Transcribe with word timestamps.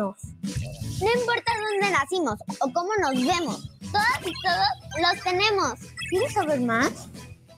No 0.00 0.16
importa 1.14 1.52
dónde 1.70 1.90
nacimos 1.90 2.38
o 2.60 2.72
cómo 2.72 2.90
nos 3.00 3.14
vemos, 3.14 3.68
todas 3.80 4.20
y 4.24 4.32
todos 4.42 4.68
los 5.00 5.20
tenemos. 5.22 5.78
¿Quieres 6.10 6.32
saber 6.32 6.60
más? 6.60 6.90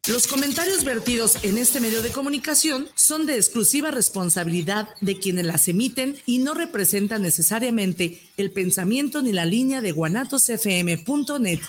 Los 0.09 0.29
comentarios 0.29 0.85
vertidos 0.85 1.39
en 1.43 1.59
este 1.59 1.81
medio 1.81 2.01
de 2.01 2.11
comunicación 2.11 2.89
son 2.95 3.27
de 3.27 3.37
exclusiva 3.37 3.91
responsabilidad 3.91 4.89
de 5.01 5.19
quienes 5.19 5.47
las 5.47 5.67
emiten 5.67 6.17
y 6.27 6.39
no 6.39 6.55
representan 6.55 7.23
necesariamente 7.23 8.21
el 8.37 8.53
pensamiento 8.53 9.21
ni 9.23 9.33
la 9.33 9.45
línea 9.45 9.81
de 9.81 9.91
guanatosfm.net. 9.91 11.61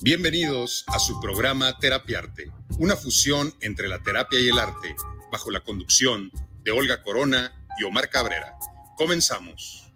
Bienvenidos 0.00 0.84
a 0.86 1.00
su 1.00 1.20
programa 1.20 1.76
Terapiarte, 1.76 2.52
una 2.78 2.94
fusión 2.94 3.52
entre 3.60 3.88
la 3.88 4.00
terapia 4.00 4.38
y 4.38 4.46
el 4.46 4.56
arte, 4.56 4.94
bajo 5.32 5.50
la 5.50 5.64
conducción 5.64 6.30
de 6.62 6.70
Olga 6.70 7.02
Corona 7.02 7.52
y 7.80 7.84
Omar 7.84 8.08
Cabrera. 8.08 8.56
Comenzamos. 8.96 9.92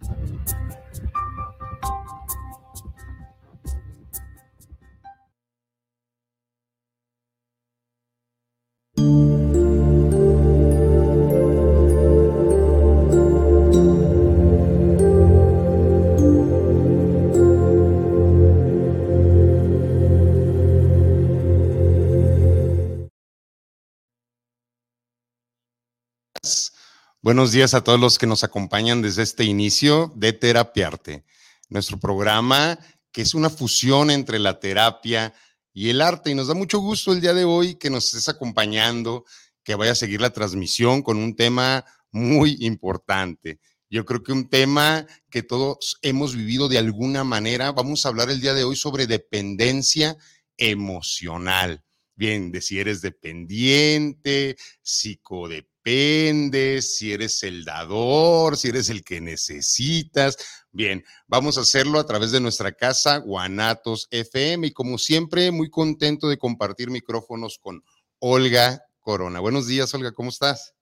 Buenos 27.25 27.53
días 27.53 27.73
a 27.75 27.85
todos 27.85 28.01
los 28.01 28.19
que 28.19 28.27
nos 28.27 28.43
acompañan 28.43 29.01
desde 29.01 29.23
este 29.23 29.45
inicio 29.45 30.13
de 30.17 30.33
Terapiarte, 30.33 31.25
nuestro 31.69 32.01
programa 32.01 32.81
que 33.13 33.23
es 33.23 33.35
una 33.35 33.49
fusión 33.49 34.11
entre 34.11 34.41
la 34.41 34.59
terapia 34.59 35.33
y 35.73 35.91
el 35.91 36.01
arte. 36.01 36.33
Y 36.33 36.35
nos 36.35 36.49
da 36.49 36.55
mucho 36.55 36.81
gusto 36.81 37.13
el 37.13 37.21
día 37.21 37.33
de 37.33 37.45
hoy 37.45 37.77
que 37.77 37.91
nos 37.91 38.07
estés 38.07 38.29
acompañando, 38.29 39.25
que 39.63 39.77
vaya 39.77 39.93
a 39.93 39.95
seguir 39.95 40.21
la 40.21 40.33
transmisión 40.33 41.01
con 41.01 41.17
un 41.17 41.37
tema 41.37 41.85
muy 42.11 42.57
importante. 42.59 43.61
Yo 43.89 44.05
creo 44.05 44.25
que 44.25 44.33
un 44.33 44.49
tema 44.49 45.07
que 45.31 45.45
todos 45.45 45.99
hemos 46.03 46.35
vivido 46.35 46.69
de 46.69 46.79
alguna 46.79 47.23
manera. 47.23 47.71
Vamos 47.71 48.05
a 48.05 48.09
hablar 48.09 48.31
el 48.31 48.41
día 48.41 48.53
de 48.53 48.65
hoy 48.65 48.75
sobre 48.75 49.07
dependencia 49.07 50.17
emocional. 50.57 51.85
Bien, 52.17 52.51
de 52.51 52.61
si 52.61 52.81
eres 52.81 53.01
dependiente, 53.01 54.57
psicodependiente 54.83 55.72
depende, 55.85 56.81
si 56.81 57.13
eres 57.13 57.43
el 57.43 57.65
dador, 57.65 58.57
si 58.57 58.69
eres 58.69 58.89
el 58.89 59.03
que 59.03 59.21
necesitas. 59.21 60.37
Bien, 60.71 61.05
vamos 61.27 61.59
a 61.59 61.63
hacerlo 61.63 61.99
a 61.99 62.07
través 62.07 62.31
de 62.31 62.41
nuestra 62.41 62.73
casa 62.73 63.19
Guanatos 63.19 64.07
FM 64.11 64.69
y 64.69 64.73
como 64.73 64.97
siempre, 64.97 65.51
muy 65.51 65.71
contento 65.71 66.29
de 66.29 66.39
compartir 66.39 66.91
micrófonos 66.91 67.59
con 67.59 67.83
Olga 68.21 68.85
Corona. 69.01 69.41
Buenos 69.41 69.67
días, 69.67 69.93
Olga, 69.95 70.13
¿cómo 70.13 70.31
estás? 70.31 70.75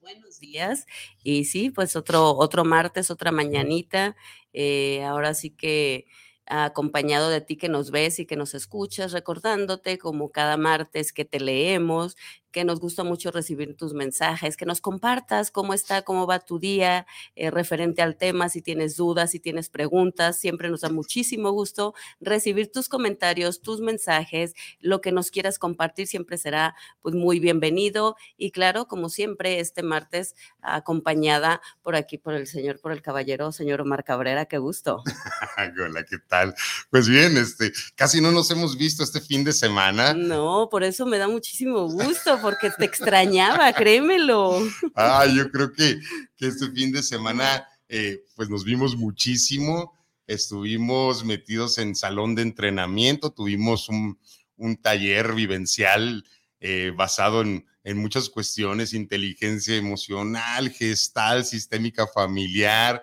Buenos 0.00 0.38
días. 0.38 0.86
Y 1.22 1.46
sí, 1.46 1.70
pues 1.70 1.96
otro, 1.96 2.36
otro 2.36 2.64
martes, 2.64 3.10
otra 3.10 3.32
mañanita. 3.32 4.14
Eh, 4.52 5.02
ahora 5.02 5.34
sí 5.34 5.50
que 5.50 6.06
acompañado 6.46 7.30
de 7.30 7.40
ti 7.40 7.56
que 7.56 7.70
nos 7.70 7.90
ves 7.90 8.18
y 8.18 8.26
que 8.26 8.36
nos 8.36 8.54
escuchas, 8.54 9.12
recordándote 9.12 9.96
como 9.96 10.30
cada 10.30 10.58
martes 10.58 11.12
que 11.12 11.24
te 11.24 11.40
leemos, 11.40 12.16
que 12.54 12.64
nos 12.64 12.78
gusta 12.78 13.02
mucho 13.02 13.32
recibir 13.32 13.76
tus 13.76 13.94
mensajes, 13.94 14.56
que 14.56 14.64
nos 14.64 14.80
compartas 14.80 15.50
cómo 15.50 15.74
está, 15.74 16.02
cómo 16.02 16.24
va 16.24 16.38
tu 16.38 16.60
día 16.60 17.04
eh, 17.34 17.50
referente 17.50 18.00
al 18.00 18.16
tema, 18.16 18.48
si 18.48 18.62
tienes 18.62 18.94
dudas, 18.94 19.32
si 19.32 19.40
tienes 19.40 19.68
preguntas, 19.68 20.38
siempre 20.38 20.70
nos 20.70 20.82
da 20.82 20.88
muchísimo 20.88 21.50
gusto 21.50 21.94
recibir 22.20 22.70
tus 22.70 22.88
comentarios, 22.88 23.60
tus 23.60 23.80
mensajes, 23.80 24.54
lo 24.78 25.00
que 25.00 25.10
nos 25.10 25.32
quieras 25.32 25.58
compartir 25.58 26.06
siempre 26.06 26.38
será 26.38 26.76
pues 27.02 27.16
muy 27.16 27.40
bienvenido 27.40 28.14
y 28.36 28.52
claro, 28.52 28.86
como 28.86 29.08
siempre, 29.08 29.58
este 29.58 29.82
martes 29.82 30.36
acompañada 30.60 31.60
por 31.82 31.96
aquí 31.96 32.18
por 32.18 32.34
el 32.34 32.46
señor, 32.46 32.78
por 32.78 32.92
el 32.92 33.02
caballero, 33.02 33.50
señor 33.50 33.80
Omar 33.80 34.04
Cabrera, 34.04 34.46
qué 34.46 34.58
gusto. 34.58 35.02
Hola, 35.84 36.04
¿qué 36.04 36.18
tal? 36.18 36.54
Pues 36.88 37.08
bien, 37.08 37.36
este, 37.36 37.72
casi 37.96 38.20
no 38.20 38.30
nos 38.30 38.48
hemos 38.52 38.78
visto 38.78 39.02
este 39.02 39.20
fin 39.20 39.42
de 39.42 39.52
semana. 39.52 40.14
No, 40.14 40.68
por 40.70 40.84
eso 40.84 41.04
me 41.04 41.18
da 41.18 41.26
muchísimo 41.26 41.88
gusto 41.88 42.43
porque 42.44 42.70
te 42.70 42.84
extrañaba, 42.84 43.72
créemelo. 43.72 44.60
Ah, 44.94 45.26
yo 45.26 45.50
creo 45.50 45.72
que, 45.72 45.98
que 46.36 46.46
este 46.46 46.70
fin 46.72 46.92
de 46.92 47.02
semana, 47.02 47.66
eh, 47.88 48.22
pues 48.36 48.50
nos 48.50 48.64
vimos 48.64 48.96
muchísimo, 48.96 49.94
estuvimos 50.26 51.24
metidos 51.24 51.78
en 51.78 51.94
salón 51.94 52.34
de 52.34 52.42
entrenamiento, 52.42 53.30
tuvimos 53.30 53.88
un, 53.88 54.18
un 54.56 54.76
taller 54.76 55.34
vivencial 55.34 56.22
eh, 56.60 56.92
basado 56.94 57.40
en, 57.40 57.66
en, 57.82 57.96
muchas 57.96 58.28
cuestiones, 58.28 58.92
inteligencia 58.92 59.74
emocional, 59.74 60.70
gestal, 60.70 61.46
sistémica 61.46 62.06
familiar. 62.06 63.02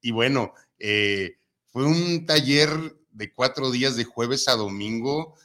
Y 0.00 0.10
bueno, 0.10 0.54
eh, 0.80 1.36
fue 1.68 1.86
un 1.86 2.26
taller 2.26 2.68
de 3.12 3.32
cuatro 3.32 3.70
días 3.70 3.94
de 3.94 4.04
jueves 4.04 4.48
a 4.48 4.56
domingo 4.56 5.36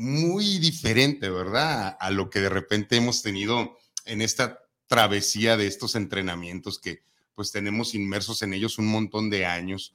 muy 0.00 0.58
diferente, 0.58 1.28
¿verdad? 1.28 1.94
A, 2.00 2.10
lo 2.10 2.30
que 2.30 2.40
de 2.40 2.48
repente 2.48 2.96
hemos 2.96 3.20
tenido 3.20 3.76
en 4.06 4.22
esta 4.22 4.58
travesía 4.86 5.58
de 5.58 5.66
estos 5.66 5.94
entrenamientos 5.94 6.78
que 6.78 7.02
pues 7.34 7.52
tenemos 7.52 7.94
inmersos 7.94 8.40
en 8.40 8.54
ellos 8.54 8.78
un 8.78 8.86
montón 8.86 9.28
de 9.28 9.44
años. 9.44 9.94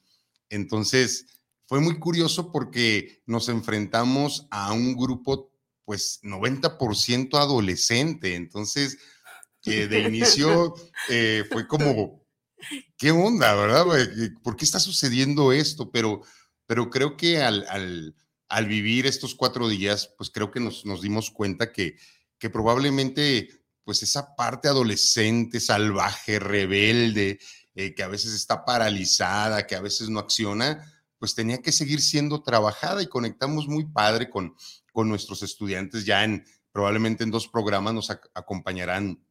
Entonces, 0.49 1.25
fue 1.65 1.79
muy 1.79 1.97
curioso 1.97 2.51
porque 2.51 3.23
nos 3.25 3.49
enfrentamos 3.49 4.45
a 4.51 4.73
un 4.73 4.95
grupo 4.95 5.51
pues 5.85 6.19
90% 6.21 7.39
adolescente. 7.39 8.35
Entonces, 8.35 8.99
que 9.59 9.87
de 9.87 10.01
inicio 10.01 10.75
eh, 11.09 11.45
fue 11.51 11.67
como, 11.67 12.23
¿qué 12.95 13.09
onda, 13.09 13.55
verdad? 13.55 13.85
¿Por 14.43 14.55
qué 14.55 14.65
está 14.65 14.79
sucediendo 14.79 15.51
esto? 15.51 15.89
Pero, 15.89 16.21
pero 16.67 16.91
creo 16.91 17.17
que 17.17 17.41
al, 17.41 17.65
al 17.69 18.15
al 18.49 18.67
vivir 18.67 19.05
estos 19.05 19.35
cuatro 19.35 19.67
días, 19.67 20.13
pues 20.17 20.29
creo 20.29 20.51
que 20.51 20.59
nos, 20.59 20.83
dimos 21.01 21.31
cuenta 21.31 21.71
que, 21.71 21.97
probablemente 22.51 23.49
pues 23.83 24.03
esa 24.03 24.35
parte 24.35 24.67
adolescente, 24.67 25.59
salvaje, 25.59 26.37
rebelde, 26.37 27.39
eh, 27.73 27.95
que 27.95 28.03
a 28.03 28.07
veces 28.07 28.33
está 28.33 28.63
paralizada, 28.63 29.65
que 29.65 29.75
a 29.75 29.81
veces 29.81 30.09
no 30.09 30.19
acciona, 30.19 30.93
pues 31.17 31.33
tenía 31.33 31.61
que 31.61 31.71
seguir 31.71 32.01
siendo 32.01 32.43
trabajada 32.43 33.01
y 33.01 33.07
conectamos 33.07 33.67
muy 33.67 33.85
padre 33.85 34.29
con, 34.29 34.55
con 34.91 35.09
nuestros 35.09 35.41
estudiantes. 35.41 36.05
Ya 36.05 36.23
en 36.23 36.45
probablemente 36.71 37.23
en 37.23 37.31
dos 37.31 37.47
programas 37.47 37.93
nos 37.93 38.09
acompañarán 38.11 39.23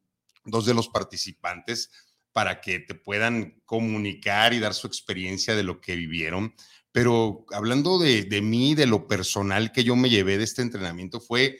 dos 0.43 0.65
de 0.65 0.73
los 0.73 0.89
participantes 0.89 1.89
para 2.31 2.59
que 2.59 2.79
te 2.79 2.95
puedan 2.95 3.61
comunicar 3.65 4.53
y 4.53 4.59
dar 4.59 4.73
su 4.73 4.87
experiencia 4.87 5.55
de 5.55 5.63
lo 5.63 5.79
que 5.79 5.95
vivieron 5.95 6.53
Pero 6.95 7.45
hablando 7.51 7.99
de, 7.99 8.41
mí, 8.41 8.73
de 8.73 8.85
lo 8.85 9.05
personal 9.05 9.73
que 9.73 9.83
yo 9.83 9.97
me 9.97 10.09
llevé 10.09 10.37
de 10.37 10.45
este 10.45 10.61
entrenamiento 10.61 11.19
fue, 11.19 11.59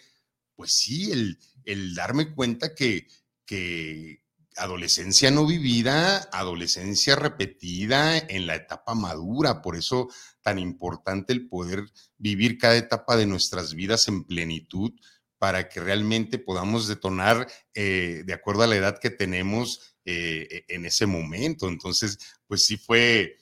pues 0.56 0.72
sí, 0.72 1.12
el, 1.12 1.94
darme 1.94 2.34
cuenta 2.34 2.74
que, 2.74 3.10
que 3.46 4.24
adolescencia 4.56 5.32
no 5.32 5.46
vivida, 5.46 6.30
adolescencia 6.32 7.18
repetida 7.18 8.18
en 8.18 8.48
la 8.48 8.56
etapa 8.56 8.96
madura. 8.96 9.62
Por 9.62 9.76
eso 9.76 10.08
tan 10.42 10.58
importante 10.58 11.34
el 11.34 11.50
poder 11.50 11.84
vivir 12.18 12.58
cada 12.58 12.78
etapa 12.78 13.18
de 13.18 13.26
nuestras 13.26 13.74
vidas 13.74 14.08
en 14.08 14.24
plenitud 14.24 14.94
para 15.38 15.68
que 15.68 15.82
realmente 15.82 16.40
podamos 16.40 16.88
detonar 16.88 17.46
eh, 17.74 18.24
de 18.26 18.34
acuerdo 18.34 18.64
a 18.64 18.68
la 18.68 18.78
edad 18.78 19.00
que 19.02 19.10
tenemos 19.10 19.98
eh, 20.06 20.64
e, 20.70 20.76
en 20.76 20.86
ese 20.86 21.06
momento. 21.08 21.68
Entonces, 21.68 22.20
pues 22.48 22.64
sí 22.64 22.78
fue, 22.78 23.36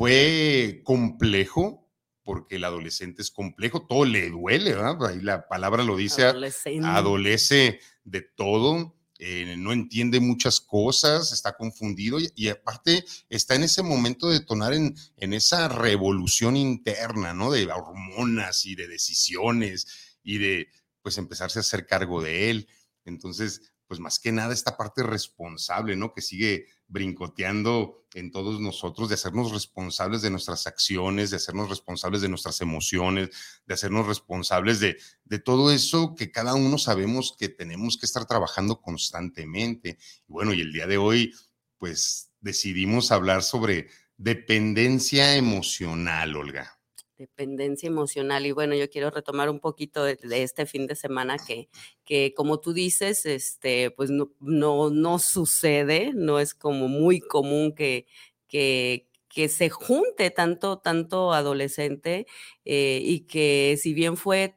fue 0.00 0.80
complejo, 0.82 1.86
porque 2.22 2.56
el 2.56 2.64
adolescente 2.64 3.20
es 3.20 3.30
complejo, 3.30 3.86
todo 3.86 4.06
le 4.06 4.30
duele, 4.30 4.74
¿verdad? 4.74 4.96
Ahí 5.06 5.20
la 5.20 5.46
palabra 5.46 5.84
lo 5.84 5.94
dice, 5.94 6.24
adolece 6.24 7.80
de 8.04 8.22
todo. 8.22 8.96
Eh, 9.18 9.56
no 9.58 9.74
entiende 9.74 10.18
muchas 10.18 10.62
cosas, 10.62 11.32
está 11.32 11.54
confundido 11.54 12.16
y, 12.34 12.48
aparte 12.48 13.04
está 13.28 13.56
en 13.56 13.64
ese 13.64 13.82
momento 13.82 14.30
de 14.30 14.38
detonar 14.38 14.72
en, 14.72 14.96
en, 15.18 15.34
esa 15.34 15.68
revolución 15.68 16.56
interna, 16.56 17.34
¿no? 17.34 17.50
De 17.50 17.66
hormonas 17.66 18.64
y 18.64 18.76
de 18.76 18.88
decisiones 18.88 20.16
y 20.22 20.38
de, 20.38 20.68
pues, 21.02 21.18
empezarse 21.18 21.58
a 21.58 21.60
hacer 21.60 21.86
cargo 21.86 22.22
de 22.22 22.48
él. 22.48 22.68
Entonces, 23.04 23.70
pues 23.90 23.98
más 23.98 24.20
que 24.20 24.30
nada 24.30 24.54
esta 24.54 24.76
parte 24.76 25.02
responsable, 25.02 25.96
¿no? 25.96 26.14
Que 26.14 26.22
sigue 26.22 26.66
brincoteando 26.86 28.06
en 28.14 28.30
todos 28.30 28.60
nosotros, 28.60 29.08
de 29.08 29.16
hacernos 29.16 29.50
responsables 29.50 30.22
de 30.22 30.30
nuestras 30.30 30.68
acciones, 30.68 31.30
de 31.30 31.38
hacernos 31.38 31.68
responsables 31.68 32.20
de 32.20 32.28
nuestras 32.28 32.60
emociones, 32.60 33.30
de 33.66 33.74
hacernos 33.74 34.06
responsables 34.06 34.78
de, 34.78 34.96
de 35.24 35.40
todo 35.40 35.72
eso 35.72 36.14
que 36.14 36.30
cada 36.30 36.54
uno 36.54 36.78
sabemos 36.78 37.34
que 37.36 37.48
tenemos 37.48 37.98
que 37.98 38.06
estar 38.06 38.26
trabajando 38.26 38.80
constantemente. 38.80 39.98
Y 40.28 40.32
bueno, 40.32 40.54
y 40.54 40.60
el 40.60 40.72
día 40.72 40.86
de 40.86 40.96
hoy, 40.96 41.34
pues 41.76 42.30
decidimos 42.38 43.10
hablar 43.10 43.42
sobre 43.42 43.88
dependencia 44.16 45.34
emocional, 45.34 46.36
Olga 46.36 46.79
dependencia 47.20 47.86
emocional. 47.86 48.46
Y 48.46 48.52
bueno, 48.52 48.74
yo 48.74 48.88
quiero 48.88 49.10
retomar 49.10 49.50
un 49.50 49.60
poquito 49.60 50.04
de, 50.04 50.18
este 50.30 50.64
fin 50.64 50.86
de 50.86 50.96
semana 50.96 51.36
que, 51.38 51.68
que, 52.04 52.32
como 52.34 52.60
tú 52.60 52.72
dices, 52.72 53.26
este, 53.26 53.90
pues 53.90 54.10
no, 54.10 54.30
no, 54.40 54.90
no 54.90 55.18
sucede, 55.18 56.12
no 56.14 56.40
es 56.40 56.54
como 56.54 56.88
muy 56.88 57.20
común 57.20 57.74
que, 57.74 58.06
que, 58.48 59.06
que 59.28 59.48
se 59.48 59.68
junte 59.68 60.30
tanto, 60.30 60.78
tanto 60.78 61.34
adolescente 61.34 62.26
eh, 62.64 63.00
y 63.02 63.20
que 63.26 63.78
si 63.80 63.92
bien 63.92 64.16
fue 64.16 64.56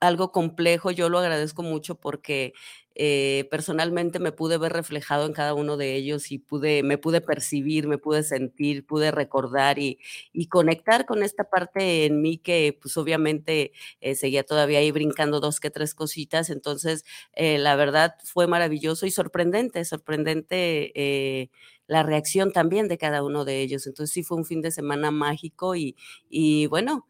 algo 0.00 0.30
complejo, 0.30 0.90
yo 0.90 1.08
lo 1.08 1.18
agradezco 1.18 1.62
mucho 1.62 1.94
porque 1.96 2.52
eh, 3.00 3.46
personalmente 3.50 4.18
me 4.18 4.32
pude 4.32 4.58
ver 4.58 4.72
reflejado 4.72 5.24
en 5.24 5.32
cada 5.32 5.54
uno 5.54 5.76
de 5.76 5.94
ellos 5.94 6.32
y 6.32 6.38
pude, 6.38 6.82
me 6.82 6.98
pude 6.98 7.20
percibir, 7.20 7.86
me 7.86 7.96
pude 7.96 8.24
sentir, 8.24 8.84
pude 8.86 9.12
recordar 9.12 9.78
y, 9.78 9.98
conectar 10.50 11.06
con 11.06 11.22
esta 11.22 11.44
parte 11.44 12.06
en 12.06 12.20
mí 12.22 12.38
que 12.38 12.76
pues 12.80 12.96
obviamente 12.96 13.72
eh, 14.00 14.14
seguía 14.16 14.42
todavía 14.44 14.80
ahí 14.80 14.90
brincando 14.90 15.38
dos 15.40 15.60
que 15.60 15.70
tres 15.70 15.94
cositas. 15.94 16.50
Entonces, 16.50 17.04
eh, 17.34 17.58
la 17.58 17.76
verdad 17.76 18.16
fue 18.24 18.48
maravilloso 18.48 19.06
y 19.06 19.10
sorprendente, 19.12 19.84
sorprendente 19.84 21.50
la 21.86 22.02
reacción 22.02 22.52
también 22.52 22.88
de 22.88 22.98
cada 22.98 23.22
uno 23.22 23.44
de 23.44 23.60
ellos. 23.60 23.86
Entonces 23.86 24.12
sí 24.12 24.22
fue 24.24 24.38
un 24.38 24.44
fin 24.44 24.60
de 24.60 24.72
semana 24.72 25.10
mágico 25.12 25.76
y, 25.76 25.96
y 26.28 26.66
bueno, 26.66 27.06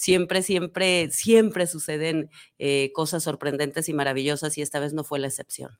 siempre, 0.00 0.42
siempre, 0.42 1.10
siempre 1.10 1.66
suceden 1.66 2.30
eh, 2.58 2.90
cosas 2.94 3.22
sorprendentes 3.22 3.86
y 3.90 3.92
maravillosas 3.92 4.56
y 4.56 4.62
esta 4.62 4.80
vez 4.80 4.94
no 4.94 5.04
fue 5.04 5.18
la 5.18 5.26
excepción. 5.26 5.78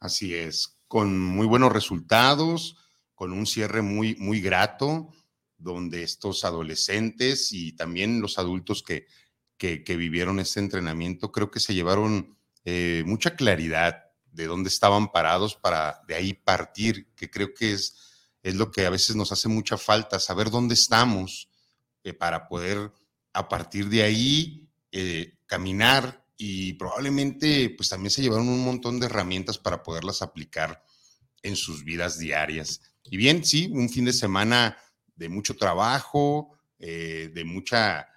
Así 0.00 0.34
es, 0.34 0.80
con 0.88 1.16
muy 1.16 1.46
buenos 1.46 1.72
resultados, 1.72 2.76
con 3.14 3.32
un 3.32 3.46
cierre 3.46 3.82
muy, 3.82 4.16
muy 4.16 4.40
grato, 4.40 5.12
donde 5.58 6.02
estos 6.02 6.44
adolescentes 6.44 7.52
y 7.52 7.70
también 7.70 8.20
los 8.20 8.36
adultos 8.36 8.82
que, 8.82 9.06
que, 9.56 9.96
vivieron 9.96 10.40
este 10.40 10.58
entrenamiento, 10.58 11.30
creo 11.30 11.52
que 11.52 11.60
se 11.60 11.74
llevaron 11.74 12.36
eh, 12.64 13.04
mucha 13.06 13.36
claridad 13.36 14.06
de 14.32 14.46
dónde 14.46 14.70
estaban 14.70 15.12
parados 15.12 15.54
para 15.54 16.00
de 16.08 16.16
ahí 16.16 16.32
partir, 16.32 17.12
que 17.14 17.30
creo 17.30 17.54
que 17.54 17.74
es, 17.74 17.96
es 18.42 18.56
lo 18.56 18.72
que 18.72 18.86
a 18.86 18.90
veces 18.90 19.14
nos 19.14 19.30
hace 19.30 19.48
mucha 19.48 19.76
falta, 19.76 20.18
saber 20.18 20.50
dónde 20.50 20.74
estamos 20.74 21.48
eh, 22.02 22.12
para 22.12 22.48
poder 22.48 22.90
a 23.32 23.48
partir 23.48 23.88
de 23.88 24.02
ahí 24.02 24.68
eh, 24.92 25.38
caminar 25.46 26.24
y 26.36 26.72
probablemente 26.74 27.70
pues 27.76 27.88
también 27.88 28.10
se 28.10 28.22
llevaron 28.22 28.48
un 28.48 28.64
montón 28.64 28.98
de 28.98 29.06
herramientas 29.06 29.58
para 29.58 29.82
poderlas 29.82 30.22
aplicar 30.22 30.82
en 31.42 31.56
sus 31.56 31.84
vidas 31.84 32.18
diarias. 32.18 32.80
Y 33.04 33.16
bien, 33.16 33.44
sí, 33.44 33.70
un 33.72 33.88
fin 33.88 34.04
de 34.04 34.12
semana 34.12 34.76
de 35.16 35.28
mucho 35.28 35.56
trabajo, 35.56 36.58
eh, 36.78 37.30
de 37.34 37.44
mucha 37.44 38.08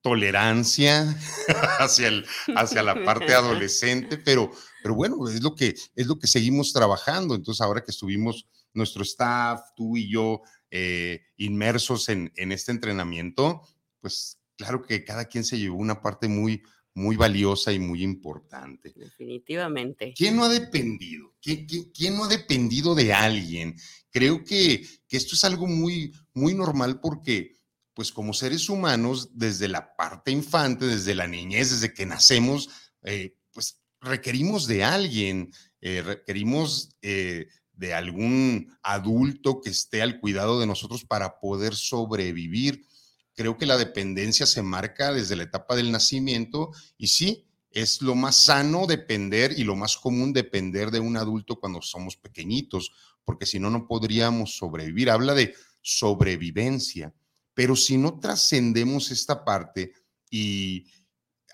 tolerancia 0.00 1.16
hacia, 1.80 2.08
el, 2.08 2.26
hacia 2.54 2.82
la 2.82 3.04
parte 3.04 3.34
adolescente, 3.34 4.18
pero, 4.18 4.50
pero 4.82 4.94
bueno, 4.94 5.28
es 5.28 5.42
lo, 5.42 5.54
que, 5.54 5.74
es 5.94 6.06
lo 6.06 6.18
que 6.18 6.26
seguimos 6.26 6.72
trabajando. 6.72 7.34
Entonces, 7.34 7.60
ahora 7.60 7.82
que 7.82 7.90
estuvimos 7.90 8.46
nuestro 8.72 9.02
staff, 9.02 9.60
tú 9.74 9.96
y 9.96 10.10
yo, 10.10 10.42
eh, 10.70 11.22
inmersos 11.38 12.08
en, 12.08 12.32
en 12.36 12.52
este 12.52 12.70
entrenamiento, 12.72 13.62
pues 14.00 14.38
claro 14.56 14.82
que 14.82 15.04
cada 15.04 15.26
quien 15.26 15.44
se 15.44 15.58
llevó 15.58 15.76
una 15.76 16.00
parte 16.00 16.28
muy, 16.28 16.62
muy 16.94 17.16
valiosa 17.16 17.72
y 17.72 17.78
muy 17.78 18.02
importante. 18.02 18.92
Definitivamente. 18.94 20.14
¿Quién 20.16 20.36
no 20.36 20.44
ha 20.44 20.48
dependido? 20.48 21.34
¿Quién, 21.40 21.66
quién, 21.66 22.16
no 22.16 22.24
ha 22.24 22.28
dependido 22.28 22.94
de 22.94 23.12
alguien? 23.12 23.76
Creo 24.10 24.44
que, 24.44 24.86
que, 25.08 25.16
esto 25.16 25.34
es 25.34 25.44
algo 25.44 25.66
muy, 25.66 26.12
muy 26.32 26.54
normal 26.54 27.00
porque, 27.00 27.56
pues 27.94 28.12
como 28.12 28.32
seres 28.32 28.68
humanos, 28.68 29.30
desde 29.32 29.68
la 29.68 29.96
parte 29.96 30.30
infante, 30.30 30.86
desde 30.86 31.14
la 31.14 31.26
niñez, 31.26 31.70
desde 31.70 31.92
que 31.92 32.06
nacemos, 32.06 32.70
eh, 33.02 33.36
pues 33.52 33.80
requerimos 34.00 34.66
de 34.66 34.84
alguien, 34.84 35.52
eh, 35.80 36.02
requerimos 36.02 36.96
eh, 37.02 37.48
de 37.72 37.92
algún 37.92 38.72
adulto 38.82 39.60
que 39.60 39.70
esté 39.70 40.00
al 40.00 40.20
cuidado 40.20 40.60
de 40.60 40.66
nosotros 40.66 41.04
para 41.04 41.40
poder 41.40 41.74
sobrevivir 41.74 42.86
creo 43.34 43.58
que 43.58 43.66
la 43.66 43.76
dependencia 43.76 44.46
se 44.46 44.62
marca 44.62 45.12
desde 45.12 45.36
la 45.36 45.44
etapa 45.44 45.76
del 45.76 45.92
nacimiento 45.92 46.70
y 46.96 47.08
sí, 47.08 47.46
es 47.70 48.00
lo 48.02 48.14
más 48.14 48.36
sano 48.36 48.86
depender 48.86 49.52
y 49.58 49.64
lo 49.64 49.74
más 49.74 49.96
común 49.96 50.32
depender 50.32 50.90
de 50.90 51.00
un 51.00 51.16
adulto 51.16 51.58
cuando 51.58 51.82
somos 51.82 52.16
pequeñitos, 52.16 52.92
porque 53.24 53.46
si 53.46 53.58
no, 53.58 53.68
no 53.68 53.88
podríamos 53.88 54.56
sobrevivir. 54.56 55.10
Habla 55.10 55.34
de 55.34 55.54
sobrevivencia, 55.82 57.12
pero 57.52 57.74
si 57.74 57.98
no 57.98 58.20
trascendemos 58.20 59.10
esta 59.10 59.44
parte 59.44 59.92
y 60.30 60.86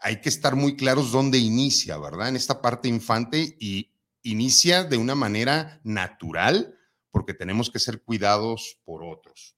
hay 0.03 0.21
que 0.21 0.29
estar 0.29 0.57
muy 0.57 0.77
claros 0.77 1.11
dónde 1.11 1.39
inicia, 1.39 1.97
¿verdad? 1.97 2.29
En 2.29 2.37
esta 2.37 2.61
parte 2.61 2.89
infante 2.89 3.57
y 3.59 3.91
inicia 4.23 4.85
de 4.85 4.99
una 4.99 5.15
manera 5.15 5.81
natural, 5.85 6.79
porque 7.11 7.35
tenemos 7.35 7.71
que 7.71 7.79
ser 7.79 8.03
cuidados 8.03 8.79
por 8.85 9.03
otros. 9.03 9.57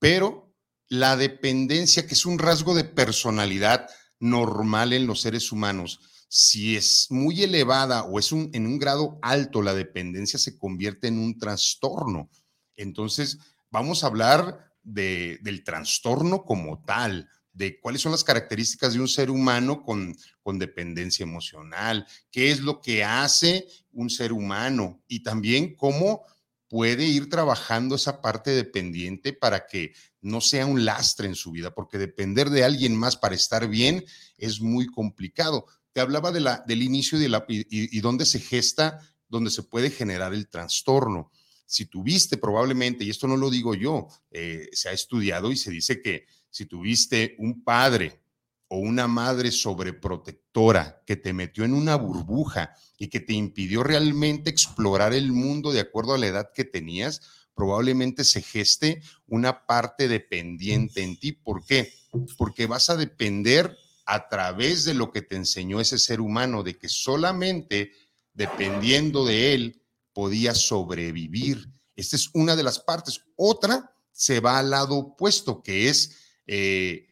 Pero 0.00 0.49
la 0.90 1.16
dependencia, 1.16 2.06
que 2.06 2.14
es 2.14 2.26
un 2.26 2.38
rasgo 2.38 2.74
de 2.74 2.84
personalidad 2.84 3.88
normal 4.18 4.92
en 4.92 5.06
los 5.06 5.20
seres 5.22 5.52
humanos, 5.52 6.00
si 6.28 6.76
es 6.76 7.06
muy 7.10 7.42
elevada 7.42 8.02
o 8.04 8.18
es 8.18 8.32
en 8.32 8.66
un 8.66 8.78
grado 8.78 9.18
alto, 9.22 9.62
la 9.62 9.72
dependencia 9.72 10.38
se 10.38 10.58
convierte 10.58 11.06
en 11.06 11.18
un 11.18 11.38
trastorno. 11.38 12.28
Entonces, 12.76 13.38
vamos 13.70 14.02
a 14.02 14.08
hablar 14.08 14.72
de, 14.82 15.38
del 15.42 15.62
trastorno 15.62 16.44
como 16.44 16.82
tal, 16.84 17.28
de 17.52 17.80
cuáles 17.80 18.02
son 18.02 18.12
las 18.12 18.24
características 18.24 18.92
de 18.92 19.00
un 19.00 19.08
ser 19.08 19.30
humano 19.30 19.82
con, 19.82 20.16
con 20.42 20.58
dependencia 20.58 21.22
emocional, 21.22 22.06
qué 22.32 22.50
es 22.50 22.60
lo 22.60 22.80
que 22.80 23.04
hace 23.04 23.66
un 23.92 24.10
ser 24.10 24.32
humano 24.32 25.02
y 25.06 25.22
también 25.22 25.74
cómo 25.76 26.24
puede 26.68 27.04
ir 27.04 27.28
trabajando 27.28 27.96
esa 27.96 28.20
parte 28.20 28.52
dependiente 28.52 29.32
para 29.32 29.66
que 29.66 29.92
no 30.22 30.40
sea 30.40 30.66
un 30.66 30.84
lastre 30.84 31.26
en 31.26 31.34
su 31.34 31.50
vida, 31.50 31.74
porque 31.74 31.98
depender 31.98 32.50
de 32.50 32.64
alguien 32.64 32.96
más 32.96 33.16
para 33.16 33.34
estar 33.34 33.68
bien 33.68 34.04
es 34.36 34.60
muy 34.60 34.86
complicado. 34.86 35.66
Te 35.92 36.00
hablaba 36.00 36.30
de 36.32 36.40
la, 36.40 36.62
del 36.66 36.82
inicio 36.82 37.18
de 37.18 37.28
la, 37.28 37.44
y, 37.48 37.66
y 37.96 38.00
dónde 38.00 38.26
se 38.26 38.40
gesta, 38.40 39.00
dónde 39.28 39.50
se 39.50 39.62
puede 39.62 39.90
generar 39.90 40.34
el 40.34 40.48
trastorno. 40.48 41.30
Si 41.66 41.86
tuviste 41.86 42.36
probablemente, 42.36 43.04
y 43.04 43.10
esto 43.10 43.28
no 43.28 43.36
lo 43.36 43.48
digo 43.48 43.74
yo, 43.74 44.08
eh, 44.30 44.68
se 44.72 44.88
ha 44.88 44.92
estudiado 44.92 45.52
y 45.52 45.56
se 45.56 45.70
dice 45.70 46.02
que 46.02 46.26
si 46.50 46.66
tuviste 46.66 47.36
un 47.38 47.62
padre 47.62 48.20
o 48.66 48.78
una 48.78 49.06
madre 49.06 49.50
sobreprotectora 49.50 51.02
que 51.06 51.16
te 51.16 51.32
metió 51.32 51.64
en 51.64 51.74
una 51.74 51.96
burbuja 51.96 52.74
y 52.98 53.08
que 53.08 53.20
te 53.20 53.32
impidió 53.32 53.82
realmente 53.82 54.50
explorar 54.50 55.12
el 55.12 55.32
mundo 55.32 55.72
de 55.72 55.80
acuerdo 55.80 56.14
a 56.14 56.18
la 56.18 56.26
edad 56.26 56.50
que 56.54 56.64
tenías, 56.64 57.20
probablemente 57.60 58.24
se 58.24 58.40
geste 58.40 59.02
una 59.26 59.66
parte 59.66 60.08
dependiente 60.08 61.02
en 61.02 61.18
ti. 61.18 61.32
¿Por 61.32 61.62
qué? 61.62 61.92
Porque 62.38 62.66
vas 62.66 62.88
a 62.88 62.96
depender 62.96 63.76
a 64.06 64.30
través 64.30 64.84
de 64.84 64.94
lo 64.94 65.12
que 65.12 65.20
te 65.20 65.36
enseñó 65.36 65.78
ese 65.78 65.98
ser 65.98 66.22
humano, 66.22 66.62
de 66.62 66.78
que 66.78 66.88
solamente 66.88 67.92
dependiendo 68.32 69.26
de 69.26 69.52
él 69.52 69.82
podía 70.14 70.54
sobrevivir. 70.54 71.68
Esta 71.96 72.16
es 72.16 72.30
una 72.32 72.56
de 72.56 72.62
las 72.62 72.78
partes. 72.78 73.20
Otra 73.36 73.94
se 74.10 74.40
va 74.40 74.58
al 74.58 74.70
lado 74.70 74.96
opuesto, 74.96 75.62
que 75.62 75.90
es 75.90 76.16
eh, 76.46 77.08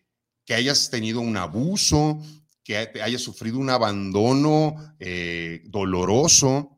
que 0.47 0.55
hayas 0.55 0.89
tenido 0.89 1.21
un 1.21 1.37
abuso, 1.37 2.23
que 2.65 2.91
hayas 3.03 3.21
sufrido 3.21 3.59
un 3.59 3.69
abandono 3.69 4.95
eh, 4.99 5.61
doloroso. 5.67 6.78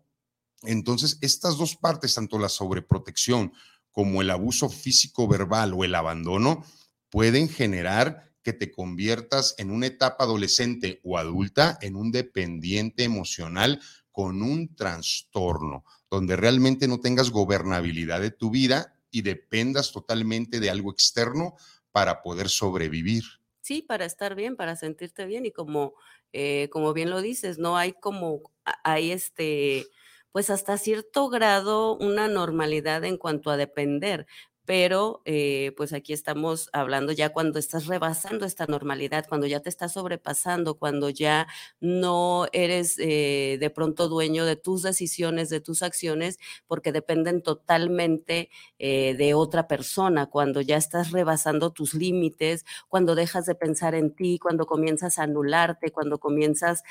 Entonces, 0.63 1.19
estas 1.21 1.57
dos 1.57 1.77
partes, 1.77 2.15
tanto 2.15 2.39
la 2.39 2.49
sobreprotección 2.49 3.53
como 3.91 4.23
el 4.23 4.31
abuso 4.31 4.69
físico 4.69 5.27
verbal 5.27 5.73
o 5.75 5.85
el 5.85 5.95
abandono, 5.95 6.65
pueden 7.11 7.49
generar 7.49 8.31
que 8.43 8.53
te 8.53 8.71
conviertas 8.71 9.55
en 9.59 9.71
una 9.71 9.87
etapa 9.87 10.25
adolescente 10.25 11.01
o 11.05 11.19
adulta 11.19 11.79
en 11.83 11.97
un 11.97 12.11
dependiente 12.11 13.05
emocional 13.05 13.81
con 14.13 14.43
un 14.43 14.75
trastorno, 14.75 15.85
donde 16.11 16.37
realmente 16.37 16.89
no 16.89 17.01
tengas 17.01 17.31
gobernabilidad 17.31 18.21
de 18.21 18.31
tu 18.31 18.51
vida 18.51 18.95
y 19.11 19.23
dependas 19.23 19.93
totalmente 19.93 20.61
de 20.61 20.71
algo 20.71 20.91
externo 20.91 21.55
para 21.93 22.23
poder 22.23 22.49
sobrevivir. 22.49 23.25
Sí, 23.61 23.83
para 23.83 24.05
estar 24.05 24.35
bien, 24.35 24.57
para 24.57 24.77
sentirte 24.77 25.27
bien 25.27 25.47
y 25.47 25.53
como, 25.53 25.95
eh, 26.33 26.69
como 26.71 26.93
bien 26.93 27.11
lo 27.11 27.21
dices, 27.21 27.59
no 27.59 27.77
hay 27.77 27.93
como, 27.93 28.53
hay 28.85 29.11
este, 29.11 29.87
pues 30.33 30.51
hasta 30.51 30.79
cierto 30.79 31.29
grado 31.29 31.97
una 31.97 32.29
normalidad 32.29 33.05
en 33.05 33.17
cuanto 33.19 33.51
a 33.51 33.57
depender, 33.57 34.27
pero 34.65 35.23
eh, 35.25 35.73
pues 35.77 35.93
aquí 35.93 36.13
estamos 36.13 36.69
hablando 36.73 37.13
ya 37.13 37.31
cuando 37.31 37.59
estás 37.59 37.87
rebasando 37.87 38.47
esta 38.47 38.67
normalidad, 38.67 39.27
cuando 39.29 39.47
ya 39.47 39.61
te 39.61 39.69
estás 39.69 39.95
sobrepasando, 39.95 40.77
cuando 40.79 41.11
ya 41.11 41.49
no 41.81 42.47
eres 42.53 42.97
eh, 42.99 43.57
de 43.59 43.71
pronto 43.71 44.09
dueño 44.09 44.45
de 44.45 44.57
tus 44.57 44.83
decisiones, 44.83 45.49
de 45.51 45.61
tus 45.61 45.83
acciones, 45.83 46.39
porque 46.67 46.93
dependen 46.93 47.43
totalmente 47.43 48.51
eh, 48.79 49.15
de 49.17 49.35
otra 49.35 49.67
persona, 49.67 50.27
cuando 50.27 50.61
ya 50.61 50.77
estás 50.77 51.11
rebasando 51.11 51.73
tus 51.73 51.95
límites, 51.95 52.65
cuando 52.89 53.15
dejas 53.15 53.47
de 53.47 53.55
pensar 53.55 53.95
en 53.95 54.15
ti, 54.15 54.39
cuando 54.39 54.67
comienzas 54.67 55.19
a 55.19 55.25
anularte, 55.25 55.91
cuando 55.91 56.19
comienzas 56.19 56.83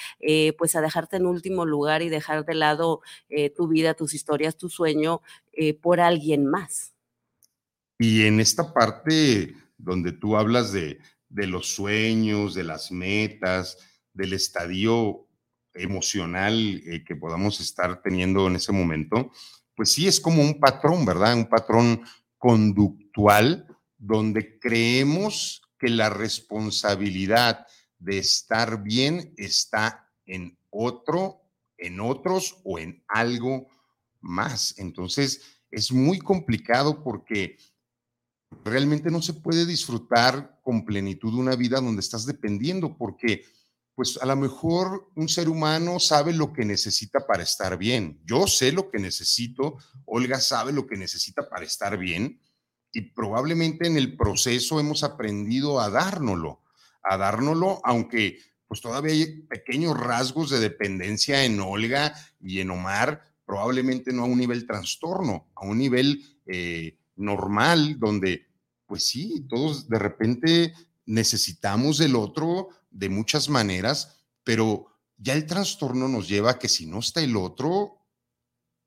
pues 0.58 0.76
a 0.76 0.82
dejarte 0.82 1.18
en 1.18 1.26
último 1.26 1.66
lugar 1.66 2.02
y 2.02 2.10
dejar 2.10 2.46
de 2.46 2.56
lado 2.56 3.02
tu 3.56 3.68
vida, 3.68 3.94
tus 3.94 4.14
historias, 4.14 4.58
tu 4.58 4.70
sueño 4.70 5.22
por 5.82 6.00
alguien 6.00 6.46
más. 6.46 6.94
Y 8.02 8.24
en 8.24 8.40
esta 8.40 8.74
parte 8.74 9.54
donde 9.78 10.14
tú 10.14 10.38
hablas 10.38 10.72
de, 10.72 11.00
los 11.30 11.68
sueños, 11.68 12.56
de 12.56 12.64
las 12.64 12.92
metas, 12.92 13.78
del 14.14 14.34
estadio 14.34 15.28
emocional 15.74 16.82
eh, 16.86 17.04
que 17.06 17.18
podamos 17.18 17.60
estar 17.60 18.02
teniendo 18.02 18.48
en 18.48 18.56
ese 18.56 18.72
momento, 18.72 19.32
pues 19.76 19.92
sí 19.92 20.08
es 20.08 20.20
como 20.20 20.42
un 20.42 20.60
patrón, 20.60 21.06
¿verdad? 21.06 21.36
Un 21.36 21.50
patrón 21.50 22.02
conductual 22.38 23.68
donde 23.98 24.60
creemos 24.60 25.62
que 25.78 25.90
la 25.90 26.10
responsabilidad 26.10 27.68
de 27.98 28.18
estar 28.18 28.82
bien 28.82 29.34
está 29.36 30.10
en 30.26 30.58
otro, 30.70 31.42
en 31.78 32.00
otros 32.00 32.62
o 32.64 32.80
en 32.80 33.04
algo 33.10 33.68
más. 34.22 34.76
Entonces, 34.78 35.60
es 35.72 35.92
muy 35.92 36.20
complicado 36.20 37.04
porque 37.04 37.58
realmente 38.64 39.10
no 39.10 39.22
se 39.22 39.34
puede 39.34 39.66
disfrutar 39.66 40.60
con 40.64 40.86
plenitud 40.86 41.34
una 41.34 41.56
vida 41.56 41.80
donde 41.80 42.02
estás 42.02 42.26
dependiendo, 42.26 42.98
porque 42.98 43.44
pues 43.96 44.18
a 44.22 44.26
lo 44.26 44.36
mejor 44.38 45.12
un 45.16 45.28
ser 45.28 45.50
humano 45.50 46.00
sabe 46.00 46.32
lo 46.32 46.54
que 46.54 46.64
necesita 46.64 47.28
para 47.28 47.44
estar 47.44 47.78
bien. 47.78 48.22
Yo 48.26 48.48
sé 48.48 48.72
lo 48.72 48.90
que 48.90 48.98
necesito, 48.98 49.78
Olga 50.06 50.40
sabe 50.40 50.72
lo 50.72 50.88
que 50.88 50.96
necesita 50.96 51.50
para 51.50 51.66
estar 51.66 51.98
bien 51.98 52.40
y 52.92 53.02
probablemente 53.02 53.88
en 53.88 53.98
el 53.98 54.16
proceso 54.16 54.80
hemos 54.80 55.04
aprendido 55.04 55.80
a 55.80 55.90
dárnoslo, 55.90 56.64
a 57.04 57.18
dárnoslo, 57.18 57.82
aunque 57.84 58.40
pues 58.68 58.82
todavía 58.82 59.14
hay 59.14 59.42
pequeños 59.42 60.00
rasgos 60.00 60.50
de 60.50 60.60
dependencia 60.60 61.44
en 61.44 61.60
Olga 61.60 62.14
y 62.40 62.60
en 62.60 62.72
Omar, 62.72 63.24
probablemente 63.46 64.14
no 64.14 64.24
a 64.24 64.28
un 64.28 64.38
nivel 64.38 64.66
trastorno, 64.68 65.50
a 65.56 65.66
un 65.66 65.78
nivel 65.78 66.24
eh, 66.46 67.00
normal, 67.20 68.00
donde, 68.00 68.48
pues 68.86 69.04
sí, 69.04 69.46
todos 69.48 69.88
de 69.88 70.00
repente 70.00 70.74
necesitamos 71.06 71.98
del 71.98 72.16
otro 72.16 72.70
de 72.90 73.10
muchas 73.10 73.50
maneras, 73.50 74.24
pero 74.44 74.88
ya 75.18 75.34
el 75.34 75.46
trastorno 75.46 76.08
nos 76.08 76.28
lleva 76.28 76.52
a 76.52 76.60
que 76.60 76.70
si 76.70 76.86
no 76.86 77.00
está 77.00 77.22
el 77.22 77.36
otro, 77.36 78.00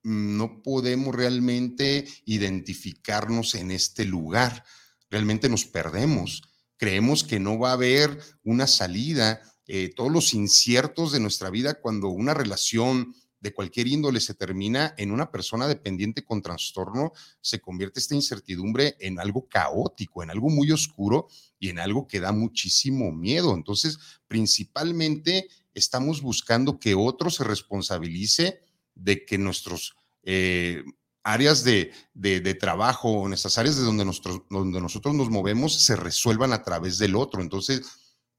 no 0.02 0.62
podemos 0.62 1.14
realmente 1.14 2.08
identificarnos 2.24 3.54
en 3.54 3.70
este 3.70 4.04
lugar. 4.04 4.64
Realmente 5.10 5.48
nos 5.48 5.64
perdemos. 5.64 6.42
Creemos 6.76 7.22
que 7.22 7.38
no 7.38 7.58
va 7.58 7.70
a 7.70 7.74
haber 7.74 8.18
una 8.42 8.66
salida. 8.66 9.40
Eh, 9.66 9.92
todos 9.94 10.10
los 10.10 10.34
inciertos 10.34 11.12
de 11.12 11.20
nuestra 11.20 11.50
vida 11.50 11.74
cuando 11.74 12.08
una 12.08 12.34
relación 12.34 13.14
de 13.42 13.52
cualquier 13.52 13.88
índole 13.88 14.20
se 14.20 14.34
termina 14.34 14.94
en 14.96 15.10
una 15.10 15.30
persona 15.32 15.66
dependiente 15.66 16.24
con 16.24 16.40
trastorno, 16.40 17.12
se 17.40 17.60
convierte 17.60 17.98
esta 17.98 18.14
incertidumbre 18.14 18.96
en 19.00 19.18
algo 19.18 19.48
caótico, 19.48 20.22
en 20.22 20.30
algo 20.30 20.48
muy 20.48 20.70
oscuro 20.70 21.26
y 21.58 21.68
en 21.68 21.80
algo 21.80 22.06
que 22.06 22.20
da 22.20 22.30
muchísimo 22.30 23.10
miedo. 23.10 23.52
Entonces, 23.54 23.98
principalmente 24.28 25.48
estamos 25.74 26.22
buscando 26.22 26.78
que 26.78 26.94
otro 26.94 27.30
se 27.30 27.44
responsabilice 27.44 28.60
de 28.94 29.24
que 29.26 29.38
nuestros... 29.38 29.96
Eh, 30.22 30.84
áreas 31.24 31.62
de, 31.62 31.92
de, 32.14 32.54
trabajo, 32.54 33.28
nuestras 33.28 33.56
áreas 33.56 33.76
de 33.76 33.82
donde, 33.82 34.04
donde 34.50 34.80
nosotros 34.80 35.14
nos 35.14 35.30
movemos 35.30 35.80
se 35.80 35.94
resuelvan 35.94 36.52
a 36.52 36.64
través 36.64 36.98
del 36.98 37.14
otro. 37.14 37.42
Entonces, 37.42 37.82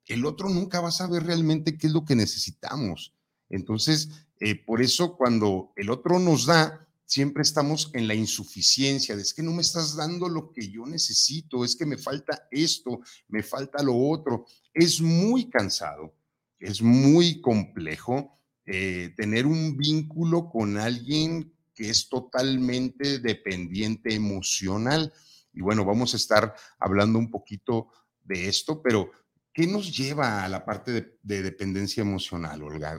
el 0.05 0.25
otro 0.25 0.50
nunca 0.50 0.81
va 0.81 0.89
a 0.89 0.91
saber 0.91 1.24
realmente 1.24 1.77
qué 1.77 1.88
es 1.88 1.93
lo 1.93 2.03
que 2.03 2.17
necesitamos. 2.17 3.13
Entonces, 3.50 4.10
eh, 4.45 4.55
por 4.55 4.81
eso 4.81 5.15
cuando 5.15 5.71
el 5.77 5.89
otro 5.89 6.19
nos 6.19 6.47
da, 6.47 6.85
siempre 7.05 7.43
estamos 7.43 7.89
en 7.93 8.09
la 8.09 8.13
insuficiencia, 8.13 9.15
es 9.15 9.33
que 9.33 9.41
no 9.41 9.53
me 9.53 9.62
estás 9.62 9.95
dando 9.95 10.27
lo 10.27 10.51
que 10.51 10.67
yo 10.67 10.85
necesito, 10.85 11.63
es 11.63 11.77
que 11.77 11.85
me 11.85 11.97
falta 11.97 12.50
esto, 12.51 13.00
me 13.29 13.41
falta 13.41 13.81
lo 13.81 13.95
otro. 13.95 14.45
Es 14.73 15.00
muy 15.00 15.50
cansado, 15.50 16.13
es 16.59 16.81
muy 16.81 17.39
complejo 17.39 18.38
eh, 18.65 19.13
tener 19.15 19.45
un 19.45 19.77
vínculo 19.77 20.50
con 20.50 20.77
alguien 20.77 21.53
que 21.73 21.89
es 21.89 22.09
totalmente 22.09 23.19
dependiente 23.19 24.13
emocional. 24.13 25.13
Y 25.53 25.62
bueno, 25.62 25.85
vamos 25.85 26.15
a 26.15 26.17
estar 26.17 26.53
hablando 26.79 27.17
un 27.17 27.31
poquito 27.31 27.88
de 28.21 28.50
esto, 28.50 28.81
pero 28.81 29.09
¿Qué 29.53 29.67
nos 29.67 29.95
lleva 29.95 30.43
a 30.43 30.50
la 30.50 30.65
parte 30.65 30.91
de, 31.22 31.41
dependencia 31.43 32.01
emocional, 32.01 32.63
Olga? 32.63 32.98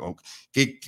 ¿Qué, 0.52 0.78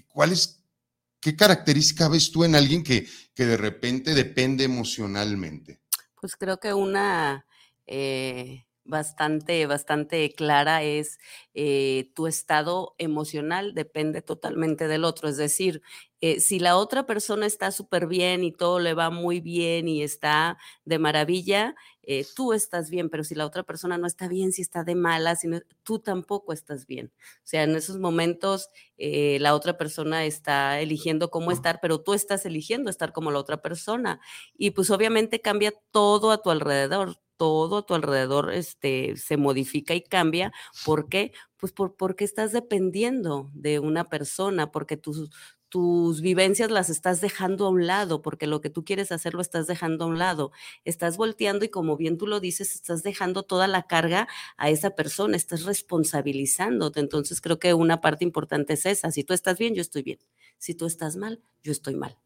¿Qué 1.21 1.37
característica 1.37 2.09
ves 2.09 2.31
tú 2.31 2.45
en 2.45 2.55
alguien 2.55 2.85
que, 2.85 3.07
que 3.35 3.47
de 3.47 3.57
repente 3.57 4.15
depende 4.15 4.63
emocionalmente? 4.65 5.81
Pues 6.21 6.37
creo 6.37 6.61
que 6.61 6.73
una 6.73 7.47
eh, 7.87 8.67
bastante, 8.87 9.67
bastante 9.67 10.33
clara 10.33 10.83
es 10.83 11.19
eh, 11.55 12.11
tu 12.15 12.27
estado 12.27 12.95
emocional 12.99 13.75
depende 13.75 14.23
totalmente 14.23 14.89
del 14.89 15.05
otro. 15.05 15.29
Es 15.29 15.37
decir, 15.37 15.83
eh, 16.21 16.41
si 16.41 16.59
la 16.59 16.77
otra 16.77 17.07
persona 17.07 17.47
está 17.47 17.71
súper 17.71 18.07
bien 18.07 18.45
y 18.45 18.53
todo 18.53 18.79
le 18.79 18.95
va 18.95 19.11
muy 19.11 19.41
bien 19.41 19.89
y 19.89 20.03
está 20.03 20.59
de 20.85 20.99
maravilla, 20.99 21.75
eh, 22.03 22.25
tú 22.35 22.53
estás 22.53 22.91
bien, 22.91 23.11
pero 23.11 23.25
si 23.25 23.35
la 23.35 23.47
otra 23.47 23.63
persona 23.65 23.99
no 23.99 24.07
está 24.07 24.29
bien, 24.29 24.53
si 24.53 24.63
está 24.63 24.85
de 24.85 24.95
mala, 24.95 25.37
si 25.37 25.49
tú 25.83 25.99
tampoco 25.99 26.53
estás 26.53 26.87
bien. 26.87 27.13
O 27.19 27.41
sea, 27.47 27.65
en 27.65 27.77
esos 27.77 27.99
momentos 27.99 28.71
la 28.99 29.55
otra 29.55 29.77
persona 29.77 30.25
está 30.25 30.81
eligiendo 30.81 31.31
cómo 31.31 31.53
estar, 31.53 31.81
pero 31.83 32.01
tú 32.01 32.15
estás 32.15 32.47
eligiendo 32.47 32.91
estar 32.91 33.13
como 33.13 33.31
la 33.31 33.39
otra 33.39 33.61
persona. 33.61 34.21
Y 34.57 34.71
pues 34.71 34.91
obviamente 34.91 35.41
cambia 35.41 35.73
todo 35.91 36.31
a 36.31 36.43
tu 36.43 36.51
alrededor 36.51 37.17
todo 37.37 37.79
a 37.79 37.87
tu 37.87 37.95
alrededor 37.95 38.53
este, 38.53 39.17
se 39.17 39.37
modifica 39.37 39.95
y 39.95 40.03
cambia. 40.03 40.53
¿Por 40.85 41.09
qué? 41.09 41.33
Pues 41.57 41.73
por, 41.73 41.97
porque 41.97 42.25
estás 42.25 42.53
dependiendo 42.53 43.51
de 43.55 43.79
una 43.79 44.05
persona, 44.05 44.71
porque 44.71 44.97
tus, 44.97 45.31
tus 45.69 46.21
vivencias 46.21 46.71
las 46.71 46.91
estás 46.91 47.21
dejando 47.21 47.67
a 47.67 47.71
un 47.71 47.87
lado, 47.87 48.23
porque 48.23 48.47
lo 48.47 48.61
que 48.61 48.71
tú 48.71 48.85
quieres 48.85 49.11
hacer 49.13 49.35
lo 49.35 49.41
estás 49.41 49.67
dejando 49.67 50.05
a 50.05 50.09
un 50.09 50.19
lado. 50.19 50.53
Estás 50.85 51.17
volteando 51.17 51.65
y 51.65 51.69
como 51.69 51.97
bien 51.97 52.19
tú 52.19 52.27
lo 52.27 52.41
dices, 52.41 52.75
estás 52.75 53.03
dejando 53.03 53.43
toda 53.43 53.67
la 53.67 53.87
carga 53.87 54.29
a 54.57 54.71
esa 54.71 54.91
persona, 54.91 55.37
estás 55.37 55.65
responsabilizándote. 55.65 57.01
Entonces 57.01 57.41
creo 57.41 57.59
que 57.59 57.75
una 57.75 58.01
parte 58.01 58.25
importante 58.25 58.75
es 58.75 58.87
esa. 58.87 59.11
Si 59.11 59.25
tú 59.25 59.35
estás 59.35 59.59
bien, 59.59 59.75
yo 59.75 59.83
estoy 59.83 60.03
bien. 60.03 60.19
Si 60.59 60.75
tú 60.75 60.87
estás 60.87 61.17
mal, 61.17 61.43
yo 61.63 61.73
estoy 61.73 61.97
mal. 61.97 62.17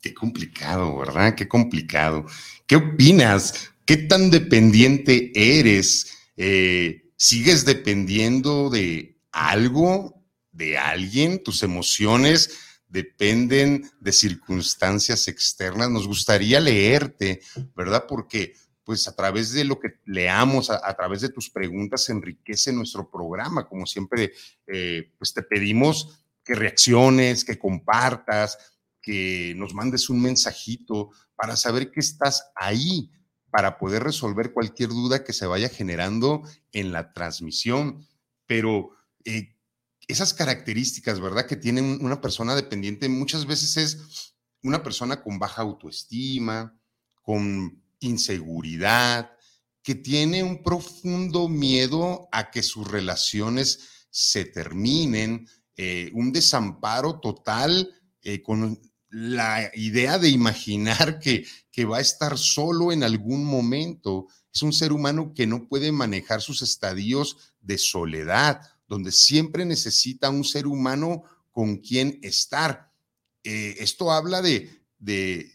Qué 0.00 0.12
complicado, 0.12 0.98
¿verdad? 0.98 1.34
Qué 1.34 1.48
complicado. 1.48 2.26
¿Qué 2.66 2.76
opinas? 2.76 3.70
¿Qué 3.86 3.96
tan 3.96 4.30
dependiente 4.30 5.32
eres? 5.34 6.18
Eh, 6.36 7.10
¿Sigues 7.16 7.64
dependiendo 7.64 8.68
de 8.68 9.16
algo, 9.32 10.23
de 10.54 10.78
alguien? 10.78 11.42
¿Tus 11.42 11.62
emociones 11.62 12.58
dependen 12.88 13.90
de 14.00 14.12
circunstancias 14.12 15.28
externas? 15.28 15.90
Nos 15.90 16.06
gustaría 16.06 16.60
leerte, 16.60 17.42
¿verdad? 17.74 18.06
Porque 18.08 18.54
pues 18.84 19.08
a 19.08 19.16
través 19.16 19.52
de 19.52 19.64
lo 19.64 19.80
que 19.80 19.94
leamos, 20.04 20.70
a, 20.70 20.94
través 20.94 21.22
de 21.22 21.30
tus 21.30 21.50
preguntas, 21.50 22.08
enriquece 22.10 22.72
nuestro 22.72 23.10
programa. 23.10 23.66
Como 23.66 23.86
siempre, 23.86 24.32
eh, 24.66 25.10
pues 25.18 25.32
te 25.32 25.42
pedimos 25.42 26.26
que 26.44 26.54
reacciones, 26.54 27.44
que 27.44 27.58
compartas, 27.58 28.58
que 29.00 29.54
nos 29.56 29.72
mandes 29.72 30.10
un 30.10 30.20
mensajito 30.20 31.10
para 31.34 31.56
saber 31.56 31.90
que 31.90 32.00
estás 32.00 32.50
ahí, 32.54 33.10
para 33.50 33.78
poder 33.78 34.02
resolver 34.02 34.52
cualquier 34.52 34.90
duda 34.90 35.24
que 35.24 35.32
se 35.32 35.46
vaya 35.46 35.70
generando 35.70 36.42
en 36.72 36.92
la 36.92 37.12
transmisión. 37.14 38.06
Pero 38.46 38.90
eh, 39.24 39.53
esas 40.08 40.34
características, 40.34 41.20
¿verdad? 41.20 41.46
Que 41.46 41.56
tiene 41.56 41.80
una 41.80 42.20
persona 42.20 42.54
dependiente 42.54 43.08
muchas 43.08 43.46
veces 43.46 43.76
es 43.76 44.34
una 44.62 44.82
persona 44.82 45.22
con 45.22 45.38
baja 45.38 45.62
autoestima, 45.62 46.78
con 47.22 47.82
inseguridad, 48.00 49.30
que 49.82 49.94
tiene 49.94 50.42
un 50.42 50.62
profundo 50.62 51.48
miedo 51.48 52.28
a 52.32 52.50
que 52.50 52.62
sus 52.62 52.90
relaciones 52.90 54.06
se 54.10 54.44
terminen, 54.44 55.46
eh, 55.76 56.10
un 56.14 56.32
desamparo 56.32 57.20
total 57.20 57.90
eh, 58.22 58.42
con 58.42 58.80
la 59.10 59.70
idea 59.74 60.18
de 60.18 60.28
imaginar 60.28 61.18
que, 61.20 61.46
que 61.70 61.84
va 61.84 61.98
a 61.98 62.02
estar 62.02 62.38
solo 62.38 62.92
en 62.92 63.04
algún 63.04 63.44
momento. 63.44 64.26
Es 64.52 64.62
un 64.62 64.72
ser 64.72 64.92
humano 64.92 65.32
que 65.34 65.46
no 65.46 65.68
puede 65.68 65.92
manejar 65.92 66.40
sus 66.40 66.62
estadios 66.62 67.54
de 67.60 67.76
soledad, 67.78 68.60
donde 68.86 69.12
siempre 69.12 69.64
necesita 69.64 70.30
un 70.30 70.44
ser 70.44 70.66
humano 70.66 71.24
con 71.50 71.76
quien 71.76 72.18
estar. 72.22 72.90
Eh, 73.42 73.76
esto 73.78 74.10
habla 74.10 74.42
de, 74.42 74.82
de, 74.98 75.50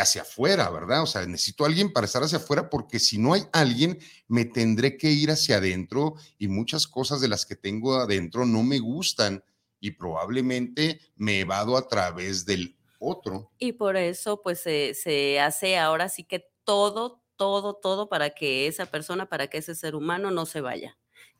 hacia 0.00 0.22
afuera, 0.22 0.70
¿verdad? 0.70 1.02
O 1.02 1.06
sea, 1.06 1.26
necesito 1.26 1.64
a 1.64 1.68
alguien 1.68 1.92
para 1.92 2.06
estar 2.06 2.22
hacia 2.22 2.38
afuera 2.38 2.70
porque 2.70 2.98
si 2.98 3.18
no 3.18 3.34
hay 3.34 3.42
alguien, 3.52 3.98
me 4.28 4.44
tendré 4.44 4.96
que 4.96 5.10
ir 5.10 5.30
hacia 5.30 5.58
adentro 5.58 6.14
y 6.38 6.48
muchas 6.48 6.86
cosas 6.86 7.20
de 7.20 7.28
las 7.28 7.46
que 7.46 7.56
tengo 7.56 7.94
adentro 7.94 8.46
no 8.46 8.62
me 8.62 8.78
gustan 8.78 9.44
y 9.78 9.92
probablemente 9.92 11.00
me 11.16 11.40
evado 11.40 11.76
a 11.76 11.86
través 11.86 12.46
del 12.46 12.76
otro. 12.98 13.52
Y 13.58 13.72
por 13.72 13.96
eso, 13.96 14.42
pues 14.42 14.60
se 14.60 15.40
hace 15.40 15.78
ahora 15.78 16.08
sí 16.08 16.24
que 16.24 16.48
todo, 16.64 17.22
todo, 17.36 17.74
todo 17.74 18.08
para 18.08 18.30
que 18.30 18.66
esa 18.66 18.86
persona, 18.86 19.28
para 19.28 19.48
que 19.48 19.58
ese 19.58 19.74
ser 19.74 19.94
humano 19.94 20.30
no 20.30 20.46
se 20.46 20.60
vaya 20.60 20.96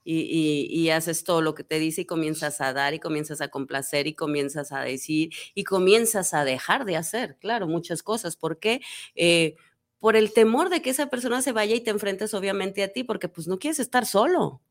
y, 0.06 0.90
haces 0.90 1.24
todo 1.24 1.42
lo 1.42 1.54
que 1.54 1.64
te 1.64 1.78
dice 1.78 2.02
y 2.02 2.06
comienzas 2.06 2.60
a 2.60 2.72
dar 2.72 2.94
y 2.94 3.00
comienzas 3.00 3.40
a 3.40 3.48
complacer 3.48 4.06
y 4.06 4.14
comienzas 4.14 4.72
a 4.72 4.80
decir 4.80 5.30
y 5.54 5.64
comienzas 5.64 6.32
a 6.34 6.44
dejar 6.44 6.84
de 6.84 6.96
hacer, 6.96 7.36
claro, 7.38 7.66
muchas 7.66 8.02
cosas. 8.02 8.36
¿Por 8.36 8.58
qué? 8.58 8.80
Eh, 9.14 9.56
por 9.98 10.16
el 10.16 10.32
temor 10.32 10.70
de 10.70 10.82
que 10.82 10.90
esa 10.90 11.08
persona 11.08 11.42
se 11.42 11.52
vaya 11.52 11.74
y 11.74 11.80
te 11.80 11.90
enfrentes 11.90 12.34
obviamente 12.34 12.82
a 12.82 12.92
ti, 12.92 13.04
porque 13.04 13.28
pues 13.28 13.48
no 13.48 13.58
quieres 13.58 13.80
estar 13.80 14.06
solo 14.06 14.62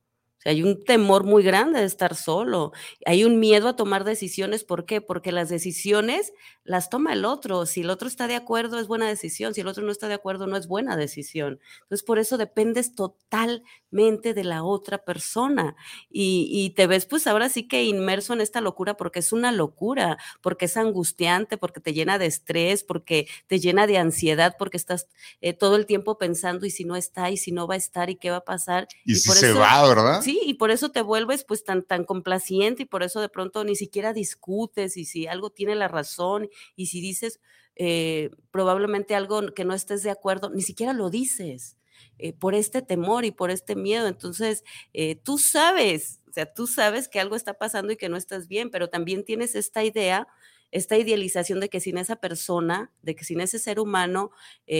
hay 0.45 0.61
un 0.61 0.83
temor 0.83 1.23
muy 1.23 1.43
grande 1.43 1.79
de 1.79 1.85
estar 1.85 2.15
solo, 2.15 2.71
hay 3.05 3.23
un 3.23 3.39
miedo 3.39 3.67
a 3.67 3.75
tomar 3.75 4.03
decisiones. 4.03 4.63
¿Por 4.63 4.85
qué? 4.85 5.01
Porque 5.01 5.31
las 5.31 5.49
decisiones 5.49 6.33
las 6.65 6.89
toma 6.89 7.13
el 7.13 7.25
otro. 7.25 7.65
Si 7.67 7.81
el 7.81 7.91
otro 7.91 8.07
está 8.07 8.27
de 8.27 8.35
acuerdo, 8.35 8.79
es 8.79 8.87
buena 8.87 9.07
decisión. 9.07 9.53
Si 9.53 9.61
el 9.61 9.67
otro 9.67 9.83
no 9.83 9.91
está 9.91 10.07
de 10.07 10.15
acuerdo, 10.15 10.47
no 10.47 10.57
es 10.57 10.67
buena 10.67 10.97
decisión. 10.97 11.59
Entonces, 11.83 12.03
por 12.03 12.17
eso 12.17 12.37
dependes 12.37 12.95
totalmente 12.95 14.33
de 14.33 14.43
la 14.43 14.63
otra 14.63 15.05
persona. 15.05 15.75
Y, 16.09 16.73
te 16.75 16.87
ves, 16.87 17.05
pues 17.05 17.27
ahora 17.27 17.49
sí 17.49 17.67
que 17.67 17.83
inmerso 17.83 18.33
en 18.33 18.41
esta 18.41 18.61
locura 18.61 18.97
porque 18.97 19.19
es 19.19 19.31
una 19.31 19.51
locura, 19.51 20.17
porque 20.41 20.65
es 20.65 20.75
angustiante, 20.75 21.57
porque 21.57 21.79
te 21.79 21.93
llena 21.93 22.17
de 22.17 22.25
estrés, 22.25 22.83
porque 22.83 23.27
te 23.45 23.59
llena 23.59 23.85
de 23.85 23.99
ansiedad, 23.99 24.55
porque 24.57 24.77
estás 24.77 25.07
eh, 25.41 25.53
todo 25.53 25.75
el 25.75 25.85
tiempo 25.85 26.17
pensando 26.17 26.65
y 26.65 26.71
si 26.71 26.83
no 26.83 26.95
está, 26.95 27.29
y 27.29 27.37
si 27.37 27.51
no 27.51 27.67
va 27.67 27.75
a 27.75 27.77
estar, 27.77 28.09
y 28.09 28.15
qué 28.15 28.31
va 28.31 28.37
a 28.37 28.45
pasar. 28.45 28.87
Y, 29.05 29.15
si 29.15 29.29
se 29.31 29.53
va, 29.53 29.87
¿verdad? 29.87 30.21
Sí, 30.23 30.41
y 30.43 30.55
por 30.55 30.71
eso 30.71 30.89
te 30.89 31.03
vuelves 31.03 31.43
pues 31.43 31.63
tan, 31.63 31.83
tan 31.83 32.05
complaciente 32.05 32.83
y 32.83 32.85
por 32.85 33.03
eso 33.03 33.21
de 33.21 33.29
pronto 33.29 33.63
ni 33.63 33.75
siquiera 33.75 34.13
discutes 34.13 34.97
y 34.97 35.05
si 35.05 35.27
algo 35.27 35.51
tiene 35.51 35.75
la 35.75 35.87
razón 35.87 36.49
y 36.75 36.87
si 36.87 37.01
dices 37.01 37.39
eh, 37.75 38.31
probablemente 38.51 39.15
algo 39.15 39.53
que 39.53 39.65
no 39.65 39.73
estés 39.73 40.01
de 40.03 40.09
acuerdo, 40.09 40.49
ni 40.49 40.61
siquiera 40.61 40.93
lo 40.93 41.09
dices. 41.09 41.77
Eh, 42.17 42.33
por 42.33 42.55
este 42.55 42.81
temor 42.81 43.25
y 43.25 43.31
por 43.31 43.51
este 43.51 43.75
miedo. 43.75 44.07
Entonces, 44.07 44.63
eh, 44.93 45.15
tú 45.15 45.37
sabes, 45.37 46.21
o 46.29 46.33
sea, 46.33 46.53
tú 46.53 46.67
sabes 46.67 47.09
que 47.09 47.19
algo 47.19 47.35
está 47.35 47.55
pasando 47.55 47.91
y 47.91 47.97
que 47.97 48.09
no 48.09 48.15
estás 48.15 48.47
bien, 48.47 48.69
pero 48.69 48.89
también 48.89 49.25
tienes 49.25 49.55
esta 49.55 49.83
idea, 49.83 50.27
esta 50.71 50.97
idealización 50.97 51.59
de 51.59 51.69
que 51.69 51.81
sin 51.81 51.97
esa 51.97 52.17
persona, 52.17 52.93
de 53.01 53.15
que 53.15 53.25
sin 53.25 53.41
ese 53.41 53.59
ser 53.59 53.79
humano, 53.79 54.31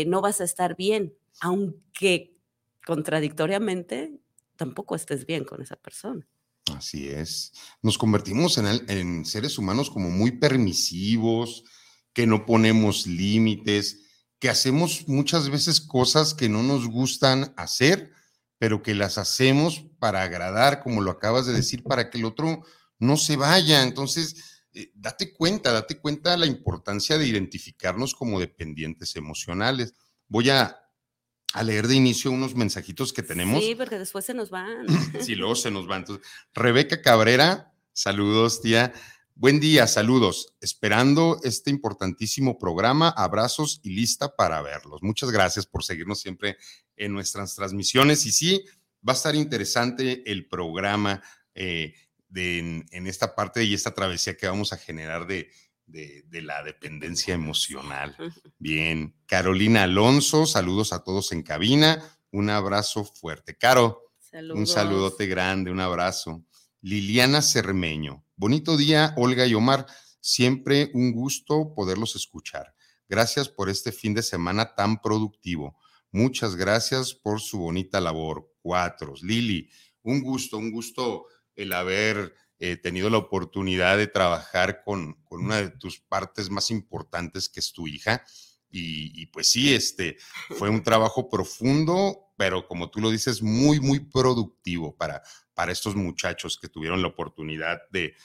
no 0.07 0.21
vas 0.21 0.39
a 0.41 0.45
estar 0.45 0.75
bien, 0.75 1.13
aunque 1.41 2.35
contradictoriamente 2.85 4.19
tampoco 4.55 4.95
estés 4.95 5.25
bien 5.25 5.43
con 5.43 5.61
esa 5.61 5.75
persona. 5.75 6.27
Así 6.73 7.09
es. 7.09 7.51
Nos 7.81 7.97
convertimos 7.97 8.57
en, 8.57 9.25
seres 9.25 9.57
humanos 9.57 9.89
como 9.89 10.09
muy 10.09 10.31
permisivos, 10.31 11.63
que 12.13 12.25
no 12.25 12.45
ponemos 12.45 13.05
límites, 13.05 14.01
que 14.39 14.49
hacemos 14.49 15.07
muchas 15.07 15.49
veces 15.49 15.79
cosas 15.79 16.33
que 16.33 16.49
no 16.49 16.63
nos 16.63 16.87
gustan 16.87 17.53
hacer, 17.55 18.11
pero 18.57 18.81
que 18.81 18.95
las 18.95 19.17
hacemos 19.17 19.85
para 19.99 20.23
agradar, 20.23 20.81
como 20.81 21.01
lo 21.01 21.11
acabas 21.11 21.45
de 21.45 21.53
decir, 21.53 21.83
para 21.83 22.09
que 22.09 22.17
el 22.17 22.25
otro 22.25 22.63
no 22.99 23.17
se 23.17 23.35
vaya. 23.35 23.83
Entonces, 23.83 24.63
eh, 24.73 24.91
date 24.95 25.33
cuenta, 25.33 25.71
date 25.71 25.99
cuenta 25.99 26.35
la 26.37 26.47
importancia 26.47 27.17
de 27.17 27.27
identificarnos 27.27 28.15
como 28.15 28.39
dependientes 28.39 29.15
emocionales. 29.15 29.93
Voy 30.27 30.49
a 30.49 30.84
a 31.55 31.63
leer 31.63 31.87
de 31.87 31.95
inicio 31.95 32.31
unos 32.31 32.53
mensajitos 32.53 33.13
que 33.13 33.23
tenemos. 33.23 33.63
Sí, 33.63 33.75
porque 33.75 33.97
después 33.97 34.25
se 34.25 34.33
nos 34.33 34.49
van. 34.49 34.85
sí, 35.21 35.35
luego 35.35 35.55
se 35.55 35.71
nos 35.71 35.87
van. 35.87 36.01
Entonces, 36.01 36.27
Rebeca 36.53 37.01
Cabrera, 37.01 37.73
saludos, 37.93 38.61
tía. 38.61 38.91
Buen 39.35 39.61
día, 39.61 39.87
saludos. 39.87 40.53
Esperando 40.59 41.39
este 41.43 41.69
importantísimo 41.69 42.59
programa, 42.59 43.07
abrazos 43.07 43.79
y 43.83 43.91
lista 43.91 44.35
para 44.35 44.61
verlos. 44.61 45.01
Muchas 45.01 45.31
gracias 45.31 45.65
por 45.65 45.85
seguirnos 45.85 46.19
siempre 46.19 46.57
en 46.97 47.13
nuestras 47.13 47.55
transmisiones. 47.55 48.25
Y 48.25 48.33
sí, 48.33 48.65
va 49.07 49.13
a 49.13 49.15
estar 49.15 49.33
interesante 49.33 50.29
el 50.29 50.49
programa 50.49 51.23
eh, 51.53 51.93
de, 52.27 52.83
en 52.91 53.07
esta 53.07 53.33
parte 53.33 53.63
y 53.63 53.73
esta 53.73 53.93
travesía 53.93 54.35
que 54.35 54.47
vamos 54.47 54.73
a 54.73 54.77
generar 54.77 55.25
de, 55.25 55.49
de, 55.85 56.23
la 56.41 56.63
dependencia 56.63 57.33
emocional. 57.33 58.15
Bien, 58.57 59.15
Carolina 59.25 59.83
Alonso, 59.83 60.45
saludos 60.45 60.93
a 60.93 61.03
todos 61.03 61.31
en 61.31 61.43
cabina, 61.43 62.01
un 62.31 62.49
abrazo 62.49 63.05
fuerte. 63.05 63.57
Caro, 63.57 64.11
un 64.53 64.67
saludote 64.67 65.27
grande, 65.27 65.71
un 65.71 65.79
abrazo. 65.79 66.43
Liliana 66.81 67.41
Cermeño, 67.41 68.25
bonito 68.35 68.77
día, 68.77 69.13
Olga 69.17 69.45
y 69.45 69.53
Omar, 69.53 69.85
siempre 70.19 70.91
un 70.93 71.11
gusto 71.13 71.73
poderlos 71.73 72.15
escuchar. 72.15 72.75
Gracias 73.07 73.49
por 73.49 73.69
este 73.69 73.91
fin 73.91 74.13
de 74.13 74.23
semana 74.23 74.75
tan 74.75 75.01
productivo. 75.01 75.77
Muchas 76.11 76.55
gracias 76.55 77.13
por 77.13 77.41
su 77.41 77.59
bonita 77.59 77.99
labor. 77.99 78.51
Cuatro. 78.61 79.13
Lili, 79.21 79.69
un 80.01 80.21
gusto, 80.21 80.57
un 80.57 80.71
gusto 80.71 81.27
el 81.55 81.73
haber 81.73 82.33
he 82.59 82.77
tenido 82.77 83.09
la 83.09 83.17
oportunidad 83.17 83.97
de 83.97 84.07
trabajar 84.07 84.83
con, 84.83 85.17
una 85.29 85.57
de 85.57 85.69
tus 85.71 85.99
partes 85.99 86.49
más 86.49 86.71
importantes, 86.71 87.49
que 87.49 87.59
es 87.59 87.73
tu 87.73 87.87
hija. 87.87 88.23
Y, 88.77 89.27
pues 89.27 89.49
sí, 89.49 89.73
este 89.73 90.17
fue 90.57 90.69
un 90.69 90.83
trabajo 90.83 91.29
profundo, 91.29 92.33
pero 92.35 92.67
como 92.67 92.89
tú 92.89 92.99
lo 92.99 93.09
dices, 93.09 93.41
muy, 93.41 93.79
muy 93.79 94.01
productivo 94.01 94.97
para, 94.97 95.23
para 95.53 95.71
estos 95.71 95.95
muchachos 95.95 96.57
que 96.59 96.67
tuvieron 96.67 97.01
la 97.01 97.07
oportunidad 97.07 97.79
de, 97.89 98.15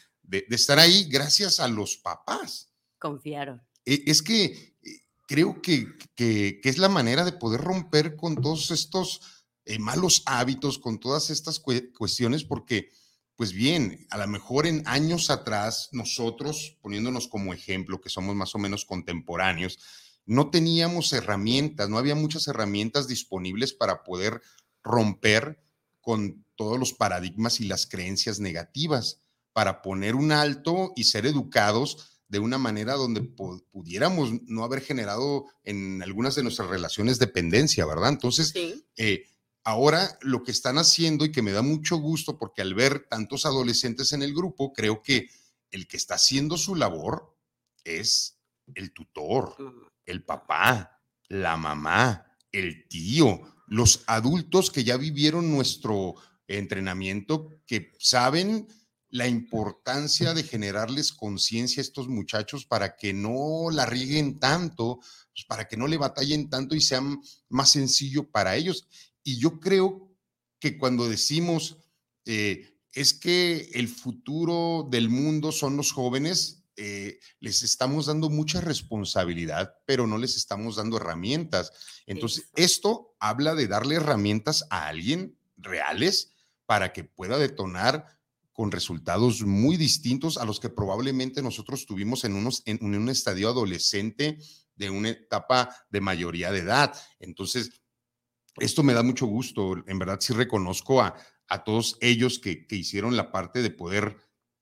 estar 0.48 0.80
ahí 0.80 1.08
gracias 1.08 1.60
a 1.60 1.68
los 1.68 1.96
papás. 1.98 2.68
Confiaron. 2.98 3.62
E, 3.84 4.02
es 4.06 4.22
que 4.22 4.76
eh, 4.82 5.00
creo 5.28 5.62
que, 5.62 5.86
es 6.16 6.78
la 6.78 6.88
manera 6.88 7.24
de 7.24 7.32
poder 7.32 7.60
romper 7.60 8.16
con 8.16 8.34
todos 8.34 8.72
estos 8.72 9.44
eh, 9.64 9.78
malos 9.78 10.24
hábitos, 10.26 10.80
con 10.80 10.98
todas 10.98 11.30
estas 11.30 11.60
cuestiones, 11.60 12.42
porque 12.42 12.90
pues 13.40 13.54
bien, 13.54 14.06
a 14.10 14.18
lo 14.18 14.26
mejor 14.26 14.66
en 14.66 14.82
años 14.84 15.30
atrás, 15.30 15.88
nosotros, 15.92 16.76
poniéndonos 16.82 17.26
como 17.26 17.54
ejemplo, 17.54 17.98
que 17.98 18.10
somos 18.10 18.36
más 18.36 18.54
o 18.54 18.58
menos 18.58 18.84
contemporáneos, 18.84 19.78
no 20.26 20.50
teníamos 20.50 21.10
herramientas, 21.14 21.88
no 21.88 21.96
había 21.96 22.14
muchas 22.14 22.48
herramientas 22.48 23.08
disponibles 23.08 23.72
para 23.72 24.04
poder 24.04 24.42
romper 24.82 25.58
con 26.02 26.44
todos 26.54 26.78
los 26.78 26.92
paradigmas 26.92 27.60
y 27.60 27.64
las 27.64 27.86
creencias 27.86 28.40
negativas, 28.40 29.22
para 29.54 29.80
poner 29.80 30.16
un 30.16 30.32
alto 30.32 30.92
y 30.94 31.04
ser 31.04 31.24
educados 31.24 32.20
de 32.28 32.40
una 32.40 32.58
manera 32.58 32.92
donde 32.92 33.22
pudiéramos 33.22 34.32
no 34.48 34.64
haber 34.64 34.82
generado 34.82 35.46
en 35.64 36.02
algunas 36.02 36.34
de 36.34 36.42
nuestras 36.42 36.68
relaciones 36.68 37.18
dependencia, 37.18 37.86
¿verdad? 37.86 38.10
Entonces, 38.10 38.52
eh, 38.98 39.24
ahora 39.64 40.18
lo 40.22 40.42
que 40.42 40.50
están 40.50 40.78
haciendo 40.78 41.24
y 41.24 41.32
que 41.32 41.42
me 41.42 41.52
da 41.52 41.62
mucho 41.62 41.96
gusto 41.96 42.38
porque 42.38 42.62
al 42.62 42.74
ver 42.74 43.06
tantos 43.08 43.46
adolescentes 43.46 44.12
en 44.12 44.22
el 44.22 44.34
grupo, 44.34 44.72
creo 44.72 45.02
que 45.02 45.28
el 45.70 45.86
que 45.86 45.96
está 45.96 46.14
haciendo 46.14 46.56
su 46.56 46.74
labor 46.74 47.36
es 47.84 48.38
el 48.74 48.92
tutor, 48.92 49.56
el 50.04 50.24
papá, 50.24 51.00
la 51.28 51.56
mamá, 51.56 52.26
el 52.52 52.88
tío, 52.88 53.40
los 53.66 54.02
adultos 54.06 54.70
que 54.70 54.84
ya 54.84 54.96
vivieron 54.96 55.50
nuestro 55.50 56.14
entrenamiento, 56.48 57.60
que 57.66 57.92
saben 57.98 58.66
la 59.08 59.26
importancia 59.26 60.34
de 60.34 60.44
generarles 60.44 61.12
conciencia 61.12 61.80
a 61.80 61.82
estos 61.82 62.08
muchachos 62.08 62.64
para 62.64 62.96
que 62.96 63.12
no 63.12 63.70
la 63.72 63.86
rieguen 63.86 64.38
tanto, 64.38 65.00
pues, 65.32 65.44
para 65.48 65.66
que 65.66 65.76
no 65.76 65.86
le 65.86 65.96
batallen 65.96 66.48
tanto 66.48 66.74
y 66.74 66.80
sea 66.80 67.02
más 67.48 67.70
sencillo 67.70 68.30
para 68.30 68.56
ellos. 68.56 68.88
Y 69.22 69.38
yo 69.38 69.60
creo 69.60 70.14
que 70.58 70.78
cuando 70.78 71.08
decimos 71.08 71.78
eh, 72.26 72.70
es 72.92 73.14
que 73.14 73.70
el 73.74 73.88
futuro 73.88 74.88
del 74.90 75.08
mundo 75.08 75.52
son 75.52 75.76
los 75.76 75.92
jóvenes, 75.92 76.64
eh, 76.76 77.20
les 77.40 77.62
estamos 77.62 78.06
dando 78.06 78.30
mucha 78.30 78.60
responsabilidad, 78.60 79.74
pero 79.86 80.06
no 80.06 80.16
les 80.18 80.36
estamos 80.36 80.76
dando 80.76 80.96
herramientas. 80.96 81.72
Entonces, 82.06 82.50
esto 82.56 83.14
habla 83.20 83.54
de 83.54 83.66
darle 83.66 83.96
herramientas 83.96 84.66
a 84.70 84.88
alguien 84.88 85.36
reales 85.56 86.32
para 86.66 86.92
que 86.92 87.04
pueda 87.04 87.36
detonar 87.36 88.18
con 88.52 88.72
resultados 88.72 89.42
muy 89.42 89.76
distintos 89.76 90.38
a 90.38 90.44
los 90.44 90.60
que 90.60 90.70
probablemente 90.70 91.42
nosotros 91.42 91.86
tuvimos 91.86 92.24
en, 92.24 92.34
unos, 92.34 92.62
en, 92.66 92.78
un 92.82 93.08
estadio 93.08 93.48
adolescente 93.48 94.38
de 94.74 94.90
una 94.90 95.10
etapa 95.10 95.74
de 95.90 96.00
mayoría 96.00 96.50
de 96.50 96.60
edad. 96.60 96.94
Entonces, 97.18 97.70
esto 98.58 98.82
me 98.82 98.94
da 98.94 99.02
mucho 99.02 99.26
gusto. 99.26 99.76
En 99.86 99.98
verdad, 99.98 100.18
sí 100.20 100.32
reconozco 100.32 101.00
a, 101.00 101.16
a 101.48 101.64
todos 101.64 101.96
ellos 102.00 102.38
que, 102.38 102.66
que, 102.66 102.76
hicieron 102.76 103.16
la 103.16 103.32
parte 103.32 103.62
de 103.62 103.70
poder 103.70 104.16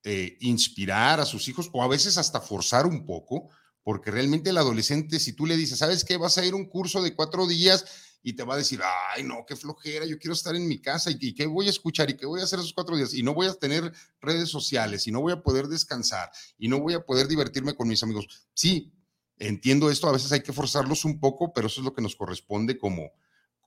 eh, 0.05 0.37
inspirar 0.41 1.21
a 1.21 1.27
sus 1.27 1.49
hijos 1.49 1.71
o 1.73 1.83
a 1.83 1.89
veces 1.89 2.17
hasta 2.19 2.41
forzar 2.41 2.87
un 2.87 3.05
poco, 3.05 3.51
porque 3.83 4.11
realmente 4.11 4.51
el 4.51 4.59
adolescente, 4.59 5.19
si 5.19 5.33
tú 5.33 5.45
le 5.45 5.57
dices, 5.57 5.79
¿sabes 5.79 6.05
qué? 6.05 6.17
Vas 6.17 6.39
a 6.39 6.45
ir 6.45 6.53
a 6.53 6.57
un 6.57 6.67
curso 6.67 7.03
de 7.03 7.15
cuatro 7.15 7.47
días 7.47 7.85
y 8.23 8.35
te 8.35 8.45
va 8.45 8.55
a 8.55 8.59
decir, 8.59 8.81
ay, 9.15 9.23
no, 9.23 9.45
qué 9.47 9.57
flojera, 9.57 10.05
yo 10.07 10.19
quiero 10.19 10.35
estar 10.35 10.55
en 10.55 10.67
mi 10.67 10.81
casa 10.81 11.11
y, 11.11 11.35
qué 11.35 11.47
voy 11.47 11.67
a 11.67 11.71
escuchar 11.71 12.11
y 12.11 12.17
qué 12.17 12.27
voy 12.27 12.41
a 12.41 12.45
hacer 12.45 12.59
esos 12.59 12.73
cuatro 12.73 12.97
días 12.97 13.15
y 13.15 13.23
no 13.23 13.35
voy 13.35 13.47
a 13.47 13.55
tener 13.55 13.93
redes 14.21 14.49
sociales 14.49 15.07
y 15.07 15.13
no 15.13 15.21
voy 15.21 15.33
a 15.33 15.43
poder 15.43 15.67
descansar 15.67 16.31
y 16.59 16.69
no 16.69 16.81
voy 16.81 16.95
a 16.95 17.01
poder 17.01 17.29
divertirme 17.29 17.75
con 17.75 17.89
mis 17.89 18.03
amigos. 18.03 18.49
Sí, 18.55 18.93
entiendo 19.39 19.91
esto, 19.91 20.09
a 20.09 20.13
veces 20.13 20.33
hay 20.33 20.43
que 20.43 20.53
forzarlos 20.53 21.05
un 21.05 21.21
poco, 21.21 21.53
pero 21.53 21.69
eso 21.69 21.81
es 21.81 21.85
lo 21.85 21.95
que 21.95 22.03
nos 22.03 22.17
corresponde 22.17 22.79
como, 22.79 23.13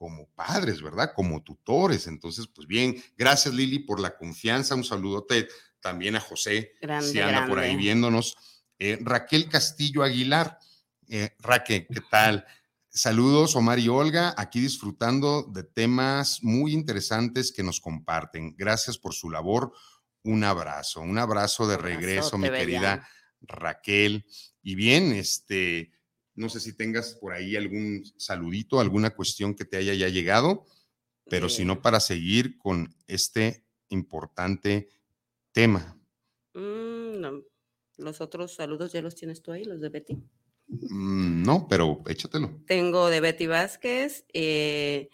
como 0.01 0.25
padres, 0.29 0.81
¿verdad? 0.81 1.11
Como 1.15 1.43
tutores. 1.43 2.07
Entonces, 2.07 2.47
pues 2.47 2.67
bien, 2.67 2.95
gracias 3.15 3.53
Lili 3.53 3.77
por 3.77 3.99
la 3.99 4.17
confianza, 4.17 4.73
un 4.73 4.83
saludote 4.83 5.47
también 5.79 6.15
a 6.15 6.19
José, 6.19 6.71
si 7.01 7.19
anda 7.19 7.45
por 7.45 7.59
ahí 7.59 7.75
viéndonos. 7.75 8.35
Eh, 8.79 8.97
Raquel 8.99 9.47
Castillo 9.47 10.01
Aguilar. 10.01 10.57
Eh, 11.07 11.35
Raquel, 11.37 11.85
¿qué 11.85 12.01
tal? 12.09 12.47
Saludos, 12.89 13.55
Omar 13.55 13.77
y 13.77 13.89
Olga, 13.89 14.33
aquí 14.37 14.59
disfrutando 14.59 15.43
de 15.43 15.65
temas 15.65 16.41
muy 16.41 16.73
interesantes 16.73 17.51
que 17.51 17.61
nos 17.61 17.79
comparten. 17.79 18.55
Gracias 18.57 18.97
por 18.97 19.13
su 19.13 19.29
labor. 19.29 19.71
Un 20.23 20.43
abrazo, 20.43 21.01
un 21.01 21.19
abrazo 21.19 21.67
de 21.67 21.77
regreso, 21.77 22.39
mi 22.39 22.49
querida 22.49 23.07
Raquel. 23.39 24.25
Y 24.63 24.73
bien, 24.73 25.11
este, 25.11 25.91
no 26.35 26.49
sé 26.49 26.59
si 26.59 26.73
tengas 26.73 27.15
por 27.15 27.33
ahí 27.33 27.55
algún 27.55 28.03
saludito, 28.17 28.79
alguna 28.79 29.11
cuestión 29.11 29.53
que 29.55 29.65
te 29.65 29.77
haya 29.77 29.93
ya 29.93 30.09
llegado, 30.09 30.65
pero 31.29 31.49
si 31.49 31.65
no, 31.65 31.81
para 31.81 31.99
seguir 31.99 32.57
con 32.57 32.95
este 33.07 33.63
importante 33.89 34.89
tema. 35.51 35.97
Mm, 36.53 37.41
los 37.97 38.21
otros 38.21 38.55
saludos 38.55 38.91
ya 38.91 39.01
los 39.01 39.15
tienes 39.15 39.41
tú 39.41 39.51
ahí, 39.51 39.63
los 39.63 39.81
de 39.81 39.89
Betty. 39.89 40.15
Mm, 40.67 41.43
no, 41.43 41.67
pero 41.69 42.01
échatelo. 42.07 42.61
Tengo 42.65 43.09
de 43.09 43.19
Betty 43.19 43.47
Vázquez. 43.47 44.25
Eh, 44.33 45.09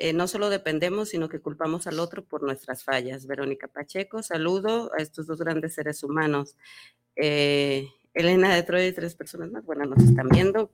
eh, 0.00 0.12
no 0.12 0.28
solo 0.28 0.48
dependemos, 0.48 1.08
sino 1.08 1.28
que 1.28 1.40
culpamos 1.40 1.86
al 1.86 1.98
otro 1.98 2.24
por 2.24 2.42
nuestras 2.42 2.84
fallas. 2.84 3.26
Verónica 3.26 3.66
Pacheco, 3.68 4.22
saludo 4.22 4.92
a 4.96 5.02
estos 5.02 5.26
dos 5.26 5.40
grandes 5.40 5.74
seres 5.74 6.02
humanos. 6.02 6.56
Eh, 7.16 7.88
Elena 8.18 8.54
de 8.54 8.88
y 8.88 8.92
tres 8.92 9.14
personas 9.14 9.50
más. 9.50 9.64
Bueno, 9.64 9.84
nos 9.86 10.02
están 10.02 10.28
viendo. 10.28 10.72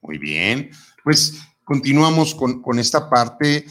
Muy 0.00 0.18
bien. 0.18 0.70
Pues 1.02 1.40
continuamos 1.64 2.34
con, 2.34 2.62
con 2.62 2.78
esta 2.78 3.08
parte 3.08 3.64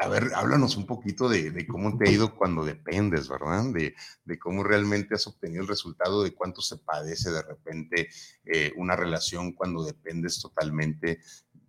a 0.00 0.08
ver, 0.08 0.30
háblanos 0.34 0.76
un 0.76 0.86
poquito 0.86 1.28
de, 1.28 1.66
cómo 1.66 1.98
te 1.98 2.08
ha 2.08 2.12
ido 2.12 2.36
cuando 2.36 2.64
dependes, 2.64 3.28
¿verdad? 3.28 3.64
De, 3.72 4.38
cómo 4.38 4.62
realmente 4.62 5.16
has 5.16 5.26
obtenido 5.26 5.62
el 5.62 5.68
resultado, 5.68 6.22
de 6.22 6.34
cuánto 6.34 6.60
se 6.60 6.76
padece 6.78 7.32
de 7.32 7.42
repente 7.42 8.08
eh, 8.44 8.72
una 8.76 8.94
relación 8.94 9.52
cuando 9.52 9.84
dependes 9.84 10.40
totalmente 10.40 11.20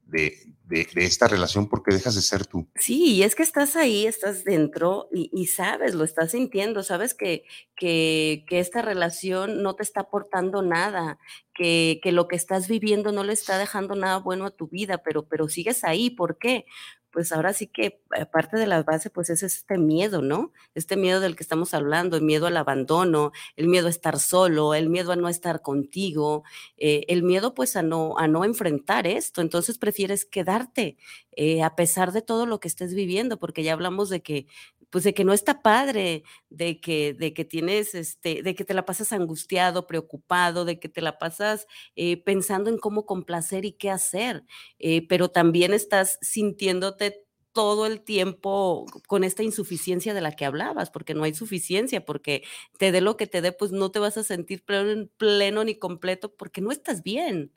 de, 0.10 0.56
esta 0.96 1.28
relación 1.28 1.68
porque 1.68 1.94
dejas 1.94 2.14
de 2.14 2.22
ser 2.22 2.46
tú. 2.46 2.68
Sí, 2.76 3.16
y 3.16 3.24
es 3.24 3.34
que 3.34 3.42
estás 3.42 3.76
ahí, 3.76 4.06
estás 4.06 4.44
dentro 4.44 5.10
y, 5.12 5.48
sabes, 5.48 5.96
lo 5.96 6.04
estás 6.04 6.32
sintiendo, 6.32 6.84
sabes 6.84 7.16
que, 7.16 7.44
que, 7.76 8.46
esta 8.50 8.82
relación 8.82 9.64
no 9.64 9.76
te 9.76 9.84
está 9.84 10.02
aportando 10.02 10.62
nada, 10.62 11.18
que, 11.56 12.00
que, 12.04 12.12
lo 12.12 12.28
que 12.28 12.36
estás 12.36 12.68
viviendo 12.68 13.12
no 13.12 13.24
le 13.24 13.34
está 13.34 13.58
dejando 13.58 13.96
nada 13.96 14.18
bueno 14.18 14.46
a 14.46 14.52
tu 14.52 14.68
vida, 14.68 15.00
pero, 15.00 15.28
pero 15.28 15.50
sigues 15.50 15.84
ahí. 15.84 16.10
¿Por 16.10 16.38
qué? 16.38 16.66
Pues 17.12 17.32
ahora 17.32 17.54
sí 17.54 17.68
que 17.68 18.02
parte 18.32 18.58
de 18.58 18.68
la 18.68 18.84
base, 18.84 19.10
pues 19.10 19.30
es 19.30 19.44
este 19.44 19.78
miedo, 19.78 20.22
¿no? 20.22 20.52
Este 20.76 20.96
miedo 20.96 21.20
del 21.20 21.36
que 21.36 21.44
estamos 21.44 21.74
hablando, 21.74 22.18
el 22.18 22.24
miedo 22.24 22.48
al 22.48 22.58
abandono, 22.58 23.32
el 23.56 23.68
miedo 23.68 23.88
a 23.88 23.90
estar 23.90 24.20
solo, 24.20 24.74
el 24.74 24.90
miedo 24.90 25.12
a 25.12 25.16
no 25.16 25.30
estar 25.30 25.62
contigo, 25.62 26.44
eh, 26.78 27.06
el 27.08 27.24
miedo 27.24 27.54
pues 27.54 27.76
a 27.76 27.82
no, 27.82 28.18
a 28.18 28.28
no 28.28 28.46
enfrentar 28.46 29.08
esto. 29.08 29.42
Entonces 29.42 29.78
prefieres 29.78 30.26
quedarte 30.26 30.98
eh, 31.36 31.64
a 31.64 31.76
pesar 31.76 32.12
de 32.12 32.22
todo 32.22 32.46
lo 32.46 32.60
que 32.60 32.68
estés 32.68 32.94
viviendo, 32.94 33.40
porque 33.40 33.64
ya 33.64 33.74
hablamos 33.74 34.10
de 34.10 34.22
que 34.22 34.48
pues 34.90 35.04
de 35.04 35.14
que 35.14 35.24
no 35.24 35.34
está 35.34 35.62
padre, 35.62 36.24
de 36.50 36.80
que, 36.80 37.14
de 37.14 37.34
que 37.34 37.46
tienes, 37.46 37.96
este, 37.96 38.42
de 38.42 38.56
que 38.56 38.66
te 38.66 38.74
la 38.74 38.86
pasas 38.86 39.12
angustiado, 39.14 39.88
preocupado, 39.88 40.66
de 40.66 40.80
que 40.80 40.90
te 40.90 41.02
la 41.02 41.18
pasas 41.18 41.68
eh, 41.96 42.18
pensando 42.24 42.70
en 42.70 42.78
cómo 42.78 43.06
complacer 43.06 43.66
y 43.66 43.74
qué 43.74 43.90
hacer, 43.90 44.44
eh, 44.80 45.08
pero 45.08 45.30
también 45.30 45.74
estás 45.74 46.18
sintiéndote 46.22 47.26
todo 47.52 47.86
el 47.86 48.02
tiempo 48.02 48.86
con 49.08 49.24
esta 49.24 49.44
insuficiencia 49.44 50.14
de 50.14 50.22
la 50.22 50.32
que 50.32 50.46
hablabas, 50.46 50.92
porque 50.92 51.14
no 51.14 51.24
hay 51.24 51.34
suficiencia, 51.34 52.06
porque 52.06 52.44
te 52.78 52.92
dé 52.92 53.02
lo 53.02 53.18
que 53.18 53.28
te 53.28 53.42
dé, 53.42 53.52
pues 53.52 53.72
no 53.72 53.92
te 53.92 54.00
vas 54.00 54.18
a 54.18 54.24
sentir 54.24 54.64
pleno, 54.64 55.64
ni 55.64 55.76
completo 55.76 56.36
porque 56.36 56.62
no 56.62 56.72
estás 56.72 57.04
bien. 57.04 57.52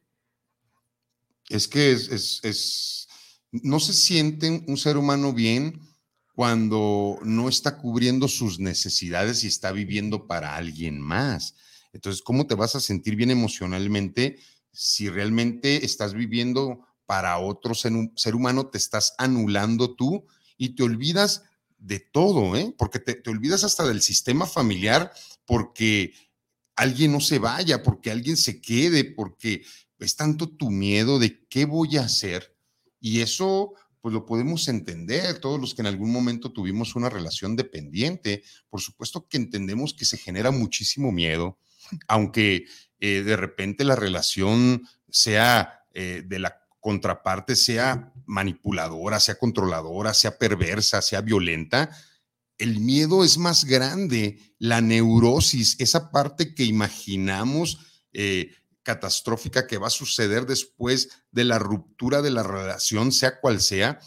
Es 1.49 1.69
que 1.69 1.93
es, 1.93 2.09
es, 2.09 2.41
es, 2.43 3.09
no 3.51 3.79
se 3.81 3.93
siente 3.93 4.65
un 4.67 4.77
ser 4.77 4.97
humano 4.97 5.33
bien 5.33 5.92
cuando 6.35 7.19
no 7.23 7.49
está 7.49 7.79
cubriendo 7.79 8.27
sus 8.29 8.59
necesidades 8.59 9.45
y 9.45 9.49
está 9.49 9.73
viviendo 9.73 10.27
para 10.27 10.57
alguien 10.57 11.01
más. 11.01 11.55
Entonces, 11.93 12.23
¿cómo 12.23 12.47
te 12.47 12.55
vas 12.55 12.75
a 12.75 12.81
sentir 12.81 13.17
bien 13.17 13.31
emocionalmente 13.31 14.39
si 14.73 15.09
realmente 15.11 15.85
estás 15.85 16.15
viviendo 16.15 16.87
para 17.07 17.39
otro 17.39 17.75
ser, 17.75 18.35
humano, 18.35 18.69
te 18.69 18.79
estás 18.79 19.15
anulando 19.19 19.95
tú 19.95 20.25
y 20.57 20.71
te 20.71 20.83
olvidas 20.83 21.43
de 21.77 22.01
todo, 22.01 22.57
¿eh? 22.57 22.75
Porque 22.79 22.99
te, 22.99 23.15
te 23.15 23.29
olvidas 23.29 23.65
hasta 23.65 23.87
del 23.87 24.01
sistema 24.01 24.47
familiar, 24.47 25.13
porque 25.45 26.15
alguien 26.75 27.13
no 27.13 27.21
se 27.21 27.39
vaya, 27.39 27.83
porque 27.83 28.11
alguien 28.11 28.39
se 28.39 28.61
quede, 28.61 29.05
porque 29.05 29.63
es 29.99 30.17
tanto 30.17 30.49
tu 30.49 30.71
miedo 30.71 31.19
de 31.19 31.47
qué 31.49 31.67
voy 31.67 31.99
a 31.99 32.05
hacer. 32.05 32.57
Y 32.99 33.21
eso 33.21 33.75
pues 34.03 34.13
lo 34.13 34.27
podemos 34.27 34.67
entender, 34.67 35.39
todos 35.39 35.61
los 35.61 35.75
que 35.75 35.83
en 35.83 35.87
algún 35.87 36.13
momento 36.13 36.53
tuvimos 36.53 36.97
una 36.97 37.09
relación 37.09 37.55
dependiente, 37.55 38.43
por 38.69 38.81
supuesto 38.81 39.29
que 39.29 39.37
entendemos 39.37 39.95
que 39.95 40.05
se 40.05 40.19
genera 40.19 40.51
muchísimo 40.51 41.13
miedo, 41.13 41.59
aunque 42.09 42.67
eh, 42.99 43.23
de 43.23 43.37
repente 43.37 43.85
la 43.85 43.97
relación 43.97 44.83
sea 45.09 45.85
eh, 45.95 46.25
de 46.27 46.39
la 46.41 46.59
contraparte, 46.81 47.55
sea 47.55 48.13
manipuladora, 48.27 49.21
sea 49.21 49.37
controladora, 49.37 50.13
sea 50.15 50.37
perversa, 50.37 51.01
sea 51.01 51.21
violenta, 51.21 51.97
el 52.59 52.81
miedo 52.81 53.25
es 53.25 53.39
más 53.39 53.65
grande, 53.65 54.39
la 54.59 54.81
neurosis, 54.81 55.77
esa 55.79 56.11
parte 56.11 56.55
que 56.55 56.65
imaginamos 56.65 57.79
eh, 58.13 58.51
catastrófica 58.83 59.67
que 59.67 59.79
va 59.79 59.89
a 59.89 59.91
suceder 59.91 60.47
después 60.47 61.09
de 61.31 61.45
la 61.45 61.59
ruptura 61.59 62.23
de 62.23 62.31
la 62.31 62.43
relación, 62.43 63.13
sea 63.13 63.41
cual 63.41 63.61
sea, 63.61 64.01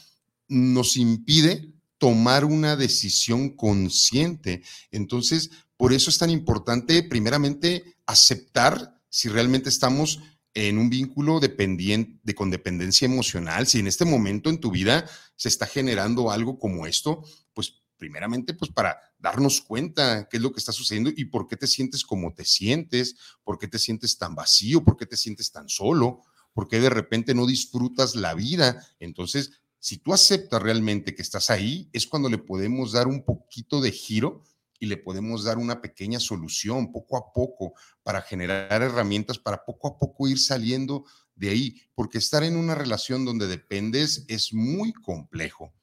nos 0.47 0.97
impide 0.97 1.73
tomar 1.97 2.45
una 2.45 2.75
decisión 2.75 3.55
consciente. 3.55 4.63
Entonces, 4.91 5.49
por 5.77 5.93
eso 5.93 6.09
es 6.09 6.17
tan 6.17 6.29
importante, 6.29 7.03
primeramente, 7.03 7.97
aceptar 8.05 9.01
si 9.09 9.29
realmente 9.29 9.69
estamos 9.69 10.19
en 10.53 10.77
un 10.77 10.89
vínculo 10.89 11.39
dependiente, 11.39 12.19
de 12.23 12.35
condependencia 12.35 13.05
emocional, 13.05 13.67
si 13.67 13.79
en 13.79 13.88
este 13.88 14.05
momento 14.05 14.49
en 14.49 14.59
tu 14.59 14.71
vida 14.71 15.05
se 15.35 15.49
está 15.49 15.67
generando 15.67 16.31
algo 16.31 16.57
como 16.59 16.88
esto, 16.88 17.23
pues 17.53 17.81
primeramente, 17.97 18.53
pues 18.53 18.71
para 18.71 18.97
darnos 19.25 19.59
cuenta 19.61 20.27
qué 20.29 20.38
es 20.38 20.43
lo 20.43 20.51
que 20.51 20.59
está 20.59 20.71
sucediendo 20.71 21.09
y 21.09 21.25
por 21.25 21.47
qué 21.47 21.57
te 21.57 21.65
sientes 21.65 22.03
como 22.03 22.35
te 22.35 22.45
sientes, 22.45 23.15
por 23.43 23.57
qué 23.57 23.67
te 23.67 23.79
sientes 23.79 24.19
tan 24.19 24.35
vacío, 24.35 24.83
por 24.83 24.97
qué 24.97 25.07
te 25.07 25.17
sientes 25.17 25.51
tan 25.51 25.67
solo, 25.67 26.21
por 26.53 26.67
qué 26.67 26.79
de 26.79 26.91
repente 26.91 27.33
no 27.33 27.47
disfrutas 27.47 28.15
la 28.15 28.35
vida. 28.35 28.85
Entonces, 28.99 29.49
si 29.79 29.97
tú 29.97 30.13
aceptas 30.13 30.61
realmente 30.61 31.15
que 31.15 31.23
estás 31.23 31.49
ahí, 31.49 31.89
es 31.91 32.05
cuando 32.05 32.29
le 32.29 32.38
podemos 32.38 32.91
dar 32.91 33.07
un 33.07 33.25
poquito 33.25 33.81
de 33.81 33.91
giro 33.91 34.43
y 34.79 34.85
le 34.85 34.97
podemos 34.97 35.43
dar 35.43 35.57
una 35.57 35.81
pequeña 35.81 36.19
solución 36.19 36.91
poco 36.91 37.17
a 37.17 37.33
poco 37.33 37.73
para 38.03 38.21
generar 38.21 38.83
herramientas 38.83 39.39
para 39.39 39.65
poco 39.65 39.88
a 39.88 39.97
poco 39.97 40.27
ir 40.27 40.38
saliendo 40.38 41.03
de 41.33 41.49
ahí, 41.49 41.81
porque 41.95 42.19
estar 42.19 42.43
en 42.43 42.57
una 42.57 42.75
relación 42.75 43.25
donde 43.25 43.47
dependes 43.47 44.23
es 44.27 44.53
muy 44.53 44.93
complejo, 44.93 45.73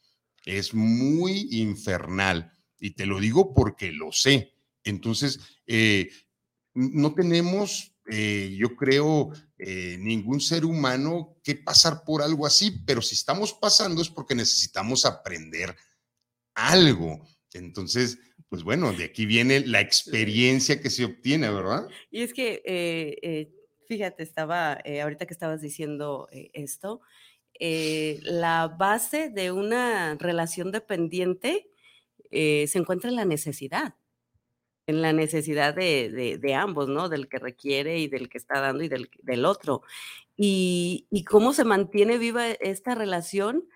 es 0.44 0.74
muy 0.74 1.48
infernal 1.50 2.52
y 2.82 2.90
te 2.90 3.06
lo 3.06 3.20
digo 3.20 3.54
porque 3.54 3.92
lo 3.92 4.10
sé. 4.10 4.54
Entonces, 4.82 5.38
eh, 5.68 6.10
no 6.74 7.14
tenemos, 7.14 7.94
eh, 8.10 8.56
yo 8.58 8.74
creo, 8.74 9.30
eh, 9.56 9.96
ningún 10.00 10.40
ser 10.40 10.64
humano 10.64 11.38
que 11.44 11.54
pasar 11.54 12.02
por 12.04 12.22
algo 12.22 12.44
así, 12.44 12.82
pero 12.84 13.00
si 13.00 13.14
estamos 13.14 13.52
pasando 13.52 14.02
es 14.02 14.08
porque 14.08 14.34
necesitamos 14.34 15.06
aprender 15.06 15.76
algo. 16.54 17.24
Entonces, 17.52 18.18
pues 18.48 18.64
bueno, 18.64 18.92
de 18.92 19.04
aquí 19.04 19.26
viene 19.26 19.60
la 19.60 19.80
experiencia 19.80 20.80
que 20.80 20.90
se 20.90 21.04
obtiene, 21.04 21.50
¿verdad? 21.50 21.86
Y 22.10 22.22
es 22.22 22.34
que, 22.34 23.54
fíjate, 23.86 24.24
estaba, 24.24 24.72
ahorita 25.02 25.26
que 25.26 25.34
estabas 25.34 25.60
diciendo 25.60 26.28
esto, 26.32 27.00
la 27.60 28.74
base 28.76 29.28
de 29.30 29.52
una 29.52 30.16
relación 30.16 30.72
dependiente 30.72 31.71
se 32.32 32.78
encuentra 32.78 33.10
en 33.10 33.16
la 33.16 33.24
necesidad, 33.24 33.94
en 34.86 35.02
la 35.02 35.12
necesidad 35.12 35.74
de, 35.74 36.54
ambos, 36.56 36.88
¿no? 36.88 37.08
Del 37.08 37.28
que 37.28 37.38
requiere 37.38 37.98
y 37.98 38.08
del 38.08 38.28
que 38.28 38.38
está 38.38 38.60
dando 38.60 38.82
y 38.82 38.88
del, 38.88 39.10
del 39.22 39.44
otro. 39.44 39.82
Y, 40.36 41.06
y, 41.10 41.24
cómo 41.24 41.52
se 41.52 41.64
mantiene 41.64 42.18
viva 42.18 42.50
esta 42.50 42.94
relación, 42.94 43.68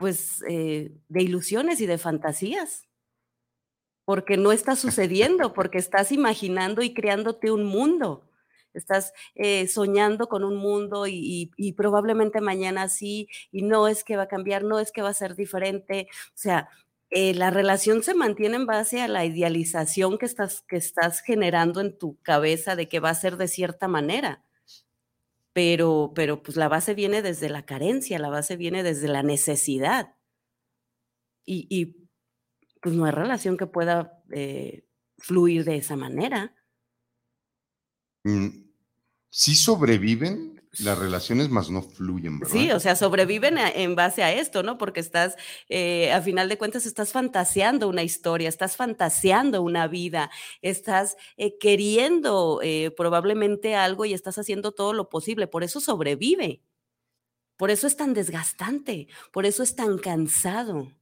pues, 0.00 0.42
eh, 0.48 0.92
de 1.08 1.22
ilusiones 1.22 1.80
y 1.82 1.86
de 1.86 1.98
fantasías, 1.98 2.88
porque 4.06 4.38
no 4.38 4.50
está 4.50 4.74
sucediendo, 4.76 5.52
porque 5.52 5.78
estás 5.78 6.10
imaginando 6.10 6.82
y 6.82 6.94
creándote 6.94 7.50
un 7.50 7.64
mundo. 7.66 8.29
Estás 8.74 9.12
eh, 9.34 9.66
soñando 9.68 10.28
con 10.28 10.44
un 10.44 10.56
mundo 10.56 11.06
y, 11.06 11.50
probablemente 11.76 12.40
mañana 12.40 12.88
sí, 12.88 13.28
y 13.52 13.62
no 13.62 13.88
es 13.88 14.04
que 14.04 14.16
va 14.16 14.24
a 14.24 14.28
cambiar, 14.28 14.64
no 14.64 14.78
es 14.80 14.92
que 14.92 15.02
va 15.02 15.10
a 15.10 15.14
ser 15.14 15.36
diferente. 15.36 16.08
O 16.28 16.32
sea, 16.34 16.68
eh, 17.10 17.34
la 17.34 17.50
relación 17.50 18.02
se 18.02 18.14
mantiene 18.14 18.56
en 18.56 18.66
base 18.66 19.00
a 19.00 19.08
la 19.08 19.24
idealización 19.24 20.18
que 20.18 20.26
estás, 20.26 20.62
que 20.62 20.76
estás 20.76 21.20
generando 21.20 21.80
en 21.80 21.98
tu 21.98 22.16
cabeza 22.22 22.76
de 22.76 22.88
que 22.88 23.00
va 23.00 23.10
a 23.10 23.14
ser 23.14 23.36
de 23.36 23.48
cierta 23.48 23.88
manera 23.88 24.44
pero, 25.52 26.12
pero 26.14 26.42
pues 26.42 26.56
la 26.56 26.68
base 26.68 26.94
viene 26.94 27.22
desde 27.22 27.48
la 27.48 27.64
carencia, 27.66 28.18
la 28.18 28.30
base 28.30 28.56
viene 28.56 28.82
desde 28.82 29.08
la 29.08 29.22
necesidad. 29.22 30.14
Y, 31.44 31.66
y 31.68 32.08
pues 32.80 32.94
no 32.94 33.04
hay 33.04 33.12
relación 33.12 33.56
que 33.56 33.66
pueda 33.66 34.22
eh, 34.30 34.84
fluir 35.18 35.64
de 35.64 35.76
esa 35.76 35.96
manera. 35.96 36.54
Mm, 38.24 38.48
sí 39.30 39.54
sobreviven 39.54 40.60
las 40.78 40.98
relaciones 40.98 41.48
más 41.48 41.68
no 41.70 41.82
fluyen, 41.82 42.38
¿verdad? 42.38 42.54
Sí, 42.54 42.70
o 42.70 42.78
sea, 42.78 42.94
sobreviven 42.94 43.58
en 43.58 43.96
base 43.96 44.22
a 44.22 44.32
esto, 44.32 44.62
¿no? 44.62 44.78
Porque 44.78 45.00
estás, 45.00 45.34
eh, 45.68 46.12
a 46.12 46.22
final 46.22 46.48
de 46.48 46.58
cuentas, 46.58 46.86
estás 46.86 47.12
fantaseando 47.12 47.88
una 47.88 48.04
historia, 48.04 48.48
estás 48.48 48.76
fantaseando 48.76 49.62
una 49.62 49.88
vida, 49.88 50.30
estás 50.62 51.16
eh, 51.36 51.58
queriendo 51.58 52.60
eh, 52.62 52.92
probablemente 52.96 53.74
algo 53.74 54.04
y 54.04 54.14
estás 54.14 54.38
haciendo 54.38 54.72
todo 54.72 54.92
lo 54.92 55.08
posible, 55.08 55.48
por 55.48 55.64
eso 55.64 55.80
sobrevive. 55.80 56.62
Por 57.56 57.70
eso 57.70 57.86
es 57.86 57.96
tan 57.96 58.14
desgastante, 58.14 59.08
por 59.32 59.44
eso 59.44 59.62
es 59.62 59.74
tan 59.74 59.98
cansado. 59.98 60.92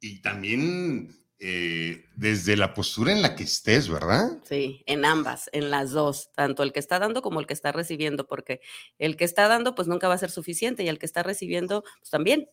Y 0.00 0.20
también 0.20 1.19
eh, 1.42 2.04
desde 2.16 2.54
la 2.54 2.74
postura 2.74 3.12
en 3.12 3.22
la 3.22 3.34
que 3.34 3.44
estés, 3.44 3.88
¿verdad? 3.88 4.38
Sí, 4.44 4.82
en 4.84 5.06
ambas, 5.06 5.48
en 5.54 5.70
las 5.70 5.90
dos, 5.90 6.30
tanto 6.34 6.62
el 6.62 6.70
que 6.70 6.80
está 6.80 6.98
dando 6.98 7.22
como 7.22 7.40
el 7.40 7.46
que 7.46 7.54
está 7.54 7.72
recibiendo, 7.72 8.26
porque 8.26 8.60
el 8.98 9.16
que 9.16 9.24
está 9.24 9.48
dando 9.48 9.74
pues 9.74 9.88
nunca 9.88 10.06
va 10.06 10.14
a 10.14 10.18
ser 10.18 10.30
suficiente 10.30 10.82
y 10.82 10.88
el 10.88 10.98
que 10.98 11.06
está 11.06 11.22
recibiendo 11.22 11.82
pues 11.98 12.10
también. 12.10 12.50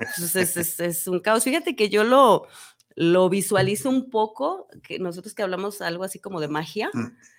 Entonces 0.00 0.80
es, 0.80 1.06
un 1.06 1.20
caos. 1.20 1.44
Fíjate 1.44 1.76
que 1.76 1.88
yo 1.88 2.02
lo, 2.02 2.48
lo 2.96 3.28
visualizo 3.28 3.90
un 3.90 4.10
poco, 4.10 4.66
que 4.82 4.98
nosotros 4.98 5.32
que 5.32 5.44
hablamos 5.44 5.80
algo 5.80 6.02
así 6.02 6.18
como 6.18 6.40
de 6.40 6.48
magia, 6.48 6.90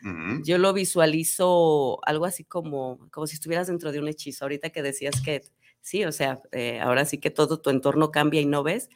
mm, 0.03 0.43
yo 0.43 0.57
lo 0.57 0.71
visualizo 0.71 1.99
algo 2.05 2.23
así 2.23 2.45
como, 2.45 3.09
como 3.11 3.27
si 3.27 3.35
estuvieras 3.35 3.67
dentro 3.67 3.91
de 3.91 3.99
un 3.99 4.07
hechizo. 4.07 4.45
Ahorita 4.45 4.69
que 4.69 4.81
decías 4.81 5.19
que 5.19 5.41
sí, 5.81 6.05
o 6.05 6.13
sea, 6.13 6.41
eh, 6.53 6.79
ahora 6.79 7.03
sí 7.03 7.17
que 7.17 7.29
todo 7.29 7.59
tu 7.59 7.71
entorno 7.71 8.09
cambia 8.09 8.39
y 8.39 8.45
no 8.45 8.63
ves 8.63 8.87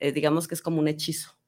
eh, 0.00 0.12
digamos 0.12 0.48
que 0.48 0.54
es 0.54 0.62
como 0.62 0.80
un 0.80 0.88
hechizo, 0.88 1.38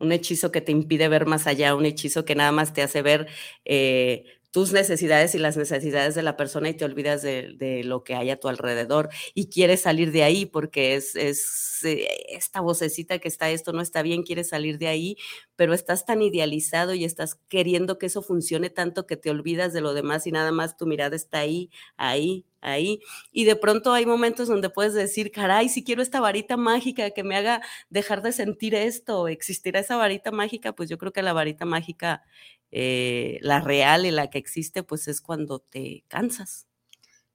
un 0.00 0.12
hechizo 0.12 0.52
que 0.52 0.60
te 0.62 0.72
impide 0.72 1.08
ver 1.08 1.26
más 1.26 1.46
allá, 1.46 1.74
un 1.76 1.86
hechizo 1.86 2.24
que 2.24 2.34
nada 2.36 2.52
más 2.52 2.72
te 2.74 2.82
hace 2.82 3.02
ver 3.02 3.28
eh, 3.64 4.37
tus 4.50 4.72
necesidades 4.72 5.34
y 5.34 5.38
las 5.38 5.56
necesidades 5.56 6.14
de 6.14 6.22
la 6.22 6.36
persona 6.36 6.70
y 6.70 6.74
te 6.74 6.84
olvidas 6.84 7.22
de, 7.22 7.82
lo 7.84 8.02
que 8.02 8.14
hay 8.14 8.30
a 8.30 8.40
tu 8.40 8.48
alrededor 8.48 9.08
y 9.34 9.48
quieres 9.48 9.82
salir 9.82 10.10
de 10.10 10.22
ahí 10.22 10.46
porque 10.46 10.94
es, 10.94 11.14
es 11.16 11.80
eh, 11.84 12.08
esta 12.30 12.60
vocecita 12.60 13.18
que 13.18 13.28
está, 13.28 13.50
esto 13.50 13.72
no 13.72 13.82
está 13.82 14.02
bien, 14.02 14.22
quieres 14.22 14.48
salir 14.48 14.78
de 14.78 14.88
ahí, 14.88 15.16
pero 15.56 15.74
estás 15.74 16.06
tan 16.06 16.22
idealizado 16.22 16.94
y 16.94 17.04
estás 17.04 17.36
queriendo 17.48 17.98
que 17.98 18.06
eso 18.06 18.22
funcione 18.22 18.70
tanto 18.70 19.06
que 19.06 19.16
te 19.16 19.30
olvidas 19.30 19.72
de 19.72 19.80
lo 19.80 19.94
demás 19.94 20.26
y 20.26 20.32
nada 20.32 20.52
más 20.52 20.76
tu 20.76 20.86
mirada 20.86 21.16
está 21.16 21.40
ahí, 21.40 21.70
ahí, 21.96 22.46
ahí. 22.60 23.00
Y 23.32 23.44
de 23.44 23.56
pronto 23.56 23.92
hay 23.92 24.06
momentos 24.06 24.48
donde 24.48 24.70
puedes 24.70 24.94
decir, 24.94 25.30
caray, 25.30 25.68
si 25.68 25.84
quiero 25.84 26.02
esta 26.02 26.20
varita 26.20 26.56
mágica 26.56 27.10
que 27.10 27.24
me 27.24 27.36
haga 27.36 27.60
dejar 27.90 28.22
de 28.22 28.32
sentir 28.32 28.74
esto, 28.74 29.28
existirá 29.28 29.80
esa 29.80 29.96
varita 29.96 30.30
mágica, 30.30 30.72
pues 30.74 30.88
yo 30.88 30.98
creo 30.98 31.12
que 31.12 31.22
la 31.22 31.32
varita 31.32 31.64
mágica 31.64 32.22
eh, 32.70 33.38
la 33.40 33.60
real 33.60 34.06
y 34.06 34.10
la 34.10 34.30
que 34.30 34.38
existe, 34.38 34.82
pues 34.82 35.08
es 35.08 35.20
cuando 35.20 35.58
te 35.58 36.04
cansas. 36.08 36.66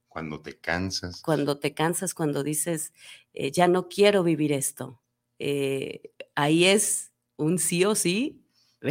Cuando 0.08 0.40
te 0.40 0.58
cansas. 0.58 1.20
Cuando 1.22 1.58
te 1.58 1.74
cansas, 1.74 2.14
cuando 2.14 2.44
dices, 2.44 2.92
eh, 3.32 3.50
ya 3.50 3.66
no 3.66 3.88
quiero 3.88 4.22
vivir 4.22 4.52
esto. 4.52 5.02
Eh, 5.38 6.12
ahí 6.36 6.66
es 6.66 7.10
un 7.36 7.58
sí 7.58 7.84
o 7.84 7.94
sí. 7.94 8.46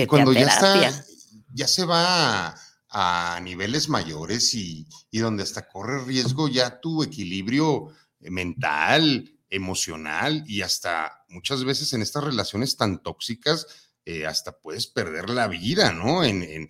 cuando 0.07 0.33
ya, 0.33 0.47
está, 0.47 1.05
ya 1.53 1.67
se 1.67 1.85
va 1.85 2.55
a, 2.89 3.39
niveles 3.41 3.87
mayores 3.87 4.53
y, 4.53 4.85
y 5.11 5.19
donde 5.19 5.43
hasta 5.43 5.67
corre 5.67 6.03
riesgo 6.03 6.49
ya 6.49 6.81
tu 6.81 7.03
equilibrio 7.03 7.87
mental, 8.19 9.33
emocional 9.49 10.43
y 10.47 10.61
hasta 10.61 11.23
muchas 11.29 11.63
veces 11.63 11.93
en 11.93 12.01
estas 12.01 12.23
relaciones 12.23 12.75
tan 12.75 13.01
tóxicas 13.01 13.82
eh, 14.05 14.25
hasta 14.25 14.59
puedes 14.59 14.87
perder 14.87 15.29
la 15.29 15.47
vida, 15.47 15.93
¿no? 15.93 16.23
En, 16.23 16.69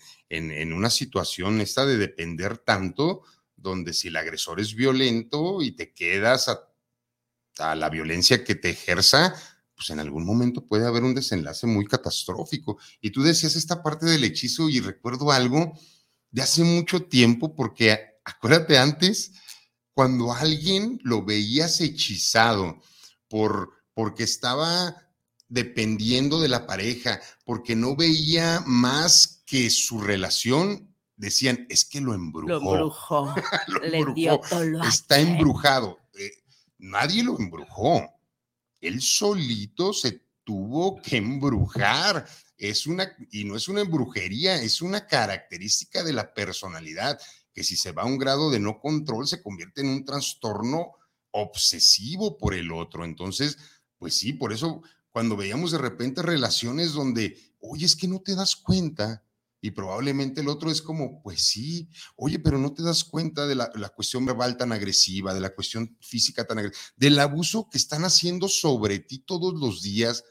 una 0.73 0.89
situación 0.89 1.61
esta 1.61 1.85
de 1.85 1.97
depender 1.97 2.57
tanto, 2.57 3.23
donde 3.55 3.93
si 3.93 4.07
el 4.07 4.15
agresor 4.15 4.59
es 4.59 4.73
violento 4.73 5.61
y 5.61 5.71
te 5.71 5.93
quedas 5.93 6.49
a, 6.49 6.69
a 7.59 7.75
la 7.75 7.89
violencia 7.89 8.43
que 8.43 8.55
te 8.55 8.71
ejerza, 8.71 9.35
pues 9.75 9.89
en 9.89 9.99
algún 9.99 10.25
momento 10.25 10.65
puede 10.65 10.87
haber 10.87 11.03
un 11.03 11.13
desenlace 11.13 11.67
muy 11.67 11.85
catastrófico. 11.85 12.79
Y 13.01 13.11
tú 13.11 13.21
decías 13.21 13.55
esta 13.55 13.83
parte 13.83 14.05
del 14.05 14.23
hechizo 14.23 14.69
y 14.69 14.79
recuerdo 14.79 15.31
algo 15.31 15.73
de 16.31 16.41
hace 16.41 16.63
mucho 16.63 17.03
tiempo, 17.03 17.55
porque 17.55 18.19
acuérdate 18.25 18.77
antes, 18.77 19.33
cuando 19.93 20.33
alguien 20.33 20.99
lo 21.03 21.23
veías 21.23 21.79
hechizado 21.79 22.79
por, 23.27 23.71
porque 23.93 24.23
estaba 24.23 24.95
dependiendo 25.53 26.41
de 26.41 26.47
la 26.47 26.65
pareja, 26.65 27.21
porque 27.45 27.75
no 27.75 27.95
veía 27.95 28.63
más 28.65 29.43
que 29.45 29.69
su 29.69 30.01
relación, 30.01 30.95
decían, 31.15 31.67
es 31.69 31.85
que 31.85 32.01
lo 32.01 32.15
embrujó. 32.15 32.47
Lo 32.47 32.71
embrujó. 32.71 33.35
Le 33.83 34.03
dio 34.15 34.41
Está 34.83 35.19
embrujado. 35.19 35.99
Eh, 36.17 36.31
nadie 36.79 37.23
lo 37.23 37.37
embrujó. 37.37 38.01
Él 38.81 38.99
solito 38.99 39.93
se 39.93 40.23
tuvo 40.43 40.99
que 41.03 41.17
embrujar. 41.17 42.25
Es 42.57 42.87
una, 42.87 43.15
y 43.31 43.43
no 43.43 43.55
es 43.55 43.67
una 43.67 43.81
embrujería, 43.81 44.55
es 44.55 44.81
una 44.81 45.05
característica 45.05 46.03
de 46.03 46.13
la 46.13 46.33
personalidad, 46.33 47.19
que 47.53 47.63
si 47.63 47.77
se 47.77 47.91
va 47.91 48.01
a 48.01 48.07
un 48.07 48.17
grado 48.17 48.49
de 48.49 48.59
no 48.59 48.79
control, 48.79 49.27
se 49.27 49.43
convierte 49.43 49.81
en 49.81 49.89
un 49.89 50.03
trastorno 50.03 50.93
obsesivo 51.29 52.39
por 52.39 52.55
el 52.55 52.71
otro. 52.71 53.05
Entonces, 53.05 53.59
pues 53.99 54.17
sí, 54.17 54.33
por 54.33 54.51
eso 54.51 54.81
cuando 55.13 55.37
veíamos 55.37 55.71
de 55.71 55.77
repente 55.77 56.23
relaciones 56.23 56.93
donde, 56.93 57.37
oye, 57.59 57.85
es 57.85 57.95
que 57.95 58.07
no 58.07 58.19
te 58.21 58.35
das 58.35 58.55
cuenta. 58.55 59.23
Y 59.61 59.71
probablemente 59.71 60.41
el 60.41 60.49
otro 60.49 60.69
es 60.71 60.81
como, 60.81 61.21
pues 61.21 61.45
sí, 61.45 61.87
oye, 62.17 62.39
pero 62.39 62.57
no 62.57 62.73
te 62.73 62.83
das 62.83 63.05
cuenta 63.05 63.47
de 63.47 63.55
la, 63.55 63.71
la 63.75 63.89
cuestión 63.89 64.25
verbal 64.25 64.57
tan 64.57 64.73
agresiva, 64.73 65.33
de 65.33 65.39
la 65.39 65.55
cuestión 65.55 65.95
física 66.01 66.45
tan 66.45 66.59
agresiva, 66.59 66.83
del 66.97 67.19
abuso 67.19 67.69
que 67.69 67.77
están 67.77 68.03
haciendo 68.03 68.49
sobre 68.49 68.99
ti 68.99 69.19
todos 69.19 69.53
los 69.53 69.83
días, 69.83 70.25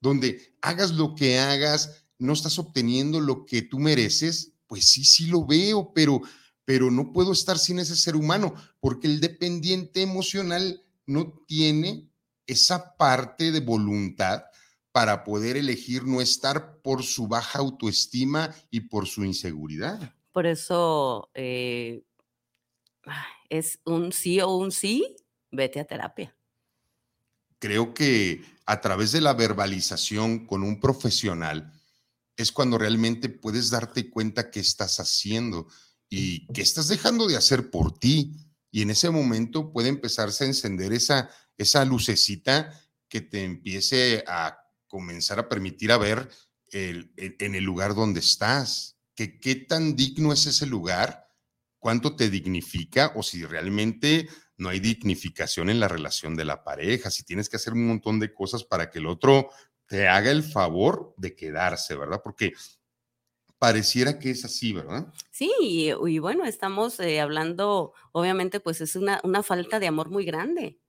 donde 0.00 0.56
hagas 0.62 0.92
lo 0.92 1.14
que 1.14 1.38
hagas, 1.38 2.06
no 2.18 2.32
estás 2.32 2.58
obteniendo 2.58 3.20
lo 3.20 3.44
que 3.44 3.62
tú 3.62 3.78
mereces, 3.80 4.54
pues 4.66 4.88
sí, 4.88 5.04
sí 5.04 5.26
lo 5.26 5.44
veo, 5.44 5.92
pero, 5.92 6.22
pero 6.64 6.90
no 6.90 7.12
puedo 7.12 7.32
estar 7.32 7.58
sin 7.58 7.80
ese 7.80 7.96
ser 7.96 8.14
humano, 8.14 8.54
porque 8.78 9.08
el 9.08 9.20
dependiente 9.20 10.00
emocional 10.00 10.82
no 11.04 11.44
tiene 11.46 12.09
esa 12.50 12.96
parte 12.96 13.52
de 13.52 13.60
voluntad 13.60 14.44
para 14.92 15.22
poder 15.24 15.56
elegir 15.56 16.04
no 16.04 16.20
estar 16.20 16.80
por 16.82 17.02
su 17.02 17.28
baja 17.28 17.60
autoestima 17.60 18.54
y 18.70 18.80
por 18.80 19.06
su 19.06 19.24
inseguridad. 19.24 20.14
Por 20.32 20.46
eso 20.46 21.30
eh, 21.34 22.02
es 23.48 23.80
un 23.84 24.12
sí 24.12 24.40
o 24.40 24.56
un 24.56 24.72
sí, 24.72 25.16
vete 25.50 25.80
a 25.80 25.84
terapia. 25.84 26.34
Creo 27.58 27.94
que 27.94 28.42
a 28.66 28.80
través 28.80 29.12
de 29.12 29.20
la 29.20 29.34
verbalización 29.34 30.46
con 30.46 30.62
un 30.62 30.80
profesional 30.80 31.72
es 32.36 32.52
cuando 32.52 32.78
realmente 32.78 33.28
puedes 33.28 33.70
darte 33.70 34.08
cuenta 34.08 34.50
qué 34.50 34.60
estás 34.60 34.98
haciendo 34.98 35.68
y 36.08 36.46
qué 36.52 36.62
estás 36.62 36.88
dejando 36.88 37.26
de 37.26 37.36
hacer 37.36 37.70
por 37.70 37.98
ti. 37.98 38.34
Y 38.72 38.82
en 38.82 38.90
ese 38.90 39.10
momento 39.10 39.72
puede 39.72 39.88
empezarse 39.88 40.44
a 40.44 40.46
encender 40.46 40.92
esa, 40.92 41.28
esa 41.60 41.84
lucecita 41.84 42.72
que 43.06 43.20
te 43.20 43.44
empiece 43.44 44.24
a 44.26 44.58
comenzar 44.86 45.38
a 45.38 45.48
permitir 45.48 45.92
a 45.92 45.98
ver 45.98 46.28
el, 46.68 47.12
en 47.16 47.54
el 47.54 47.64
lugar 47.64 47.94
donde 47.94 48.20
estás, 48.20 48.96
que 49.14 49.38
qué 49.38 49.56
tan 49.56 49.94
digno 49.94 50.32
es 50.32 50.46
ese 50.46 50.64
lugar, 50.64 51.28
cuánto 51.78 52.16
te 52.16 52.30
dignifica 52.30 53.12
o 53.14 53.22
si 53.22 53.44
realmente 53.44 54.26
no 54.56 54.70
hay 54.70 54.80
dignificación 54.80 55.68
en 55.68 55.80
la 55.80 55.88
relación 55.88 56.34
de 56.34 56.46
la 56.46 56.64
pareja, 56.64 57.10
si 57.10 57.24
tienes 57.24 57.50
que 57.50 57.56
hacer 57.56 57.74
un 57.74 57.86
montón 57.86 58.20
de 58.20 58.32
cosas 58.32 58.64
para 58.64 58.90
que 58.90 58.98
el 58.98 59.06
otro 59.06 59.50
te 59.86 60.08
haga 60.08 60.30
el 60.30 60.42
favor 60.42 61.14
de 61.18 61.36
quedarse, 61.36 61.94
¿verdad? 61.94 62.22
Porque 62.24 62.54
pareciera 63.58 64.18
que 64.18 64.30
es 64.30 64.46
así, 64.46 64.72
¿verdad? 64.72 65.12
Sí, 65.30 65.52
y, 65.60 66.18
bueno, 66.20 66.46
estamos 66.46 66.98
eh, 67.00 67.20
hablando, 67.20 67.92
obviamente, 68.12 68.60
pues 68.60 68.80
es 68.80 68.96
una, 68.96 69.20
una 69.24 69.42
falta 69.42 69.78
de 69.78 69.88
amor 69.88 70.08
muy 70.08 70.24
grande 70.24 70.80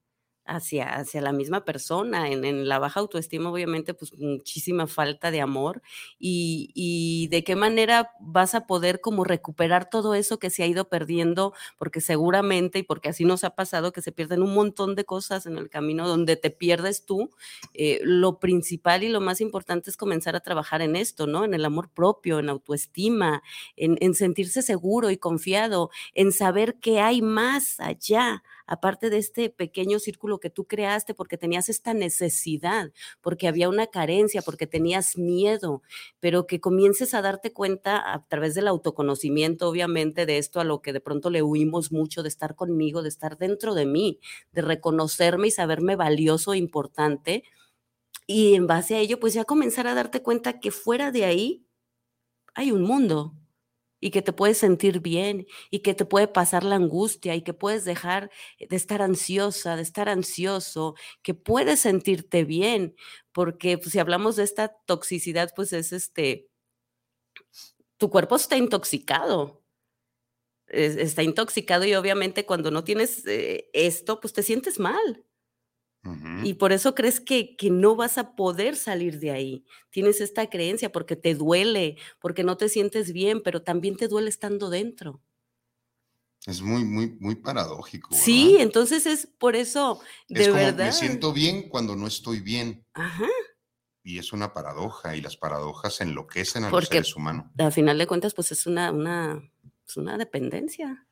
hacia, 0.44 0.94
hacia 0.94 1.20
la 1.20 1.32
misma 1.32 1.64
persona. 1.64 2.30
En, 2.30 2.44
en, 2.44 2.68
la 2.68 2.78
baja 2.78 3.00
autoestima, 3.00 3.50
obviamente, 3.50 3.94
pues 3.94 4.16
muchísima 4.18 4.86
falta 4.86 5.30
de 5.30 5.40
amor. 5.40 5.82
Y, 6.18 6.70
y, 6.74 7.28
de 7.28 7.44
qué 7.44 7.56
manera 7.56 8.12
vas 8.20 8.54
a 8.54 8.66
poder 8.66 9.00
como 9.00 9.24
recuperar 9.24 9.88
todo 9.88 10.14
eso 10.14 10.38
que 10.38 10.50
se 10.50 10.62
ha 10.62 10.66
ido 10.66 10.88
perdiendo, 10.88 11.54
porque 11.78 12.00
seguramente, 12.00 12.80
y 12.80 12.82
porque 12.82 13.08
así 13.08 13.24
nos 13.24 13.44
ha 13.44 13.50
pasado, 13.50 13.92
que 13.92 14.02
se 14.02 14.12
pierden 14.12 14.42
un 14.42 14.54
montón 14.54 14.94
de 14.94 15.04
cosas 15.04 15.46
en 15.46 15.58
el 15.58 15.68
camino 15.68 16.08
donde 16.08 16.36
te 16.36 16.50
pierdes 16.50 17.06
tú. 17.06 17.30
Eh, 17.74 18.00
lo 18.02 18.38
principal 18.38 19.04
y 19.04 19.08
lo 19.08 19.20
más 19.20 19.40
importante 19.40 19.90
es 19.90 19.96
comenzar 19.96 20.36
a 20.36 20.40
trabajar 20.40 20.82
en 20.82 20.96
esto, 20.96 21.26
¿no? 21.26 21.44
En 21.44 21.54
el 21.54 21.64
amor 21.64 21.90
propio, 21.90 22.38
en 22.38 22.48
autoestima, 22.48 23.42
en, 23.76 23.96
en 24.00 24.14
sentirse 24.14 24.62
seguro 24.62 25.10
y 25.10 25.16
confiado, 25.16 25.90
en 26.14 26.32
saber 26.32 26.76
que 26.80 27.00
hay 27.00 27.22
más 27.22 27.80
allá 27.80 28.42
aparte 28.66 29.10
de 29.10 29.18
este 29.18 29.50
pequeño 29.50 29.98
círculo 29.98 30.40
que 30.40 30.50
tú 30.50 30.64
creaste 30.66 31.14
porque 31.14 31.38
tenías 31.38 31.68
esta 31.68 31.94
necesidad, 31.94 32.92
porque 33.20 33.48
había 33.48 33.68
una 33.68 33.86
carencia, 33.86 34.42
porque 34.42 34.66
tenías 34.66 35.16
miedo, 35.16 35.82
pero 36.20 36.46
que 36.46 36.60
comiences 36.60 37.14
a 37.14 37.22
darte 37.22 37.52
cuenta 37.52 38.12
a 38.12 38.26
través 38.26 38.54
del 38.54 38.68
autoconocimiento, 38.68 39.68
obviamente, 39.68 40.26
de 40.26 40.38
esto 40.38 40.60
a 40.60 40.64
lo 40.64 40.82
que 40.82 40.92
de 40.92 41.00
pronto 41.00 41.30
le 41.30 41.42
huimos 41.42 41.92
mucho, 41.92 42.22
de 42.22 42.28
estar 42.28 42.54
conmigo, 42.54 43.02
de 43.02 43.08
estar 43.08 43.38
dentro 43.38 43.74
de 43.74 43.86
mí, 43.86 44.20
de 44.52 44.62
reconocerme 44.62 45.48
y 45.48 45.50
saberme 45.50 45.96
valioso 45.96 46.52
e 46.52 46.58
importante. 46.58 47.44
Y 48.26 48.54
en 48.54 48.66
base 48.66 48.94
a 48.94 48.98
ello, 49.00 49.18
pues 49.20 49.34
ya 49.34 49.44
comenzar 49.44 49.86
a 49.86 49.94
darte 49.94 50.22
cuenta 50.22 50.60
que 50.60 50.70
fuera 50.70 51.10
de 51.10 51.24
ahí 51.24 51.66
hay 52.54 52.72
un 52.72 52.82
mundo, 52.82 53.34
y 54.02 54.10
que 54.10 54.20
te 54.20 54.32
puedes 54.32 54.58
sentir 54.58 55.00
bien 55.00 55.46
y 55.70 55.78
que 55.78 55.94
te 55.94 56.04
puede 56.04 56.26
pasar 56.26 56.64
la 56.64 56.74
angustia 56.74 57.36
y 57.36 57.42
que 57.42 57.54
puedes 57.54 57.84
dejar 57.84 58.30
de 58.58 58.76
estar 58.76 59.00
ansiosa, 59.00 59.76
de 59.76 59.82
estar 59.82 60.08
ansioso, 60.08 60.96
que 61.22 61.34
puedes 61.34 61.80
sentirte 61.80 62.44
bien, 62.44 62.96
porque 63.30 63.78
pues, 63.78 63.92
si 63.92 64.00
hablamos 64.00 64.34
de 64.36 64.42
esta 64.42 64.76
toxicidad, 64.86 65.52
pues 65.54 65.72
es 65.72 65.92
este, 65.92 66.50
tu 67.96 68.10
cuerpo 68.10 68.34
está 68.36 68.56
intoxicado. 68.56 69.62
Está 70.66 71.22
intoxicado 71.22 71.84
y 71.84 71.94
obviamente 71.94 72.44
cuando 72.46 72.70
no 72.72 72.82
tienes 72.82 73.24
eh, 73.26 73.70
esto, 73.72 74.20
pues 74.20 74.32
te 74.32 74.42
sientes 74.42 74.80
mal. 74.80 75.24
Y 76.42 76.54
por 76.54 76.72
eso 76.72 76.96
crees 76.96 77.20
que, 77.20 77.54
que, 77.56 77.70
no 77.70 77.94
vas 77.94 78.18
a 78.18 78.34
poder 78.34 78.74
salir 78.74 79.20
de 79.20 79.30
ahí. 79.30 79.64
Tienes 79.90 80.20
esta 80.20 80.50
creencia 80.50 80.90
porque 80.90 81.14
te 81.14 81.34
duele, 81.36 81.96
porque 82.20 82.42
no 82.42 82.56
te 82.56 82.68
sientes 82.68 83.12
bien, 83.12 83.40
pero 83.40 83.62
también 83.62 83.96
te 83.96 84.08
duele 84.08 84.28
estando 84.28 84.68
dentro. 84.68 85.22
Es 86.46 86.60
muy, 86.60 86.84
muy, 86.84 87.16
muy 87.20 87.36
paradójico. 87.36 88.08
¿verdad? 88.10 88.24
Sí, 88.24 88.56
entonces 88.58 89.06
es 89.06 89.28
por 89.38 89.54
eso, 89.54 90.00
de 90.28 90.42
es 90.42 90.48
como 90.48 90.60
verdad. 90.60 90.86
Me 90.86 90.92
siento 90.92 91.32
bien 91.32 91.68
cuando 91.68 91.94
no 91.94 92.08
estoy 92.08 92.40
bien. 92.40 92.84
Ajá. 92.94 93.28
Y 94.02 94.18
es 94.18 94.32
una 94.32 94.52
paradoja, 94.52 95.14
y 95.14 95.20
las 95.20 95.36
paradojas 95.36 96.00
enloquecen 96.00 96.64
a 96.64 96.70
porque, 96.70 96.96
los 96.96 97.06
seres 97.06 97.16
humanos. 97.16 97.46
A 97.58 97.70
final 97.70 97.96
de 97.96 98.08
cuentas, 98.08 98.34
pues 98.34 98.50
es 98.50 98.66
una, 98.66 98.90
una, 98.90 99.40
es 99.86 99.96
una 99.96 100.18
dependencia. 100.18 101.06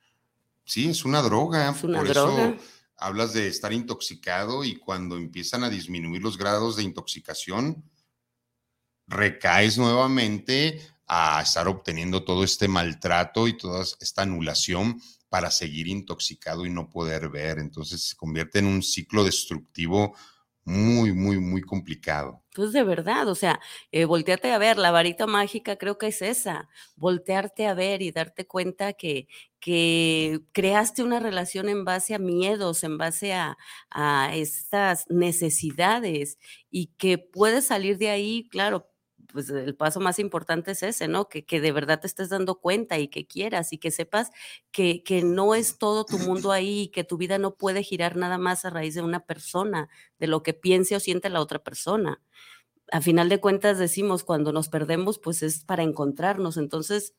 Sí, 0.65 0.89
es 0.89 1.05
una 1.05 1.21
droga. 1.21 1.71
Es 1.71 1.83
una 1.85 1.99
por 1.99 2.09
droga. 2.09 2.49
Eso, 2.49 2.80
hablas 3.01 3.33
de 3.33 3.47
estar 3.47 3.73
intoxicado 3.73 4.63
y 4.63 4.77
cuando 4.77 5.17
empiezan 5.17 5.63
a 5.63 5.69
disminuir 5.69 6.21
los 6.21 6.37
grados 6.37 6.75
de 6.75 6.83
intoxicación, 6.83 7.83
recaes 9.07 9.77
nuevamente 9.77 10.79
a 11.07 11.41
estar 11.41 11.67
obteniendo 11.67 12.23
todo 12.23 12.43
este 12.43 12.67
maltrato 12.67 13.47
y 13.47 13.57
toda 13.57 13.83
esta 13.99 14.21
anulación 14.21 15.01
para 15.27 15.49
seguir 15.49 15.87
intoxicado 15.87 16.65
y 16.65 16.69
no 16.69 16.89
poder 16.89 17.29
ver. 17.29 17.57
Entonces 17.57 18.09
se 18.09 18.15
convierte 18.15 18.59
en 18.59 18.67
un 18.67 18.83
ciclo 18.83 19.23
destructivo 19.23 20.15
muy, 20.65 21.13
muy, 21.13 21.39
muy 21.39 21.61
complicado. 21.61 22.43
Pues 22.53 22.73
de 22.73 22.83
verdad, 22.83 23.29
o 23.29 23.35
sea, 23.35 23.61
eh, 23.93 24.03
voltearte 24.03 24.51
a 24.51 24.57
ver, 24.57 24.77
la 24.77 24.91
varita 24.91 25.25
mágica 25.25 25.77
creo 25.77 25.97
que 25.97 26.07
es 26.07 26.21
esa, 26.21 26.67
voltearte 26.97 27.65
a 27.65 27.73
ver 27.73 28.01
y 28.01 28.11
darte 28.11 28.45
cuenta 28.45 28.91
que, 28.91 29.29
que 29.61 30.41
creaste 30.51 31.01
una 31.01 31.21
relación 31.21 31.69
en 31.69 31.85
base 31.85 32.13
a 32.13 32.19
miedos, 32.19 32.83
en 32.83 32.97
base 32.97 33.31
a, 33.33 33.57
a 33.89 34.35
estas 34.35 35.05
necesidades 35.09 36.39
y 36.69 36.87
que 36.97 37.17
puedes 37.17 37.67
salir 37.67 37.97
de 37.97 38.09
ahí, 38.09 38.49
claro, 38.49 38.90
pues 39.31 39.49
el 39.49 39.75
paso 39.75 39.99
más 39.99 40.19
importante 40.19 40.71
es 40.71 40.83
ese, 40.83 41.07
¿no? 41.07 41.29
Que, 41.29 41.45
que, 41.45 41.61
de 41.61 41.71
verdad 41.71 41.99
te 41.99 42.07
estés 42.07 42.29
dando 42.29 42.55
cuenta 42.59 42.99
y 42.99 43.07
que 43.07 43.25
quieras 43.27 43.73
y 43.73 43.77
que 43.77 43.91
sepas 43.91 44.31
que, 44.71 45.03
que 45.03 45.23
no 45.23 45.55
es 45.55 45.77
todo 45.77 46.05
tu 46.05 46.19
mundo 46.19 46.51
ahí 46.51 46.81
y 46.83 46.87
que 46.89 47.03
tu 47.03 47.17
vida 47.17 47.37
no 47.37 47.55
puede 47.55 47.83
girar 47.83 48.15
nada 48.17 48.37
más 48.37 48.65
a 48.65 48.69
raíz 48.69 48.95
de 48.95 49.01
una 49.01 49.25
persona, 49.25 49.89
de 50.19 50.27
lo 50.27 50.43
que 50.43 50.53
piense 50.53 50.95
o 50.95 50.99
siente 50.99 51.29
la 51.29 51.41
otra 51.41 51.59
persona. 51.59 52.21
A 52.91 53.01
final 53.01 53.29
de 53.29 53.39
cuentas 53.39 53.79
decimos, 53.79 54.23
cuando 54.23 54.51
nos 54.51 54.69
perdemos, 54.69 55.19
pues 55.19 55.43
es 55.43 55.63
para 55.63 55.83
encontrarnos. 55.83 56.57
Entonces, 56.57 57.15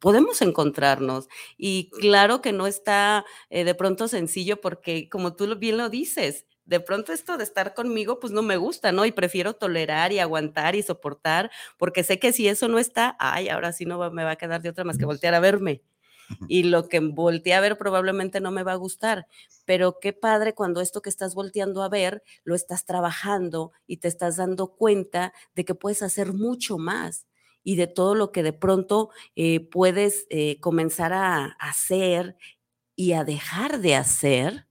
podemos 0.00 0.42
encontrarnos. 0.42 1.28
Y 1.56 1.90
claro 1.90 2.42
que 2.42 2.52
no 2.52 2.66
está 2.66 3.24
eh, 3.50 3.64
de 3.64 3.74
pronto 3.74 4.08
sencillo 4.08 4.60
porque, 4.60 5.08
como 5.08 5.36
tú 5.36 5.56
bien 5.56 5.76
lo 5.76 5.88
dices, 5.90 6.46
de 6.70 6.78
pronto 6.78 7.12
esto 7.12 7.36
de 7.36 7.42
estar 7.42 7.74
conmigo, 7.74 8.20
pues 8.20 8.32
no 8.32 8.42
me 8.42 8.56
gusta, 8.56 8.92
¿no? 8.92 9.04
Y 9.04 9.10
prefiero 9.10 9.54
tolerar 9.54 10.12
y 10.12 10.20
aguantar 10.20 10.76
y 10.76 10.84
soportar, 10.84 11.50
porque 11.76 12.04
sé 12.04 12.20
que 12.20 12.32
si 12.32 12.46
eso 12.46 12.68
no 12.68 12.78
está, 12.78 13.16
ay, 13.18 13.48
ahora 13.48 13.72
sí 13.72 13.86
no 13.86 13.98
va, 13.98 14.10
me 14.10 14.22
va 14.22 14.30
a 14.30 14.36
quedar 14.36 14.62
de 14.62 14.68
otra 14.68 14.84
más 14.84 14.96
que 14.96 15.04
voltear 15.04 15.34
a 15.34 15.40
verme. 15.40 15.82
Y 16.46 16.62
lo 16.62 16.88
que 16.88 17.00
volteé 17.00 17.54
a 17.54 17.60
ver 17.60 17.76
probablemente 17.76 18.40
no 18.40 18.52
me 18.52 18.62
va 18.62 18.70
a 18.70 18.76
gustar, 18.76 19.26
pero 19.64 19.98
qué 20.00 20.12
padre 20.12 20.54
cuando 20.54 20.80
esto 20.80 21.02
que 21.02 21.10
estás 21.10 21.34
volteando 21.34 21.82
a 21.82 21.88
ver 21.88 22.22
lo 22.44 22.54
estás 22.54 22.84
trabajando 22.84 23.72
y 23.88 23.96
te 23.96 24.06
estás 24.06 24.36
dando 24.36 24.68
cuenta 24.76 25.32
de 25.56 25.64
que 25.64 25.74
puedes 25.74 26.04
hacer 26.04 26.32
mucho 26.32 26.78
más 26.78 27.26
y 27.64 27.74
de 27.74 27.88
todo 27.88 28.14
lo 28.14 28.30
que 28.30 28.44
de 28.44 28.52
pronto 28.52 29.10
eh, 29.34 29.58
puedes 29.58 30.28
eh, 30.30 30.60
comenzar 30.60 31.12
a 31.14 31.46
hacer 31.58 32.36
y 32.94 33.14
a 33.14 33.24
dejar 33.24 33.80
de 33.80 33.96
hacer 33.96 34.69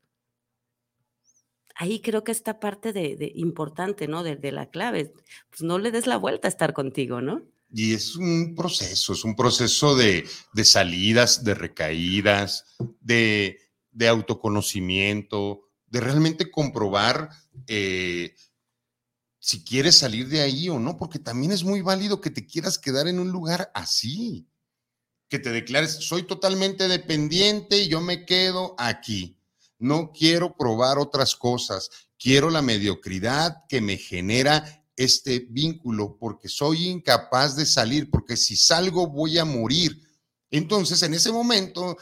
ahí 1.79 2.01
creo 2.01 2.25
que 2.25 2.33
esta 2.33 2.59
parte 2.59 2.91
de, 2.91 3.31
importante, 3.35 4.07
¿no? 4.07 4.21
De, 4.21 4.51
la 4.51 4.69
clave, 4.69 5.13
pues 5.49 5.61
no 5.61 5.79
le 5.79 5.91
des 5.91 6.07
la 6.07 6.17
vuelta 6.17 6.47
a 6.47 6.49
estar 6.49 6.73
contigo, 6.73 7.21
¿no? 7.21 7.41
Y 7.71 7.93
es 7.93 8.17
un 8.17 8.53
proceso, 8.53 9.13
es 9.13 9.23
un 9.23 9.35
proceso 9.35 9.95
de, 9.95 10.27
salidas, 10.63 11.45
de 11.45 11.53
recaídas, 11.53 12.65
de, 12.99 13.59
de, 13.91 14.07
autoconocimiento, 14.09 15.69
de 15.87 16.01
realmente 16.01 16.51
comprobar 16.51 17.29
eh, 17.67 18.35
si 19.39 19.63
quieres 19.63 19.97
salir 19.97 20.27
de 20.27 20.41
ahí 20.41 20.67
o 20.67 20.79
no, 20.79 20.97
porque 20.97 21.19
también 21.19 21.53
es 21.53 21.63
muy 21.63 21.81
válido 21.81 22.19
que 22.19 22.29
te 22.29 22.45
quieras 22.45 22.77
quedar 22.77 23.07
en 23.07 23.19
un 23.19 23.31
lugar 23.31 23.71
así, 23.73 24.49
que 25.29 25.39
te 25.39 25.51
declares, 25.51 25.91
soy 25.91 26.23
totalmente 26.23 26.89
dependiente 26.89 27.77
y 27.77 27.87
yo 27.87 28.01
me 28.01 28.25
quedo 28.25 28.75
aquí. 28.77 29.38
No 29.79 30.11
quiero 30.11 30.55
probar 30.55 30.99
otras 30.99 31.35
cosas, 31.35 31.89
quiero 32.17 32.49
la 32.49 32.61
mediocridad 32.61 33.63
que 33.67 33.81
me 33.81 33.97
genera 33.97 34.85
este 34.95 35.47
vínculo, 35.49 36.17
porque 36.19 36.49
soy 36.49 36.87
incapaz 36.87 37.55
de 37.55 37.65
salir, 37.65 38.09
porque 38.11 38.35
si 38.35 38.57
salgo 38.57 39.07
voy 39.07 39.37
a 39.37 39.45
morir. 39.45 39.97
Entonces, 40.51 41.01
en 41.03 41.13
ese 41.13 41.31
momento, 41.31 41.97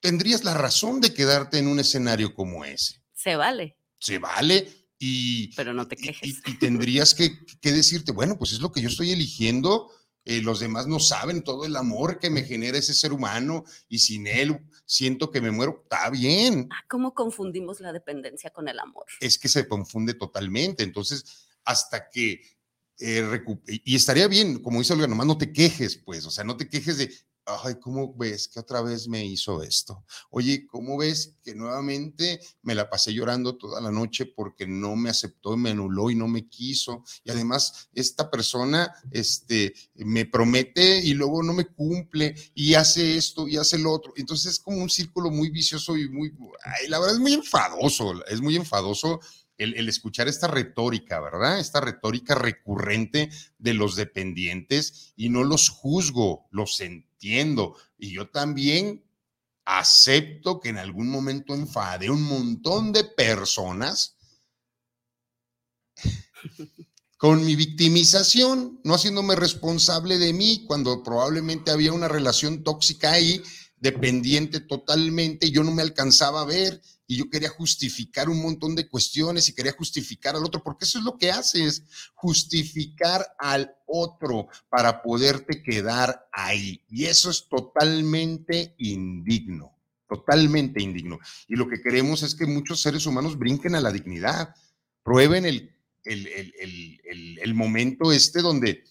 tendrías 0.00 0.42
la 0.42 0.54
razón 0.54 1.00
de 1.00 1.12
quedarte 1.12 1.58
en 1.58 1.68
un 1.68 1.78
escenario 1.78 2.34
como 2.34 2.64
ese. 2.64 3.02
Se 3.12 3.36
vale. 3.36 3.76
Se 3.98 4.18
vale, 4.18 4.86
y, 4.98 5.54
pero 5.54 5.74
no 5.74 5.86
te 5.86 5.96
quejes. 5.96 6.40
Y, 6.46 6.58
tendrías 6.58 7.14
que, 7.14 7.30
decirte, 7.62 8.12
bueno, 8.12 8.38
pues 8.38 8.52
es 8.52 8.60
lo 8.60 8.72
que 8.72 8.80
yo 8.80 8.88
estoy 8.88 9.10
eligiendo. 9.10 9.90
Eh, 10.26 10.42
los 10.42 10.60
demás 10.60 10.86
no 10.86 10.98
saben 10.98 11.42
todo 11.42 11.64
el 11.64 11.76
amor 11.76 12.18
que 12.18 12.30
me 12.30 12.42
genera 12.42 12.76
ese 12.76 12.94
ser 12.94 13.12
humano 13.12 13.64
y 13.88 14.00
sin 14.00 14.26
él 14.26 14.58
siento 14.84 15.30
que 15.30 15.40
me 15.40 15.52
muero. 15.52 15.80
Está 15.84 16.10
bien. 16.10 16.68
Ah, 16.72 16.84
¿Cómo 16.88 17.14
confundimos 17.14 17.80
la 17.80 17.92
dependencia 17.92 18.50
con 18.50 18.68
el 18.68 18.78
amor? 18.78 19.06
Es 19.20 19.38
que 19.38 19.48
se 19.48 19.68
confunde 19.68 20.14
totalmente. 20.14 20.82
Entonces, 20.82 21.48
hasta 21.64 22.10
que 22.10 22.42
eh, 22.98 23.42
y 23.66 23.94
estaría 23.94 24.26
bien, 24.26 24.60
como 24.60 24.78
dice 24.78 24.94
Olga, 24.94 25.06
nomás 25.06 25.26
no 25.26 25.38
te 25.38 25.52
quejes, 25.52 25.96
pues, 25.98 26.24
o 26.24 26.30
sea, 26.30 26.44
no 26.44 26.56
te 26.56 26.68
quejes 26.68 26.96
de, 26.98 27.12
ay, 27.46 27.76
¿cómo 27.80 28.14
ves 28.14 28.48
que 28.48 28.60
otra 28.60 28.82
vez 28.82 29.08
me 29.08 29.24
hizo 29.24 29.62
esto? 29.62 30.04
Oye, 30.30 30.66
¿cómo 30.66 30.98
ves 30.98 31.36
que 31.42 31.54
nuevamente 31.54 32.40
me 32.62 32.74
la 32.74 32.90
pasé 32.90 33.12
llorando 33.12 33.56
toda 33.56 33.80
la 33.80 33.90
noche 33.90 34.26
porque 34.26 34.66
no 34.66 34.96
me 34.96 35.10
aceptó, 35.10 35.56
me 35.56 35.70
anuló 35.70 36.10
y 36.10 36.16
no 36.16 36.28
me 36.28 36.48
quiso? 36.48 37.04
Y 37.24 37.30
además, 37.30 37.88
esta 37.94 38.30
persona 38.30 38.92
este, 39.10 39.74
me 39.94 40.26
promete 40.26 41.00
y 41.04 41.14
luego 41.14 41.42
no 41.42 41.52
me 41.52 41.66
cumple 41.66 42.34
y 42.54 42.74
hace 42.74 43.16
esto 43.16 43.46
y 43.46 43.56
hace 43.56 43.78
lo 43.78 43.92
otro. 43.92 44.12
Entonces 44.16 44.52
es 44.52 44.60
como 44.60 44.78
un 44.78 44.90
círculo 44.90 45.30
muy 45.30 45.50
vicioso 45.50 45.96
y 45.96 46.08
muy, 46.08 46.32
ay, 46.64 46.88
la 46.88 46.98
verdad 46.98 47.14
es 47.14 47.20
muy 47.20 47.34
enfadoso, 47.34 48.24
es 48.26 48.40
muy 48.40 48.56
enfadoso 48.56 49.20
el, 49.58 49.88
escuchar 49.88 50.28
esta 50.28 50.48
retórica, 50.48 51.20
¿verdad? 51.20 51.58
Esta 51.58 51.80
retórica 51.80 52.34
recurrente 52.34 53.30
de 53.58 53.74
los 53.74 53.96
dependientes 53.96 55.12
y 55.16 55.28
no 55.28 55.44
los 55.44 55.68
juzgo, 55.68 56.46
los 56.50 56.80
entiendo. 56.80 57.05
Y 57.18 58.12
yo 58.12 58.30
también 58.30 59.04
acepto 59.64 60.60
que 60.60 60.68
en 60.68 60.78
algún 60.78 61.08
momento 61.08 61.54
enfade 61.54 62.08
un 62.10 62.22
montón 62.22 62.92
de 62.92 63.04
personas 63.04 64.16
con 67.16 67.44
mi 67.44 67.56
victimización, 67.56 68.80
no 68.84 68.94
haciéndome 68.94 69.34
responsable 69.34 70.18
de 70.18 70.32
mí 70.32 70.64
cuando 70.66 71.02
probablemente 71.02 71.70
había 71.70 71.92
una 71.92 72.08
relación 72.08 72.62
tóxica 72.62 73.12
ahí, 73.12 73.42
dependiente 73.78 74.60
totalmente, 74.60 75.46
y 75.46 75.50
yo 75.50 75.64
no 75.64 75.72
me 75.72 75.82
alcanzaba 75.82 76.42
a 76.42 76.46
ver 76.46 76.80
y 77.06 77.16
yo 77.16 77.30
quería 77.30 77.48
justificar 77.50 78.28
un 78.28 78.42
montón 78.42 78.74
de 78.74 78.88
cuestiones 78.88 79.48
y 79.48 79.54
quería 79.54 79.72
justificar 79.72 80.34
al 80.34 80.44
otro, 80.44 80.62
porque 80.62 80.84
eso 80.84 80.98
es 80.98 81.04
lo 81.04 81.16
que 81.16 81.30
haces, 81.30 81.84
justificar 82.14 83.24
al 83.38 83.76
otro 83.86 84.48
para 84.68 85.02
poderte 85.02 85.62
quedar 85.62 86.28
ahí. 86.32 86.82
Y 86.88 87.04
eso 87.04 87.30
es 87.30 87.48
totalmente 87.48 88.74
indigno, 88.78 89.78
totalmente 90.08 90.82
indigno. 90.82 91.18
Y 91.46 91.54
lo 91.54 91.68
que 91.68 91.80
queremos 91.80 92.22
es 92.22 92.34
que 92.34 92.46
muchos 92.46 92.80
seres 92.80 93.06
humanos 93.06 93.38
brinquen 93.38 93.76
a 93.76 93.80
la 93.80 93.92
dignidad, 93.92 94.54
prueben 95.04 95.46
el, 95.46 95.76
el, 96.04 97.54
momento 97.54 98.12
este 98.12 98.42
donde 98.42 98.84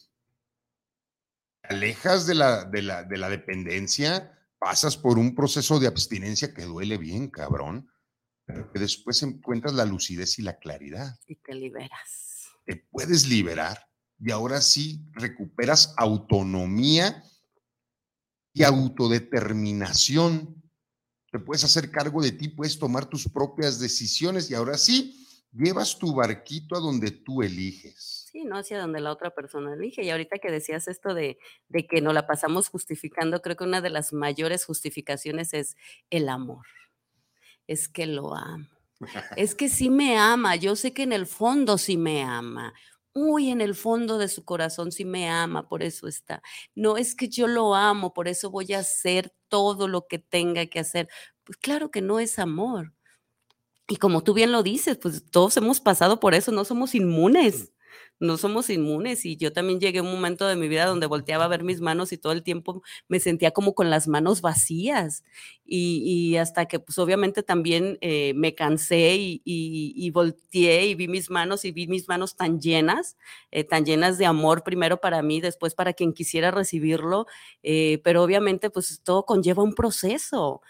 alejas 1.63 2.25
de 2.25 2.35
la, 2.35 2.63
de 2.63 2.81
la, 2.81 3.03
de 3.03 3.17
la 3.17 3.29
dependencia, 3.29 4.31
pasas 4.57 4.95
por 4.95 5.19
un 5.19 5.35
proceso 5.35 5.79
de 5.81 5.87
abstinencia 5.87 6.53
que 6.53 6.63
duele 6.63 6.97
bien, 6.97 7.29
cabrón 7.29 7.89
pero 8.45 8.71
que 8.71 8.79
después 8.79 9.21
encuentras 9.23 9.73
la 9.73 9.85
lucidez 9.85 10.37
y 10.39 10.43
la 10.43 10.57
claridad. 10.57 11.19
Y 11.27 11.35
te 11.35 11.55
liberas. 11.55 12.49
Te 12.65 12.77
puedes 12.91 13.27
liberar 13.27 13.87
y 14.19 14.31
ahora 14.31 14.61
sí 14.61 15.03
recuperas 15.13 15.93
autonomía 15.97 17.23
y 18.53 18.63
autodeterminación. 18.63 20.63
Te 21.31 21.39
puedes 21.39 21.63
hacer 21.63 21.91
cargo 21.91 22.21
de 22.21 22.31
ti, 22.31 22.49
puedes 22.49 22.79
tomar 22.79 23.07
tus 23.07 23.27
propias 23.27 23.79
decisiones 23.79 24.49
y 24.49 24.55
ahora 24.55 24.77
sí 24.77 25.21
llevas 25.51 25.97
tu 25.97 26.13
barquito 26.13 26.75
a 26.75 26.79
donde 26.79 27.11
tú 27.11 27.41
eliges. 27.41 28.27
Sí, 28.31 28.45
no 28.45 28.57
hacia 28.57 28.79
donde 28.79 29.01
la 29.01 29.11
otra 29.11 29.31
persona 29.31 29.73
elige. 29.73 30.03
Y 30.03 30.09
ahorita 30.09 30.37
que 30.37 30.51
decías 30.51 30.87
esto 30.87 31.13
de, 31.13 31.37
de 31.67 31.87
que 31.87 32.01
no 32.01 32.13
la 32.13 32.27
pasamos 32.27 32.69
justificando, 32.69 33.41
creo 33.41 33.55
que 33.55 33.63
una 33.63 33.81
de 33.81 33.89
las 33.89 34.13
mayores 34.13 34.65
justificaciones 34.65 35.53
es 35.53 35.75
el 36.09 36.29
amor 36.29 36.65
es 37.67 37.87
que 37.87 38.05
lo 38.05 38.35
amo. 38.35 38.67
Es 39.37 39.55
que 39.55 39.67
sí 39.69 39.89
me 39.89 40.17
ama, 40.17 40.55
yo 40.55 40.75
sé 40.75 40.93
que 40.93 41.03
en 41.03 41.11
el 41.11 41.25
fondo 41.25 41.77
sí 41.77 41.97
me 41.97 42.23
ama. 42.23 42.73
Uy, 43.13 43.49
en 43.49 43.61
el 43.61 43.75
fondo 43.75 44.17
de 44.17 44.27
su 44.27 44.45
corazón 44.45 44.91
sí 44.91 45.05
me 45.05 45.29
ama, 45.29 45.67
por 45.67 45.83
eso 45.83 46.07
está. 46.07 46.41
No 46.75 46.97
es 46.97 47.15
que 47.15 47.29
yo 47.29 47.47
lo 47.47 47.75
amo, 47.75 48.13
por 48.13 48.27
eso 48.27 48.49
voy 48.49 48.73
a 48.73 48.79
hacer 48.79 49.33
todo 49.47 49.87
lo 49.87 50.07
que 50.07 50.19
tenga 50.19 50.65
que 50.65 50.79
hacer. 50.79 51.09
Pues 51.43 51.57
claro 51.57 51.91
que 51.91 52.01
no 52.01 52.19
es 52.19 52.39
amor. 52.39 52.93
Y 53.87 53.97
como 53.97 54.23
tú 54.23 54.33
bien 54.33 54.51
lo 54.51 54.63
dices, 54.63 54.97
pues 54.97 55.23
todos 55.29 55.55
hemos 55.57 55.79
pasado 55.79 56.19
por 56.19 56.33
eso, 56.33 56.51
no 56.51 56.65
somos 56.65 56.95
inmunes 56.95 57.71
no 58.19 58.37
somos 58.37 58.69
inmunes 58.69 59.25
y 59.25 59.35
yo 59.35 59.51
también 59.51 59.79
llegué 59.79 59.99
a 59.99 60.03
un 60.03 60.11
momento 60.11 60.47
de 60.47 60.55
mi 60.55 60.67
vida 60.67 60.85
donde 60.85 61.05
volteaba 61.05 61.45
a 61.45 61.47
ver 61.49 61.63
mis 61.63 61.81
manos 61.81 62.13
y 62.13 62.17
todo 62.17 62.31
el 62.31 62.43
tiempo 62.43 62.81
me 63.09 63.19
sentía 63.19 63.51
como 63.51 63.75
con 63.75 63.89
las 63.89 64.07
manos 64.07 64.41
vacías 64.41 65.23
y, 65.65 66.35
hasta 66.37 66.67
que 66.67 66.79
pues 66.79 66.97
obviamente 66.97 67.43
también 67.43 67.97
eh, 68.01 68.33
me 68.35 68.55
cansé 68.55 69.15
y, 69.15 69.41
y, 69.43 70.09
volteé 70.11 70.87
y 70.87 70.95
vi 70.95 71.07
mis 71.07 71.29
manos 71.29 71.65
y 71.65 71.71
vi 71.71 71.87
mis 71.87 72.07
manos 72.07 72.35
tan 72.35 72.59
llenas, 72.61 73.17
eh, 73.51 73.63
tan 73.63 73.85
llenas 73.85 74.17
de 74.17 74.25
amor 74.25 74.63
primero 74.63 75.01
para 75.01 75.21
mí, 75.21 75.41
después 75.41 75.73
para 75.73 75.93
quien 75.93 76.13
quisiera 76.13 76.51
recibirlo, 76.51 77.25
eh, 77.63 77.99
pero 78.03 78.23
obviamente 78.23 78.69
pues 78.69 79.01
todo 79.03 79.25
conlleva 79.25 79.63
un 79.63 79.73
proceso. 79.73 80.61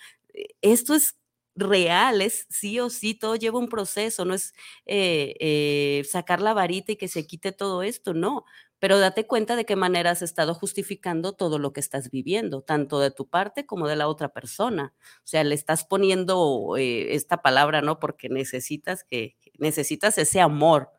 Esto 0.62 0.96
es 0.96 1.16
real, 1.56 2.22
es 2.22 2.46
sí 2.50 2.80
o 2.80 2.90
sí, 2.90 3.16
todo 3.16 3.36
lleva 3.36 3.60
un 3.60 3.70
proceso, 3.70 4.26
no 4.26 4.34
es 4.34 4.54
eh, 4.86 5.36
eh, 5.40 6.04
sacar 6.10 6.42
la 6.42 6.54
varita 6.54 6.92
y 6.94 6.96
que 6.98 7.08
se 7.08 7.26
quite 7.28 7.52
todo 7.52 7.84
esto, 7.84 8.14
no, 8.14 8.46
pero 8.80 9.00
date 9.00 9.26
cuenta 9.26 9.56
de 9.56 9.66
qué 9.66 9.76
manera 9.76 10.12
has 10.12 10.22
estado 10.22 10.54
justificando 10.54 11.34
todo 11.34 11.60
lo 11.60 11.74
que 11.74 11.80
estás 11.80 12.12
viviendo, 12.12 12.62
tanto 12.62 13.00
de 13.00 13.10
tu 13.12 13.28
parte 13.30 13.66
como 13.66 13.88
de 13.88 13.96
la 13.96 14.08
otra 14.08 14.30
persona. 14.30 14.94
O 15.20 15.28
sea, 15.28 15.44
le 15.44 15.56
estás 15.56 15.86
poniendo 15.86 16.76
eh, 16.78 17.16
esta 17.16 17.42
palabra, 17.42 17.82
¿no? 17.82 18.00
Porque 18.00 18.30
necesitas 18.30 19.04
que, 19.04 19.38
necesitas 19.58 20.18
ese 20.18 20.42
amor, 20.42 20.90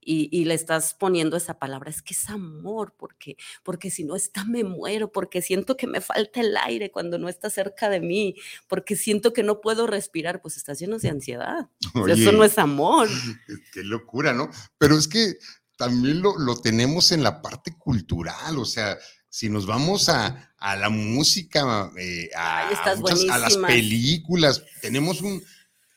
y, 0.00 0.44
le 0.44 0.54
estás 0.54 0.94
poniendo 0.94 1.36
esa 1.36 1.58
palabra, 1.58 1.90
es 1.90 2.02
que 2.02 2.14
es 2.14 2.30
amor, 2.30 2.94
porque, 2.96 3.36
porque 3.62 3.90
si 3.90 4.04
no 4.04 4.16
está 4.16 4.44
me 4.44 4.64
muero, 4.64 5.12
porque 5.12 5.42
siento 5.42 5.76
que 5.76 5.86
me 5.86 6.00
falta 6.00 6.40
el 6.40 6.56
aire 6.56 6.90
cuando 6.90 7.18
no 7.18 7.28
está 7.28 7.50
cerca 7.50 7.90
de 7.90 8.00
mí, 8.00 8.34
porque 8.68 8.96
siento 8.96 9.32
que 9.32 9.42
no 9.42 9.60
puedo 9.60 9.86
respirar, 9.86 10.40
pues 10.40 10.56
estás 10.56 10.78
lleno 10.78 10.98
de 10.98 11.10
ansiedad. 11.10 11.68
Eso 12.08 12.32
no 12.32 12.44
es 12.44 12.58
amor. 12.58 13.08
Qué 13.72 13.82
locura, 13.82 14.32
¿no? 14.32 14.50
Pero 14.78 14.96
es 14.96 15.08
que 15.08 15.38
también 15.76 16.22
lo, 16.22 16.38
lo 16.38 16.56
tenemos 16.56 17.12
en 17.12 17.22
la 17.22 17.42
parte 17.42 17.76
cultural, 17.76 18.58
o 18.58 18.64
sea, 18.64 18.98
si 19.28 19.50
nos 19.50 19.66
vamos 19.66 20.08
a, 20.08 20.54
a 20.56 20.76
la 20.76 20.88
música, 20.88 21.92
eh, 21.98 22.30
a, 22.34 22.68
a 22.68 23.38
las 23.38 23.56
películas, 23.58 24.64
tenemos 24.80 25.20
un, 25.20 25.42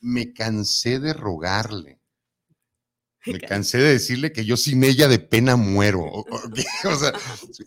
me 0.02 0.34
cansé 0.34 1.00
de 1.00 1.14
rogarle 1.14 2.01
me 3.26 3.40
cansé 3.40 3.78
de 3.78 3.94
decirle 3.94 4.32
que 4.32 4.46
yo 4.46 4.58
sin 4.58 4.84
ella 4.84 5.08
de 5.08 5.20
pena 5.20 5.56
muero. 5.56 6.06
O, 6.86 6.96
sea, 6.96 7.14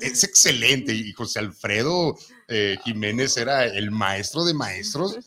es 0.00 0.24
excelente. 0.24 0.92
Y 0.92 1.12
José 1.12 1.38
Alfredo 1.38 2.16
eh, 2.48 2.76
Jiménez 2.84 3.36
era 3.36 3.64
el 3.64 3.90
maestro 3.90 4.44
de 4.44 4.54
maestros, 4.54 5.18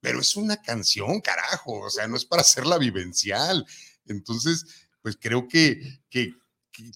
pero 0.00 0.20
es 0.20 0.36
una 0.36 0.60
canción, 0.60 1.20
carajo. 1.20 1.80
O 1.80 1.90
sea, 1.90 2.06
no 2.06 2.16
es 2.16 2.24
para 2.24 2.42
hacerla 2.42 2.78
vivencial. 2.78 3.66
Entonces, 4.06 4.86
pues 5.02 5.16
creo 5.20 5.48
que, 5.48 6.00
que, 6.08 6.34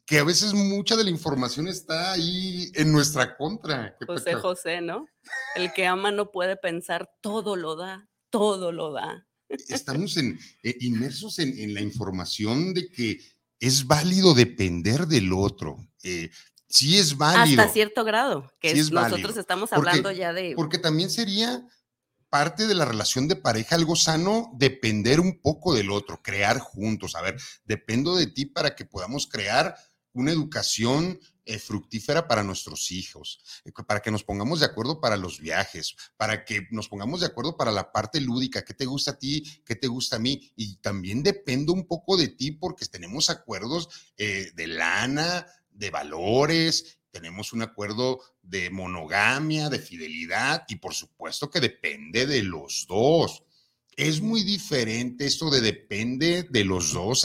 que 0.06 0.18
a 0.18 0.24
veces 0.24 0.54
mucha 0.54 0.96
de 0.96 1.04
la 1.04 1.10
información 1.10 1.66
está 1.68 2.12
ahí 2.12 2.70
en 2.74 2.92
nuestra 2.92 3.36
contra. 3.36 3.96
José 4.06 4.34
José, 4.34 4.80
¿no? 4.80 5.06
El 5.56 5.72
que 5.72 5.86
ama 5.86 6.12
no 6.12 6.30
puede 6.30 6.56
pensar, 6.56 7.10
todo 7.20 7.56
lo 7.56 7.74
da, 7.76 8.08
todo 8.30 8.70
lo 8.70 8.92
da 8.92 9.26
estamos 9.68 10.16
en, 10.16 10.38
eh, 10.62 10.76
inmersos 10.80 11.38
en, 11.38 11.74
la 11.74 11.80
información 11.80 12.74
de 12.74 12.90
que 12.90 13.20
es 13.60 13.86
válido 13.86 14.34
depender 14.34 15.06
del 15.06 15.32
otro. 15.32 15.76
Eh, 16.02 16.30
sí 16.68 16.98
es 16.98 17.16
válido. 17.16 17.62
Hasta 17.62 17.72
cierto 17.72 18.04
grado, 18.04 18.52
que 18.60 18.74
nosotros 18.74 19.36
estamos 19.36 19.72
hablando 19.72 20.10
ya 20.12 20.32
de... 20.32 20.54
Porque 20.56 20.78
también 20.78 21.10
sería 21.10 21.66
parte 22.28 22.66
de 22.66 22.74
la 22.74 22.84
relación 22.84 23.28
de 23.28 23.36
pareja, 23.36 23.76
algo 23.76 23.96
sano, 23.96 24.50
depender 24.54 25.20
un 25.20 25.40
poco 25.40 25.74
del 25.74 25.90
otro, 25.90 26.20
crear 26.22 26.58
juntos. 26.58 27.14
A 27.14 27.22
ver, 27.22 27.40
dependo 27.64 28.16
de 28.16 28.26
ti 28.26 28.46
para 28.46 28.74
que 28.74 28.84
podamos 28.84 29.26
crear 29.26 29.76
una 30.12 30.32
educación 30.32 31.18
eh, 31.48 31.60
fructífera 31.60 32.26
para 32.26 32.42
nuestros 32.42 32.90
hijos, 32.90 33.40
eh, 33.64 33.70
para 33.86 34.02
que 34.02 34.10
nos 34.10 34.24
pongamos 34.24 34.58
de 34.58 34.66
acuerdo 34.66 35.00
para 35.00 35.16
los 35.16 35.38
viajes, 35.38 35.94
para 36.16 36.44
que 36.44 36.66
nos 36.72 36.88
pongamos 36.88 37.20
de 37.20 37.26
acuerdo 37.26 37.56
para 37.56 37.70
la 37.70 37.92
parte 37.92 38.20
lúdica, 38.20 38.64
qué 38.64 38.74
te 38.74 38.84
gusta 38.84 39.12
a 39.12 39.18
ti, 39.18 39.44
qué 39.64 39.76
te 39.76 39.86
gusta 39.86 40.16
a 40.16 40.18
mí. 40.18 40.52
Y 40.56 40.78
también 40.78 41.22
dependo 41.22 41.72
un 41.72 41.86
poco 41.86 42.16
de 42.16 42.26
ti 42.26 42.50
porque 42.50 42.86
tenemos 42.86 43.30
acuerdos 43.30 43.88
eh, 44.16 44.50
de 44.56 44.66
lana, 44.66 45.46
de 45.70 45.90
valores, 45.90 46.98
tenemos 47.12 47.52
un 47.52 47.62
acuerdo 47.62 48.20
de 48.42 48.68
monogamia, 48.70 49.68
de 49.68 49.78
fidelidad 49.78 50.64
y 50.66 50.76
por 50.76 50.94
supuesto 50.94 51.48
que 51.48 51.60
depende 51.60 52.26
de 52.26 52.42
los 52.42 52.86
dos. 52.88 53.44
Es 53.96 54.20
muy 54.20 54.42
diferente 54.42 55.26
esto 55.26 55.48
de 55.48 55.60
depende 55.60 56.42
de 56.50 56.64
los 56.64 56.92
dos 56.92 57.24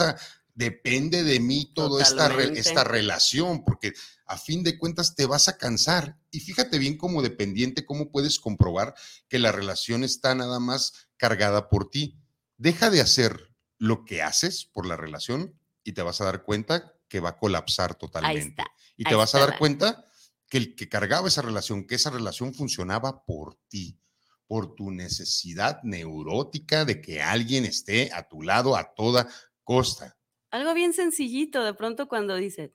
depende 0.54 1.24
de 1.24 1.40
mí 1.40 1.72
toda 1.74 2.02
esta, 2.02 2.34
esta 2.42 2.84
relación, 2.84 3.64
porque 3.64 3.92
a 4.26 4.36
fin 4.36 4.62
de 4.62 4.78
cuentas 4.78 5.14
te 5.14 5.26
vas 5.26 5.48
a 5.48 5.56
cansar. 5.56 6.18
Y 6.30 6.40
fíjate 6.40 6.78
bien 6.78 6.96
como 6.96 7.22
dependiente, 7.22 7.84
cómo 7.84 8.10
puedes 8.10 8.38
comprobar 8.38 8.94
que 9.28 9.38
la 9.38 9.52
relación 9.52 10.04
está 10.04 10.34
nada 10.34 10.58
más 10.60 11.08
cargada 11.16 11.68
por 11.68 11.90
ti. 11.90 12.18
Deja 12.56 12.90
de 12.90 13.00
hacer 13.00 13.54
lo 13.78 14.04
que 14.04 14.22
haces 14.22 14.64
por 14.64 14.86
la 14.86 14.96
relación 14.96 15.58
y 15.84 15.92
te 15.92 16.02
vas 16.02 16.20
a 16.20 16.24
dar 16.24 16.44
cuenta 16.44 16.94
que 17.08 17.20
va 17.20 17.30
a 17.30 17.36
colapsar 17.36 17.94
totalmente. 17.94 18.62
Y 18.96 19.04
te 19.04 19.14
vas 19.14 19.34
a 19.34 19.40
dar 19.40 19.58
cuenta 19.58 20.06
que 20.48 20.58
el 20.58 20.76
que 20.76 20.88
cargaba 20.88 21.28
esa 21.28 21.42
relación, 21.42 21.86
que 21.86 21.94
esa 21.94 22.10
relación 22.10 22.54
funcionaba 22.54 23.24
por 23.24 23.58
ti, 23.68 23.98
por 24.46 24.74
tu 24.74 24.90
necesidad 24.90 25.82
neurótica 25.82 26.84
de 26.84 27.00
que 27.00 27.22
alguien 27.22 27.64
esté 27.64 28.12
a 28.12 28.28
tu 28.28 28.42
lado 28.42 28.76
a 28.76 28.94
toda 28.94 29.28
costa. 29.64 30.18
Algo 30.52 30.74
bien 30.74 30.92
sencillito, 30.92 31.64
de 31.64 31.72
pronto 31.72 32.08
cuando 32.08 32.36
dices, 32.36 32.72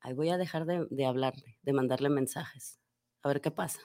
ay, 0.00 0.14
voy 0.14 0.30
a 0.30 0.36
dejar 0.36 0.66
de, 0.66 1.06
hablarle, 1.06 1.58
de 1.62 1.72
mandarle 1.72 2.10
mensajes, 2.10 2.80
a 3.22 3.28
ver 3.28 3.40
qué 3.40 3.52
pasa. 3.52 3.80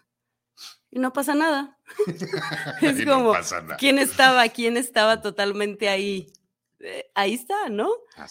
Y 0.90 0.98
no 0.98 1.14
pasa 1.14 1.36
nada. 1.36 1.80
es 2.82 3.06
como, 3.06 3.34
¿quién 3.78 4.00
estaba? 4.00 4.50
¿Quién 4.50 4.78
estaba 4.78 5.22
totalmente 5.22 5.90
ahí? 5.90 6.34
Eh, 6.80 7.12
ahí 7.14 7.36
está, 7.36 7.70
¿no? 7.70 7.90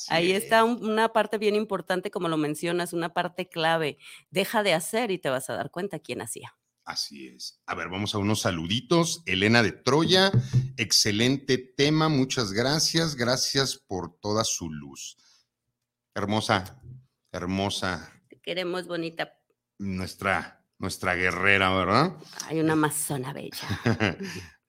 Ahí 0.08 0.32
está 0.32 0.64
una 0.64 1.12
parte 1.12 1.38
bien 1.38 1.54
importante, 1.54 2.10
como 2.10 2.28
lo 2.28 2.36
mencionas, 2.36 2.92
una 2.92 3.14
parte 3.14 3.48
clave. 3.48 3.98
Deja 4.30 4.64
de 4.64 4.74
hacer 4.74 5.12
y 5.12 5.18
te 5.18 5.30
vas 5.30 5.48
a 5.48 5.54
dar 5.54 5.70
cuenta 5.70 6.00
quién 6.00 6.22
hacía. 6.22 6.56
Así 6.84 7.28
es. 7.28 7.60
A 7.66 7.74
ver, 7.74 7.88
vamos 7.88 8.14
a 8.14 8.18
unos 8.18 8.42
saluditos. 8.42 9.22
Elena 9.24 9.62
de 9.62 9.72
Troya, 9.72 10.30
excelente 10.76 11.56
tema, 11.56 12.08
muchas 12.08 12.52
gracias. 12.52 13.16
Gracias 13.16 13.76
por 13.78 14.18
toda 14.20 14.44
su 14.44 14.70
luz. 14.70 15.16
Hermosa, 16.14 16.80
hermosa. 17.32 18.12
Te 18.28 18.38
queremos, 18.40 18.86
bonita. 18.86 19.32
Nuestra, 19.78 20.62
nuestra 20.78 21.14
guerrera, 21.14 21.74
¿verdad? 21.74 22.16
Hay 22.46 22.60
una 22.60 22.74
amazona 22.74 23.32
bella. 23.32 23.66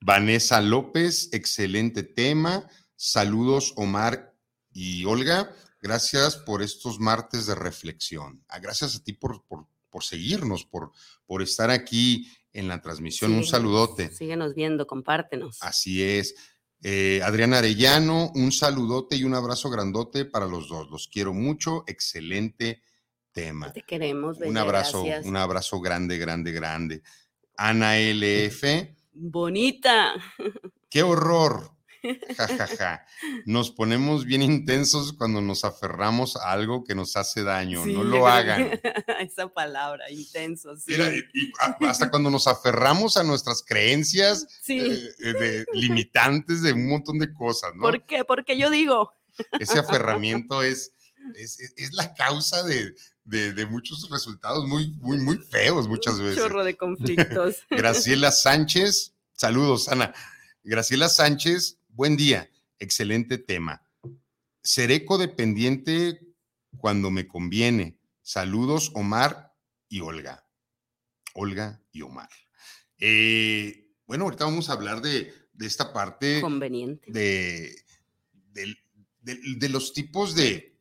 Vanessa 0.00 0.60
López, 0.60 1.28
excelente 1.32 2.02
tema. 2.02 2.66
Saludos, 2.96 3.74
Omar 3.76 4.34
y 4.72 5.04
Olga. 5.04 5.54
Gracias 5.82 6.36
por 6.36 6.62
estos 6.62 6.98
martes 6.98 7.46
de 7.46 7.54
reflexión. 7.54 8.42
Ah, 8.48 8.58
gracias 8.58 8.96
a 8.96 9.04
ti 9.04 9.12
por, 9.12 9.44
por, 9.46 9.68
seguirnos, 10.04 10.64
por, 10.64 10.92
por 11.26 11.42
estar 11.42 11.70
aquí 11.70 12.28
en 12.52 12.68
la 12.68 12.80
transmisión. 12.80 13.32
un 13.32 13.44
saludote. 13.44 14.10
Síguenos 14.10 14.54
viendo, 14.54 14.86
compártenos. 14.86 15.58
Así 15.62 16.02
es. 16.02 16.34
Eh, 16.82 17.20
Adriana 17.22 17.58
Arellano, 17.58 18.30
un 18.34 18.52
saludote 18.52 19.16
y 19.16 19.24
un 19.24 19.34
abrazo 19.34 19.70
grandote 19.70 20.24
para 20.24 20.46
los 20.46 20.68
dos. 20.68 20.88
Los 20.90 21.08
quiero 21.08 21.32
mucho. 21.34 21.84
Excelente 21.86 22.82
tema. 23.32 23.72
Te 23.72 23.82
queremos. 23.82 24.38
un 24.40 24.56
abrazo, 24.56 25.04
un 25.24 25.36
abrazo 25.36 25.80
grande, 25.80 26.16
grande, 26.16 26.52
grande. 26.52 27.02
Ana 27.56 27.98
LF. 27.98 28.64
Bonita. 29.12 30.14
Qué 30.88 31.02
horror. 31.02 31.75
Ja, 32.78 33.04
Nos 33.44 33.70
ponemos 33.70 34.24
bien 34.24 34.42
intensos 34.42 35.12
cuando 35.12 35.40
nos 35.40 35.64
aferramos 35.64 36.36
a 36.36 36.52
algo 36.52 36.84
que 36.84 36.94
nos 36.94 37.16
hace 37.16 37.42
daño. 37.42 37.84
no 37.86 38.04
lo 38.04 38.26
hagan. 38.28 38.78
Esa 39.20 39.48
palabra, 39.48 40.10
intensos. 40.10 40.84
hasta 41.80 42.10
cuando 42.10 42.30
nos 42.30 42.46
aferramos 42.46 43.16
a 43.16 43.24
nuestras 43.24 43.62
creencias 43.62 44.46
eh, 44.68 45.10
eh, 45.24 45.64
limitantes 45.72 46.62
de 46.62 46.72
un 46.72 46.88
montón 46.88 47.18
de 47.18 47.32
cosas, 47.32 47.72
¿no? 47.74 47.82
¿Por 47.82 48.04
qué? 48.04 48.24
Porque 48.24 48.58
yo 48.58 48.70
digo. 48.70 49.12
Ese 49.60 49.78
aferramiento 49.78 50.62
es, 50.62 50.92
es, 51.34 51.92
la 51.92 52.14
causa 52.14 52.62
de, 52.62 52.94
de, 53.24 53.66
muchos 53.66 54.08
resultados 54.10 54.66
muy, 54.66 54.88
muy, 55.00 55.18
muy 55.18 55.36
feos 55.36 55.88
muchas 55.88 56.18
veces. 56.18 56.36
chorro 56.36 56.64
de 56.64 56.76
conflictos. 56.76 57.56
Graciela 57.70 58.32
Sánchez, 58.32 59.14
saludos, 59.34 59.88
Ana. 59.88 60.14
Graciela 60.64 61.08
Sánchez 61.08 61.78
Buen 61.96 62.18
día, 62.18 62.50
excelente 62.78 63.38
tema. 63.38 63.80
Seré 64.62 65.06
codependiente 65.06 66.20
cuando 66.76 67.10
me 67.10 67.26
conviene. 67.26 67.96
Saludos, 68.20 68.92
Omar 68.92 69.54
y 69.88 70.00
Olga. 70.00 70.46
Olga 71.32 71.80
y 71.92 72.02
Omar. 72.02 72.28
Eh, 72.98 73.88
bueno, 74.06 74.24
ahorita 74.24 74.44
vamos 74.44 74.68
a 74.68 74.74
hablar 74.74 75.00
de, 75.00 75.32
esta 75.58 75.94
parte. 75.94 76.42
Conveniente. 76.42 77.10
De, 77.10 77.74
de, 79.22 79.68
los 79.70 79.94
tipos 79.94 80.34
de, 80.34 80.78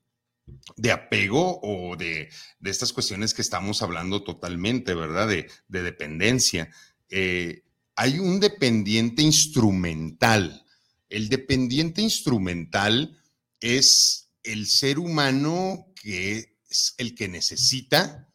de 0.75 0.91
apego 0.91 1.61
o 1.63 1.95
de, 1.95 2.29
estas 2.61 2.91
cuestiones 2.91 3.33
que 3.33 3.41
estamos 3.41 3.81
hablando 3.81 4.21
totalmente, 4.21 4.93
¿verdad? 4.93 5.29
De, 5.29 5.47
dependencia. 5.69 6.69
Eh, 7.07 7.63
hay 7.95 8.19
un 8.19 8.41
dependiente 8.41 9.21
instrumental 9.21 10.64
el 11.09 11.29
dependiente 11.29 12.01
instrumental 12.01 13.21
es 13.59 14.31
el 14.43 14.67
ser 14.67 14.99
humano 14.99 15.93
que 16.01 16.59
es 16.69 16.95
el 16.97 17.15
que 17.15 17.27
necesita 17.27 18.29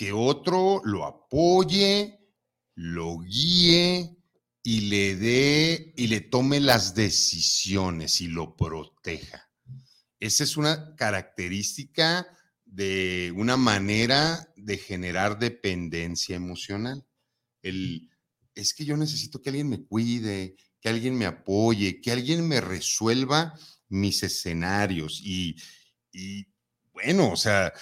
que 0.00 0.12
otro 0.12 0.80
lo 0.84 1.04
apoye, 1.04 2.20
lo 2.74 3.18
guíe 3.18 4.16
y 4.62 4.80
le 4.88 5.14
dé 5.16 5.92
y 5.94 6.06
le 6.06 6.22
tome 6.22 6.58
las 6.58 6.94
decisiones 6.94 8.22
y 8.22 8.28
lo 8.28 8.56
proteja. 8.56 9.50
Esa 10.18 10.44
es 10.44 10.56
una 10.56 10.96
característica 10.96 12.26
de 12.64 13.30
una 13.36 13.58
manera 13.58 14.50
de 14.56 14.78
generar 14.78 15.38
dependencia 15.38 16.34
emocional. 16.34 17.06
El, 17.60 18.10
es 18.54 18.72
que 18.72 18.86
yo 18.86 18.96
necesito 18.96 19.42
que 19.42 19.50
alguien 19.50 19.68
me 19.68 19.84
cuide, 19.84 20.56
que 20.80 20.88
alguien 20.88 21.16
me 21.16 21.26
apoye, 21.26 22.00
que 22.00 22.12
alguien 22.12 22.46
me 22.46 22.60
resuelva 22.60 23.54
mis 23.88 24.22
escenarios. 24.22 25.20
Y, 25.22 25.56
bueno, 26.92 27.30
o 27.32 27.36
sea, 27.36 27.72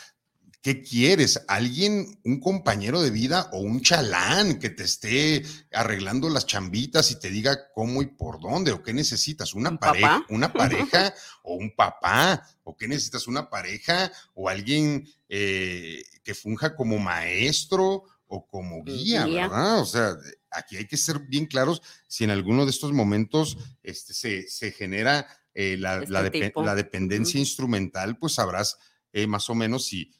¿qué 0.62 0.82
quieres? 0.82 1.44
¿Alguien, 1.46 2.20
un 2.24 2.40
compañero 2.40 3.00
de 3.00 3.10
vida 3.10 3.48
o 3.52 3.60
un 3.60 3.82
chalán 3.82 4.58
que 4.58 4.70
te 4.70 4.82
esté 4.84 5.44
arreglando 5.72 6.28
las 6.28 6.46
chambitas 6.46 7.10
y 7.10 7.20
te 7.20 7.30
diga 7.30 7.70
cómo 7.72 8.02
y 8.02 8.06
por 8.06 8.40
dónde? 8.40 8.72
¿O 8.72 8.82
qué 8.82 8.92
necesitas? 8.92 9.54
¿Una 9.54 9.78
pareja? 9.78 10.24
¿Una 10.28 10.52
pareja 10.52 11.14
o 11.44 11.54
un 11.54 11.74
papá? 11.76 12.44
¿O 12.64 12.76
qué 12.76 12.88
necesitas? 12.88 13.28
¿Una 13.28 13.48
pareja 13.48 14.10
o 14.34 14.48
alguien 14.48 15.08
eh, 15.28 16.02
que 16.24 16.34
funja 16.34 16.74
como 16.74 16.98
maestro 16.98 18.04
o 18.28 18.46
como 18.46 18.84
guía, 18.84 19.26
¿verdad? 19.26 19.80
O 19.80 19.86
sea, 19.86 20.16
aquí 20.50 20.76
hay 20.76 20.86
que 20.86 20.96
ser 20.96 21.18
bien 21.20 21.46
claros 21.46 21.82
si 22.06 22.24
en 22.24 22.30
alguno 22.30 22.64
de 22.64 22.70
estos 22.70 22.92
momentos 22.92 23.58
este, 23.82 24.12
se, 24.14 24.70
genera 24.72 25.26
eh, 25.54 25.76
la, 25.78 26.02
este 26.02 26.52
la, 26.54 26.74
dependencia 26.74 27.40
instrumental, 27.40 28.18
pues 28.18 28.34
sabrás 28.34 28.78
eh, 29.12 29.26
más 29.26 29.48
o 29.50 29.54
menos 29.54 29.86
si 29.86 30.12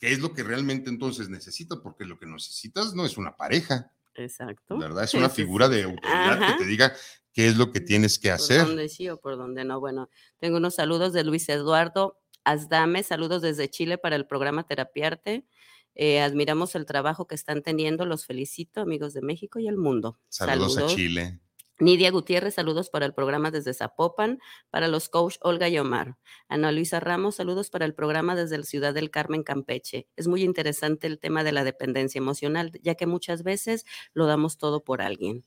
qué 0.00 0.12
es 0.12 0.20
lo 0.20 0.32
que 0.32 0.42
realmente 0.42 0.88
entonces 0.88 1.28
necesitas, 1.28 1.78
porque 1.82 2.04
lo 2.04 2.18
que 2.18 2.26
necesitas 2.26 2.94
no 2.94 3.04
es 3.04 3.16
una 3.16 3.36
pareja. 3.36 3.92
Exacto. 4.14 4.78
¿Verdad? 4.78 5.04
Es 5.04 5.14
una 5.14 5.28
figura 5.28 5.68
de 5.68 5.84
autoridad 5.84 6.46
que 6.46 6.64
te 6.64 6.68
diga 6.68 6.92
qué 7.32 7.48
es 7.48 7.56
lo 7.56 7.72
que 7.72 7.80
tienes 7.80 8.18
que 8.18 8.30
hacer. 8.30 8.60
Por 8.60 8.68
dónde 8.68 8.88
sí 8.88 9.08
o 9.08 9.20
por 9.20 9.36
dónde 9.36 9.64
no. 9.64 9.80
Bueno, 9.80 10.08
tengo 10.38 10.56
unos 10.56 10.74
saludos 10.76 11.12
de 11.12 11.24
Luis 11.24 11.48
Eduardo 11.48 12.16
Azdame, 12.44 13.02
saludos 13.02 13.42
desde 13.42 13.68
Chile 13.68 13.98
para 13.98 14.16
el 14.16 14.26
programa 14.26 14.66
Terapiarte. 14.66 15.46
Eh, 15.94 16.20
admiramos 16.20 16.74
el 16.74 16.86
trabajo 16.86 17.26
que 17.26 17.34
están 17.34 17.62
teniendo. 17.62 18.06
Los 18.06 18.26
felicito, 18.26 18.80
amigos 18.80 19.14
de 19.14 19.22
México 19.22 19.58
y 19.58 19.68
el 19.68 19.76
mundo. 19.76 20.18
Saludos, 20.28 20.78
a 20.78 20.86
Chile. 20.86 21.40
Nidia 21.80 22.10
Gutiérrez, 22.10 22.54
saludos 22.54 22.90
para 22.90 23.06
el 23.06 23.14
programa 23.14 23.50
desde 23.50 23.72
Zapopan, 23.72 24.38
para 24.68 24.86
los 24.86 25.08
coach 25.08 25.36
Olga 25.40 25.68
y 25.68 25.78
Omar. 25.78 26.18
Ana 26.46 26.72
Luisa 26.72 27.00
Ramos, 27.00 27.36
saludos 27.36 27.70
para 27.70 27.86
el 27.86 27.94
programa 27.94 28.36
desde 28.36 28.58
la 28.58 28.64
ciudad 28.64 28.92
del 28.92 29.10
Carmen, 29.10 29.42
Campeche. 29.42 30.06
Es 30.14 30.28
muy 30.28 30.42
interesante 30.42 31.06
el 31.06 31.18
tema 31.18 31.42
de 31.42 31.52
la 31.52 31.64
dependencia 31.64 32.18
emocional, 32.18 32.72
ya 32.82 32.96
que 32.96 33.06
muchas 33.06 33.42
veces 33.42 33.86
lo 34.12 34.26
damos 34.26 34.58
todo 34.58 34.84
por 34.84 35.00
alguien. 35.00 35.42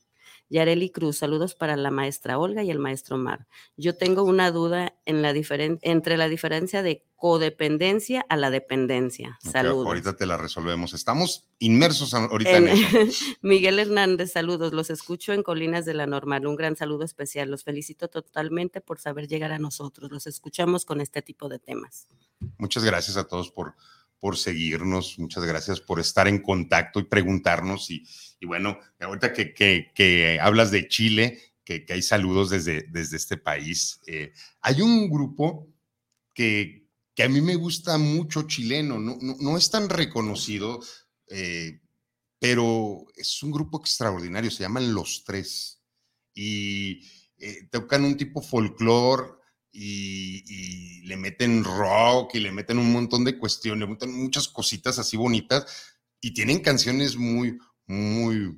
Yareli 0.48 0.90
Cruz, 0.90 1.18
saludos 1.18 1.54
para 1.54 1.76
la 1.76 1.90
maestra 1.90 2.38
Olga 2.38 2.62
y 2.62 2.70
el 2.70 2.78
maestro 2.78 3.16
Mar. 3.16 3.46
Yo 3.76 3.96
tengo 3.96 4.22
una 4.22 4.50
duda 4.50 4.94
en 5.04 5.22
la 5.22 5.34
entre 5.82 6.16
la 6.16 6.28
diferencia 6.28 6.82
de 6.82 7.04
codependencia 7.16 8.24
a 8.28 8.36
la 8.36 8.50
dependencia. 8.50 9.38
Saludos. 9.42 9.86
ahorita 9.86 10.14
te 10.14 10.26
la 10.26 10.36
resolvemos. 10.36 10.92
Estamos 10.92 11.48
inmersos 11.58 12.12
ahorita 12.12 12.58
en, 12.58 12.68
eso. 12.68 12.98
Miguel 13.42 13.78
Hernández, 13.78 14.32
saludos. 14.32 14.72
Los 14.74 14.90
escucho 14.90 15.32
en 15.32 15.42
Colinas 15.42 15.86
de 15.86 15.94
la 15.94 16.06
Normal. 16.06 16.46
Un 16.46 16.56
gran 16.56 16.76
saludo 16.76 17.04
especial. 17.04 17.50
Los 17.50 17.64
felicito 17.64 18.08
totalmente 18.08 18.80
por 18.80 19.00
saber 19.00 19.26
llegar 19.26 19.52
a 19.52 19.58
nosotros. 19.58 20.10
Los 20.10 20.26
escuchamos 20.26 20.84
con 20.84 21.00
este 21.00 21.22
tipo 21.22 21.48
de 21.48 21.58
temas. 21.58 22.08
Muchas 22.58 22.84
gracias 22.84 23.16
a 23.16 23.24
todos 23.24 23.50
por, 23.50 23.74
por 24.20 24.36
seguirnos. 24.36 25.18
Muchas 25.18 25.44
gracias 25.44 25.80
por 25.80 26.00
estar 26.00 26.28
en 26.28 26.40
contacto 26.40 27.00
y 27.00 27.04
preguntarnos. 27.04 27.90
Y, 27.90 28.06
bueno, 28.46 28.78
ahorita 29.00 29.32
que, 29.32 29.54
que, 29.54 30.38
hablas 30.40 30.70
de 30.70 30.88
Chile, 30.88 31.38
que, 31.64 31.84
hay 31.88 32.02
saludos 32.02 32.50
desde, 32.50 32.82
desde 32.90 33.16
este 33.16 33.36
país. 33.36 34.00
Eh, 34.06 34.32
hay 34.60 34.80
un 34.80 35.08
grupo 35.08 35.68
que 36.34 36.84
que 37.14 37.22
a 37.22 37.28
mí 37.28 37.40
me 37.40 37.54
gusta 37.54 37.96
mucho 37.96 38.42
chileno, 38.42 38.98
no, 38.98 39.16
no, 39.20 39.56
es 39.56 39.70
tan 39.70 39.88
reconocido, 39.88 40.80
eh, 41.28 41.80
pero 42.40 43.06
es 43.14 43.42
un 43.42 43.52
grupo 43.52 43.78
extraordinario, 43.80 44.50
se 44.50 44.64
llaman 44.64 44.92
Los 44.92 45.22
Tres, 45.24 45.80
y 46.34 47.02
eh, 47.38 47.68
tocan 47.70 48.04
un 48.04 48.16
tipo 48.16 48.42
folclore 48.42 49.30
y, 49.74 51.02
le 51.04 51.16
meten 51.16 51.64
rock 51.64 52.34
y 52.36 52.40
le 52.40 52.52
meten 52.52 52.78
un 52.78 52.90
montón 52.90 53.24
de 53.24 53.38
cuestiones, 53.38 53.80
le 53.80 53.92
meten 53.92 54.12
muchas 54.12 54.48
cositas 54.48 54.98
así 54.98 55.16
bonitas, 55.16 55.96
y 56.20 56.32
tienen 56.32 56.60
canciones 56.60 57.16
muy, 57.16 57.58
muy... 57.86 58.56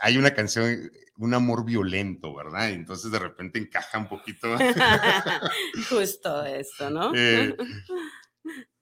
Hay 0.00 0.16
una 0.16 0.32
canción 0.32 0.90
un 1.18 1.34
amor 1.34 1.64
violento, 1.64 2.32
¿verdad? 2.34 2.70
Entonces 2.70 3.10
de 3.10 3.18
repente 3.18 3.58
encaja 3.58 3.98
un 3.98 4.08
poquito. 4.08 4.56
Justo 5.90 6.44
eso, 6.44 6.90
¿no? 6.90 7.12
Eh, 7.14 7.56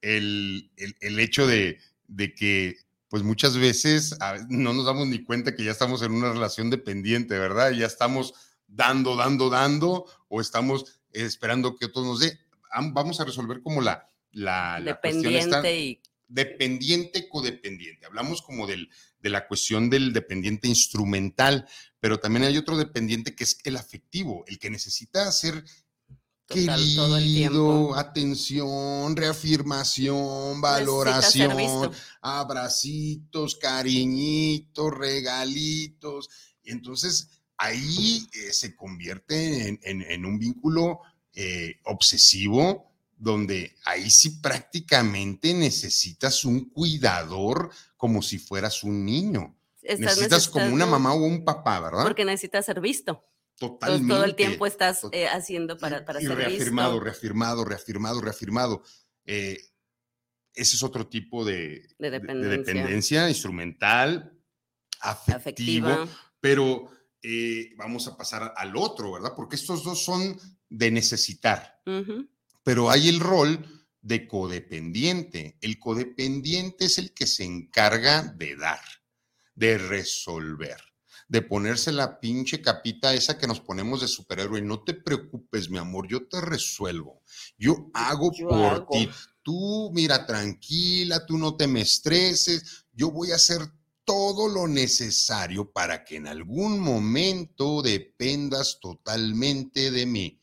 el, 0.02 0.70
hecho 1.18 1.46
de, 1.46 1.78
que, 2.36 2.76
pues 3.08 3.22
muchas 3.22 3.56
veces 3.56 4.16
no 4.50 4.74
nos 4.74 4.84
damos 4.84 5.08
ni 5.08 5.24
cuenta 5.24 5.56
que 5.56 5.64
ya 5.64 5.70
estamos 5.70 6.02
en 6.02 6.12
una 6.12 6.30
relación 6.30 6.68
dependiente, 6.68 7.38
¿verdad? 7.38 7.70
Ya 7.70 7.86
estamos 7.86 8.34
dando, 8.66 9.16
dando, 9.16 9.48
dando, 9.48 10.04
o 10.28 10.40
estamos 10.42 10.95
esperando 11.24 11.76
que 11.76 11.88
todo 11.88 12.04
nos 12.04 12.20
dé. 12.20 12.38
Vamos 12.92 13.20
a 13.20 13.24
resolver 13.24 13.62
como 13.62 13.80
la, 13.80 14.10
la, 14.32 14.80
dependiente 14.80 15.80
y 15.80 16.00
dependiente 16.28 17.28
codependiente. 17.28 18.06
Hablamos 18.06 18.42
como 18.42 18.66
del, 18.66 18.90
de 19.20 19.30
la 19.30 19.46
cuestión 19.46 19.88
del 19.90 20.12
dependiente 20.12 20.68
instrumental, 20.68 21.66
pero 22.00 22.18
también 22.18 22.44
hay 22.44 22.56
otro 22.58 22.76
dependiente 22.76 23.34
que 23.34 23.44
es 23.44 23.58
el 23.64 23.76
afectivo, 23.76 24.44
el 24.46 24.58
que 24.58 24.70
necesita 24.70 25.30
ser 25.32 25.64
querido, 26.46 27.96
atención, 27.96 29.16
reafirmación, 29.16 30.60
valoración, 30.60 31.92
abracitos, 32.20 33.56
cariñitos, 33.56 34.92
regalitos. 34.92 36.28
Y 36.62 36.72
entonces 36.72 37.28
ahí 37.58 38.28
eh, 38.32 38.52
se 38.52 38.74
convierte 38.74 39.78
en, 39.82 40.26
un 40.26 40.38
vínculo 40.38 41.00
eh, 41.34 41.80
obsesivo, 41.84 42.92
donde 43.16 43.76
ahí 43.84 44.10
sí 44.10 44.40
prácticamente 44.40 45.54
necesitas 45.54 46.44
un 46.44 46.68
cuidador 46.68 47.70
como 47.96 48.22
si 48.22 48.38
fueras 48.38 48.84
un 48.84 49.04
niño 49.04 49.56
necesitas 49.94 50.48
como 50.48 50.66
una 50.66 50.86
mamá 50.86 51.12
o 51.14 51.18
un 51.18 51.44
papá, 51.44 51.80
¿verdad? 51.80 52.02
Porque 52.02 52.24
necesitas 52.24 52.66
ser 52.66 52.80
visto. 52.80 53.24
Totalmente. 53.58 54.12
todo 54.12 54.24
el 54.24 54.34
tiempo 54.34 54.66
estás 54.66 55.00
eh, 55.12 55.28
haciendo 55.28 55.78
para, 55.78 56.04
para 56.04 56.20
y 56.20 56.26
reafirmado, 56.26 57.00
reafirmado, 57.00 57.64
reafirmado, 57.64 58.20
reafirmado. 58.20 58.82
Eh, 59.24 59.58
ese 60.52 60.76
es 60.76 60.82
otro 60.82 61.06
tipo 61.06 61.42
de, 61.42 61.88
dependencia. 61.98 63.28
instrumental, 63.30 64.38
afectivo, 65.00 66.06
pero 66.38 66.90
eh, 67.22 67.70
vamos 67.76 68.06
a 68.08 68.16
pasar 68.16 68.52
al 68.56 68.76
otro, 68.76 69.12
¿verdad? 69.12 69.32
Porque 69.34 69.56
estos 69.56 69.84
dos 69.84 70.04
son 70.04 70.38
de 70.68 70.90
necesitar, 70.90 71.80
pero 72.62 72.90
hay 72.90 73.08
el 73.08 73.20
rol 73.20 73.64
de 74.00 74.26
codependiente. 74.26 75.56
El 75.60 75.78
codependiente 75.78 76.86
es 76.86 76.98
el 76.98 77.12
que 77.12 77.26
se 77.26 77.44
encarga 77.44 78.22
de 78.22 78.56
dar 78.56 78.80
de 79.56 79.78
resolver, 79.78 80.76
de 81.28 81.42
ponerse 81.42 81.90
la 81.90 82.20
pinche 82.20 82.62
capita 82.62 83.14
esa 83.14 83.36
que 83.36 83.48
nos 83.48 83.60
ponemos 83.60 84.00
de 84.00 84.06
superhéroe. 84.06 84.62
No 84.62 84.84
te 84.84 84.94
preocupes, 84.94 85.68
mi 85.68 85.78
amor, 85.78 86.06
yo 86.06 86.28
te 86.28 86.40
resuelvo. 86.40 87.22
Yo 87.58 87.90
hago 87.94 88.30
por 88.30 88.86
ti. 88.88 89.08
Tú, 89.42 89.90
mira, 89.92 90.26
tranquila, 90.26 91.24
tú 91.26 91.38
no 91.38 91.56
te 91.56 91.66
me 91.66 91.80
estreses. 91.80 92.86
Yo 92.92 93.10
voy 93.10 93.32
a 93.32 93.36
hacer 93.36 93.60
todo 94.06 94.48
lo 94.48 94.68
necesario 94.68 95.70
para 95.70 96.04
que 96.04 96.16
en 96.16 96.28
algún 96.28 96.78
momento 96.78 97.82
dependas 97.82 98.78
totalmente 98.80 99.90
de 99.90 100.06
mí. 100.06 100.40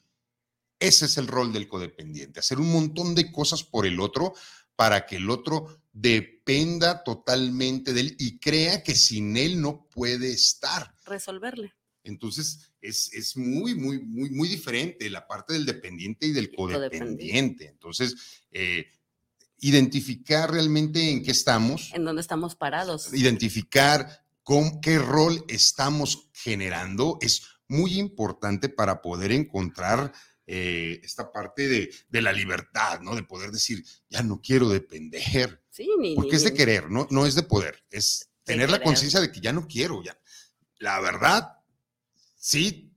Ese 0.80 1.05
es 1.05 1.18
el 1.18 1.28
rol 1.28 1.53
del 1.53 1.70
codependiente, 1.70 2.41
hacer 2.41 2.59
un 2.59 2.72
montón 2.72 3.16
de 3.16 3.32
cosas 3.32 3.64
por 3.64 3.88
el 3.88 4.01
otro 4.01 4.34
para 4.76 5.05
que 5.05 5.16
el 5.16 5.30
otro 5.30 5.82
dependa 5.93 7.03
totalmente 7.03 7.93
de 7.93 8.01
él 8.01 8.16
y 8.20 8.38
crea 8.38 8.84
que 8.84 8.95
sin 8.95 9.38
él 9.38 9.61
no 9.61 9.88
puede 9.89 10.32
estar. 10.32 10.93
Resolverle. 11.05 11.74
Entonces, 12.03 12.74
es, 12.82 13.38
muy, 13.38 13.76
muy, 13.76 13.99
muy, 13.99 14.30
muy 14.30 14.49
diferente 14.49 15.09
la 15.09 15.26
parte 15.26 15.53
del 15.53 15.66
dependiente 15.66 16.28
y 16.28 16.34
del 16.34 16.53
codependiente. 16.53 17.68
Entonces, 17.68 18.43
eh, 18.51 18.88
identificar 19.64 20.51
realmente 20.51 21.09
en 21.09 21.24
qué 21.24 21.32
estamos. 21.32 21.91
En 21.93 22.03
dónde 22.03 22.22
estamos 22.22 22.53
parados. 22.53 23.14
Identificar 23.14 24.26
con 24.43 24.82
qué 24.82 24.99
rol 24.99 25.45
estamos 25.47 26.30
generando 26.34 27.18
es 27.22 27.43
muy 27.70 27.97
importante 27.97 28.68
para 28.68 29.01
poder 29.01 29.32
encontrar 29.32 30.11
eh, 30.45 30.99
esta 31.01 31.32
parte 31.32 31.89
de, 32.09 32.22
la 32.22 32.34
libertad, 32.34 32.99
¿no? 32.99 33.16
De 33.16 33.24
poder 33.24 33.51
decir, 33.51 33.86
ya 34.09 34.22
no 34.22 34.41
quiero 34.41 34.68
depender. 34.68 35.64
Sí, 35.70 35.89
ni, 35.97 36.14
Porque 36.14 36.36
es 36.36 36.43
de 36.43 36.53
querer, 36.53 36.91
¿no? 36.91 37.07
No 37.09 37.26
es 37.26 37.34
de 37.36 37.43
poder, 37.43 37.86
es 37.89 38.30
tener 38.43 38.70
la 38.70 38.84
conciencia 38.84 39.22
de 39.22 39.32
que 39.32 39.39
ya 39.39 39.53
no 39.53 39.66
quiero, 39.66 40.03
ya. 40.03 40.20
La 40.80 40.99
verdad, 40.99 41.53
sí, 42.36 42.93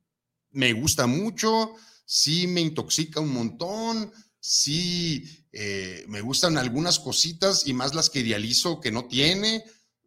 me 0.51 0.73
gusta 0.73 1.07
mucho, 1.07 1.75
sí 2.05 2.49
me 2.49 2.61
intoxica 2.61 3.21
un 3.21 3.33
montón, 3.33 4.13
sí 4.47 5.45
eh, 5.53 6.05
me 6.09 6.21
gustan 6.21 6.57
algunas 6.57 7.01
cositas 7.01 7.67
y 7.67 7.75
más 7.75 7.95
las 7.95 8.11
que 8.11 8.21
idealizo 8.21 8.81
que 8.81 8.93
no 8.93 9.07
tiene, 9.07 9.65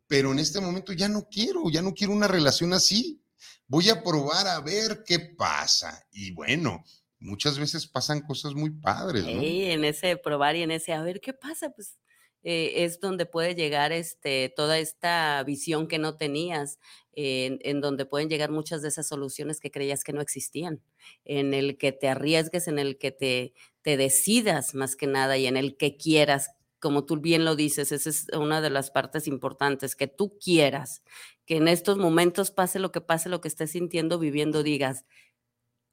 pero 0.07 0.31
en 0.31 0.39
este 0.39 0.61
momento 0.61 0.93
ya 0.93 1.09
no 1.09 1.27
quiero, 1.29 1.69
ya 1.69 1.81
no 1.81 1.93
quiero 1.93 2.13
una 2.13 2.27
relación 2.27 2.71
así. 2.71 3.21
Voy 3.67 3.89
a 3.89 4.01
probar 4.01 4.47
a 4.47 4.61
ver 4.61 5.03
qué 5.05 5.19
pasa. 5.19 6.07
Y 6.11 6.31
bueno, 6.31 6.83
muchas 7.19 7.59
veces 7.59 7.85
pasan 7.85 8.21
cosas 8.21 8.53
muy 8.53 8.69
padres, 8.69 9.25
¿no? 9.25 9.41
Sí, 9.41 9.65
en 9.65 9.83
ese 9.83 10.15
probar 10.15 10.55
y 10.55 10.63
en 10.63 10.71
ese 10.71 10.93
a 10.93 11.01
ver 11.01 11.19
qué 11.19 11.33
pasa, 11.33 11.69
pues 11.71 11.99
eh, 12.43 12.85
es 12.85 12.99
donde 12.99 13.25
puede 13.25 13.55
llegar 13.55 13.91
este, 13.91 14.53
toda 14.55 14.79
esta 14.79 15.43
visión 15.43 15.87
que 15.87 15.99
no 15.99 16.15
tenías, 16.17 16.79
en, 17.21 17.81
donde 17.81 18.05
pueden 18.05 18.29
llegar 18.29 18.49
muchas 18.49 18.81
de 18.81 18.87
esas 18.87 19.07
soluciones 19.07 19.59
que 19.59 19.71
creías 19.71 20.03
que 20.05 20.13
no 20.13 20.21
existían, 20.21 20.81
en 21.25 21.53
el 21.53 21.77
que 21.77 21.91
te 21.91 22.07
arriesgues, 22.07 22.69
en 22.69 22.79
el 22.79 22.97
que 22.97 23.11
te, 23.11 23.53
te 23.81 23.97
decidas 23.97 24.73
más 24.73 24.95
que 24.95 25.07
nada 25.07 25.37
y 25.37 25.45
en 25.45 25.57
el 25.57 25.75
que 25.75 25.97
quieras. 25.97 26.51
Como 26.79 27.05
tú 27.05 27.17
bien 27.17 27.43
lo 27.43 27.57
dices, 27.57 27.91
esa 27.91 28.09
es 28.09 28.27
una 28.37 28.61
de 28.61 28.69
las 28.69 28.89
partes 28.89 29.27
importantes, 29.27 29.97
que 29.97 30.07
tú 30.07 30.37
quieras, 30.39 31.03
que 31.45 31.57
en 31.57 31.67
estos 31.67 31.97
momentos 31.97 32.51
pase 32.51 32.79
lo 32.79 32.93
que 32.93 33.01
pase, 33.01 33.27
lo 33.27 33.41
que 33.41 33.49
estés 33.49 33.71
sintiendo, 33.71 34.17
viviendo, 34.17 34.63
digas, 34.63 35.03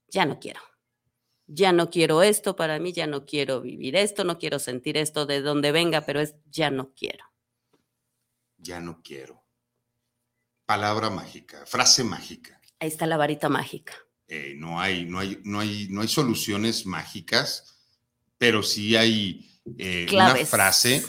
ya 0.08 0.26
no 0.26 0.38
quiero 0.38 0.60
ya 1.46 1.72
no 1.72 1.90
quiero 1.90 2.22
esto 2.22 2.56
para 2.56 2.78
mí, 2.78 2.92
ya 2.92 3.06
no 3.06 3.24
quiero 3.24 3.60
vivir 3.60 3.96
esto, 3.96 4.24
no 4.24 4.38
quiero 4.38 4.58
sentir 4.58 4.96
esto 4.96 5.26
de 5.26 5.40
donde 5.40 5.72
venga, 5.72 6.02
pero 6.02 6.20
es 6.20 6.34
ya 6.50 6.70
no 6.70 6.92
quiero. 6.94 7.24
Ya 8.58 8.80
no 8.80 9.00
quiero. 9.02 9.44
Palabra 10.64 11.10
mágica, 11.10 11.64
frase 11.66 12.02
mágica. 12.02 12.60
Ahí 12.80 12.88
está 12.88 13.06
la 13.06 13.16
varita 13.16 13.48
mágica. 13.48 13.94
Eh, 14.28 14.54
no, 14.56 14.80
hay, 14.80 15.04
no, 15.04 15.20
hay, 15.20 15.40
no, 15.44 15.60
hay, 15.60 15.86
no 15.88 16.00
hay 16.00 16.08
soluciones 16.08 16.84
mágicas, 16.84 17.78
pero 18.38 18.62
sí 18.62 18.96
hay 18.96 19.60
eh, 19.78 20.06
una 20.12 20.34
frase 20.44 21.04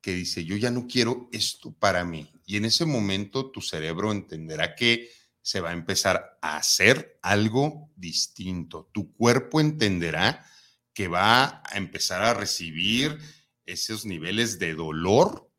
que 0.00 0.12
dice, 0.12 0.44
yo 0.44 0.56
ya 0.56 0.70
no 0.70 0.86
quiero 0.86 1.28
esto 1.32 1.72
para 1.72 2.04
mí. 2.04 2.32
Y 2.46 2.56
en 2.56 2.64
ese 2.64 2.84
momento 2.84 3.50
tu 3.50 3.60
cerebro 3.60 4.12
entenderá 4.12 4.74
que 4.74 5.10
se 5.42 5.60
va 5.60 5.70
a 5.70 5.74
empezar 5.74 6.38
a 6.42 6.56
hacer 6.56 7.18
algo 7.22 7.90
distinto. 7.96 8.90
Tu 8.92 9.12
cuerpo 9.12 9.60
entenderá 9.60 10.44
que 10.92 11.08
va 11.08 11.62
a 11.64 11.76
empezar 11.76 12.22
a 12.22 12.34
recibir 12.34 13.18
esos 13.64 14.04
niveles 14.04 14.58
de 14.58 14.74
dolor 14.74 15.50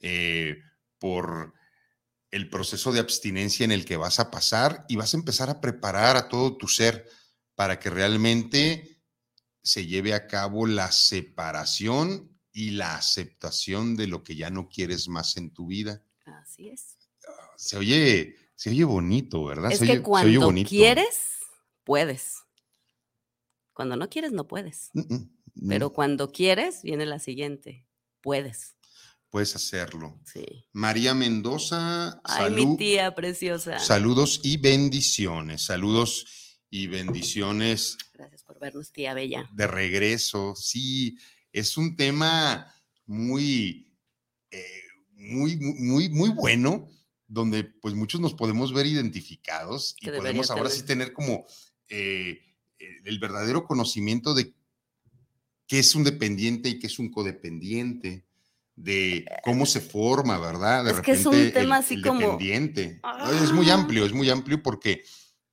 eh, 0.00 0.58
por 0.98 1.54
el 2.30 2.48
proceso 2.48 2.92
de 2.92 3.00
abstinencia 3.00 3.64
en 3.64 3.72
el 3.72 3.84
que 3.84 3.96
vas 3.96 4.20
a 4.20 4.30
pasar 4.30 4.84
y 4.88 4.96
vas 4.96 5.14
a 5.14 5.16
empezar 5.16 5.50
a 5.50 5.60
preparar 5.60 6.16
a 6.16 6.28
todo 6.28 6.56
tu 6.56 6.68
ser 6.68 7.08
para 7.54 7.78
que 7.78 7.90
realmente 7.90 9.02
se 9.62 9.86
lleve 9.86 10.14
a 10.14 10.26
cabo 10.26 10.66
la 10.66 10.92
separación 10.92 12.38
y 12.52 12.70
la 12.70 12.96
aceptación 12.96 13.96
de 13.96 14.06
lo 14.06 14.22
que 14.22 14.36
ya 14.36 14.50
no 14.50 14.68
quieres 14.68 15.08
más 15.08 15.36
en 15.36 15.50
tu 15.52 15.66
vida. 15.66 16.02
Así 16.24 16.68
es. 16.68 16.96
Se 17.56 17.76
oye, 17.76 18.36
se 18.58 18.70
oye 18.70 18.82
bonito, 18.82 19.44
¿verdad? 19.44 19.70
Es 19.70 19.78
Se 19.78 19.86
que 19.86 19.92
oye- 19.92 20.02
se 20.04 20.26
oye 20.26 20.38
cuando 20.38 20.64
quieres, 20.68 21.16
puedes. 21.84 22.38
Cuando 23.72 23.94
no 23.96 24.08
quieres, 24.10 24.32
no 24.32 24.48
puedes. 24.48 24.90
Mm, 24.94 25.00
mm, 25.14 25.30
mm, 25.54 25.68
Pero 25.68 25.92
cuando 25.92 26.32
quieres, 26.32 26.82
viene 26.82 27.06
la 27.06 27.20
siguiente. 27.20 27.86
Puedes. 28.20 28.74
puedes 29.30 29.54
hacerlo. 29.54 30.18
Sí. 30.24 30.44
María 30.72 31.12
Mendoza, 31.14 32.18
Ay, 32.24 32.50
mi 32.52 32.76
tía 32.78 33.14
preciosa. 33.14 33.78
saludos 33.78 34.40
y 34.42 34.56
bendiciones. 34.56 35.62
Saludos 35.66 36.58
y 36.70 36.86
bendiciones 36.86 37.96
Gracias 38.14 38.42
por 38.42 38.58
vernos, 38.58 38.90
tía 38.90 39.12
Bella. 39.14 39.48
de 39.52 39.66
regreso. 39.68 40.56
Sí, 40.56 41.16
es 41.52 41.76
un 41.76 41.94
tema 41.94 42.74
muy, 43.06 43.94
eh, 44.50 44.82
muy, 45.12 45.56
muy, 45.58 45.78
muy, 45.78 46.08
muy 46.08 46.30
bueno, 46.30 46.88
donde 47.28 47.62
pues 47.64 47.94
muchos 47.94 48.20
nos 48.20 48.34
podemos 48.34 48.72
ver 48.72 48.86
identificados 48.86 49.94
y 50.00 50.10
podemos 50.10 50.50
ahora 50.50 50.64
tener. 50.64 50.76
sí 50.78 50.82
tener 50.86 51.12
como 51.12 51.44
eh, 51.88 52.40
eh, 52.78 52.86
el 53.04 53.18
verdadero 53.18 53.64
conocimiento 53.64 54.34
de 54.34 54.52
qué 55.66 55.78
es 55.78 55.94
un 55.94 56.04
dependiente 56.04 56.68
y 56.70 56.78
qué 56.78 56.86
es 56.86 56.98
un 56.98 57.10
codependiente, 57.10 58.24
de 58.74 59.26
cómo 59.42 59.66
se 59.66 59.80
forma, 59.80 60.38
¿verdad? 60.38 60.84
De 60.84 60.92
Es 60.92 61.00
que 61.00 61.12
es 61.12 61.26
un 61.26 61.32
repente 61.32 61.60
tema 61.60 61.76
el- 61.78 61.84
así 61.84 61.94
el 61.94 62.02
como- 62.02 62.20
dependiente. 62.20 63.00
Es 63.42 63.52
muy 63.52 63.68
Ah. 63.70 63.74
amplio, 63.74 64.06
es 64.06 64.12
muy 64.12 64.30
amplio 64.30 64.62
porque, 64.62 65.04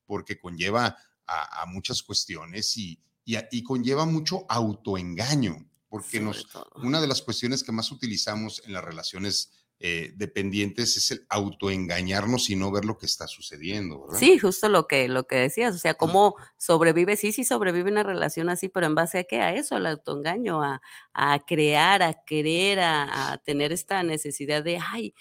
porque 0.06 0.40
conlleva 0.40 0.96
a, 1.28 1.64
a 1.64 1.66
muchas 1.66 2.02
cuestiones 2.04 2.78
y, 2.78 3.00
y, 3.26 3.36
a- 3.36 3.48
y 3.52 3.64
conlleva 3.64 4.06
mucho 4.06 4.46
autoengaño, 4.48 5.68
porque 5.90 6.12
sobre 6.20 6.24
nos, 6.26 6.48
todo. 6.48 6.70
una 6.84 7.02
de 7.02 7.08
las 7.08 7.22
cuestiones 7.24 7.64
que 7.64 7.72
más 7.72 7.92
utilizamos 7.92 8.62
en 8.66 8.74
las 8.74 8.84
relaciones 8.84 9.52
eh, 9.80 10.14
dependientes 10.16 10.98
es 10.98 11.12
el 11.12 11.26
autoengañarnos 11.30 12.50
y 12.50 12.56
no 12.56 12.72
ver 12.72 12.86
lo 12.86 12.98
que 12.98 13.06
está 13.06 13.28
sucediendo, 13.28 14.02
¿verdad? 14.02 14.20
Sí, 14.20 14.40
justo 14.40 14.70
lo 14.70 14.88
que, 14.88 15.08
lo 15.10 15.28
que 15.28 15.36
decías, 15.36 15.76
o 15.76 15.78
sea, 15.78 15.96
cómo 15.96 16.36
sobrevive, 16.58 17.18
sí, 17.18 17.32
sí 17.34 17.44
sobrevive 17.44 17.92
una 17.92 18.04
relación 18.04 18.50
así, 18.50 18.70
pero 18.70 18.86
en 18.86 18.96
base 18.96 19.20
a 19.20 19.24
qué, 19.26 19.42
a 19.42 19.54
eso, 19.54 19.76
al 19.76 19.86
autoengaño, 19.88 20.64
a, 20.64 20.82
a 21.14 21.40
crear, 21.46 22.02
a 22.04 22.14
querer, 22.26 22.80
a, 22.80 23.34
a 23.34 23.38
tener 23.40 23.74
esta 23.74 24.02
necesidad 24.04 24.64
de, 24.64 24.80
ay, 24.80 25.14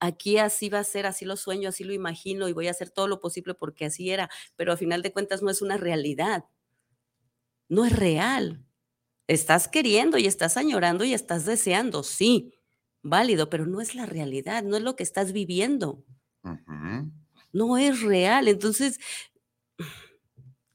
aquí 0.00 0.38
así 0.38 0.68
va 0.68 0.80
a 0.80 0.84
ser, 0.84 1.06
así 1.06 1.24
lo 1.24 1.36
sueño, 1.36 1.68
así 1.68 1.84
lo 1.84 1.92
imagino 1.92 2.48
y 2.48 2.52
voy 2.52 2.68
a 2.68 2.72
hacer 2.72 2.90
todo 2.90 3.06
lo 3.06 3.20
posible 3.20 3.54
porque 3.54 3.84
así 3.86 4.10
era, 4.10 4.28
pero 4.56 4.72
a 4.72 4.76
final 4.76 5.02
de 5.02 5.12
cuentas 5.12 5.42
no 5.42 5.50
es 5.50 5.62
una 5.62 5.76
realidad, 5.76 6.44
no 7.68 7.84
es 7.84 7.96
real. 7.96 8.64
Estás 9.28 9.68
queriendo 9.68 10.18
y 10.18 10.26
estás 10.26 10.56
añorando 10.56 11.04
y 11.04 11.14
estás 11.14 11.44
deseando, 11.44 12.02
sí, 12.02 12.52
válido, 13.02 13.50
pero 13.50 13.66
no 13.66 13.80
es 13.80 13.94
la 13.94 14.06
realidad, 14.06 14.62
no 14.62 14.76
es 14.76 14.82
lo 14.82 14.96
que 14.96 15.02
estás 15.02 15.32
viviendo 15.32 16.04
no 17.52 17.78
es 17.78 18.00
real. 18.00 18.48
Entonces, 18.48 18.98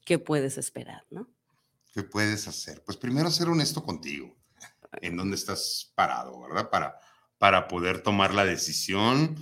¿qué 0.04 0.18
puedes 0.18 0.58
esperar, 0.58 1.04
no? 1.10 1.30
¿Qué 1.92 2.02
puedes 2.02 2.46
hacer? 2.46 2.82
Pues 2.84 2.98
primero 2.98 3.30
ser 3.30 3.48
honesto 3.48 3.82
contigo, 3.82 4.36
en 5.00 5.16
dónde 5.16 5.36
estás 5.36 5.92
parado, 5.94 6.40
¿verdad? 6.42 6.68
Para, 6.70 6.98
para 7.38 7.68
poder 7.68 8.02
tomar 8.02 8.34
la 8.34 8.44
decisión, 8.44 9.36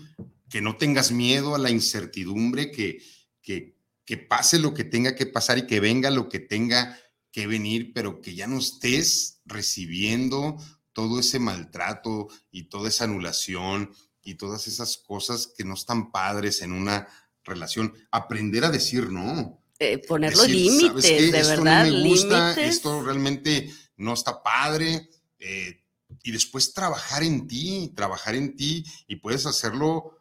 que 0.49 0.61
no 0.61 0.77
tengas 0.77 1.11
miedo 1.11 1.55
a 1.55 1.59
la 1.59 1.71
incertidumbre, 1.71 2.71
que, 2.71 3.03
que, 3.43 3.77
que 4.05 4.17
pase 4.19 4.61
lo 4.61 4.73
que 4.73 4.85
tenga 4.85 5.17
que 5.17 5.27
pasar 5.27 5.59
y 5.59 5.67
que 5.67 5.81
venga 5.81 6.11
lo 6.11 6.29
que 6.29 6.39
tenga 6.39 6.97
que 7.33 7.49
venir, 7.49 7.93
pero 7.93 8.21
que 8.21 8.37
ya 8.37 8.47
no 8.47 8.59
estés 8.59 9.41
recibiendo 9.45 10.57
todo 10.95 11.21
ese 11.21 11.39
maltrato 11.39 12.29
y 12.51 12.65
toda 12.71 12.89
esa 12.89 13.05
anulación 13.05 13.93
y 14.23 14.37
todas 14.37 14.67
esas 14.67 14.97
cosas 14.97 15.53
que 15.55 15.65
no 15.65 15.75
están 15.75 16.11
padres 16.11 16.63
en 16.63 16.73
una 16.73 17.07
relación. 17.45 17.93
Aprender 18.11 18.65
a 18.65 18.71
decir 18.71 19.11
no 19.11 19.61
Eh, 19.79 19.99
poner 19.99 20.33
los 20.33 20.47
decir, 20.47 20.71
¿sabes 20.71 21.05
límites, 21.05 21.33
de 21.33 21.41
esto 21.41 21.49
verdad, 21.51 21.87
no 21.87 21.93
me 21.93 22.09
gusta, 22.09 22.51
límites. 22.51 22.77
esto 22.77 23.03
realmente 23.03 23.71
no 23.97 24.15
está 24.15 24.43
padre. 24.43 25.11
eh, 25.39 25.81
y 26.23 26.33
después 26.33 26.73
trabajar 26.73 27.23
en 27.23 27.47
ti, 27.47 27.93
trabajar 27.95 28.35
en 28.35 28.57
ti, 28.57 28.83
y 29.07 29.17
puedes 29.17 29.45
hacerlo 29.45 30.15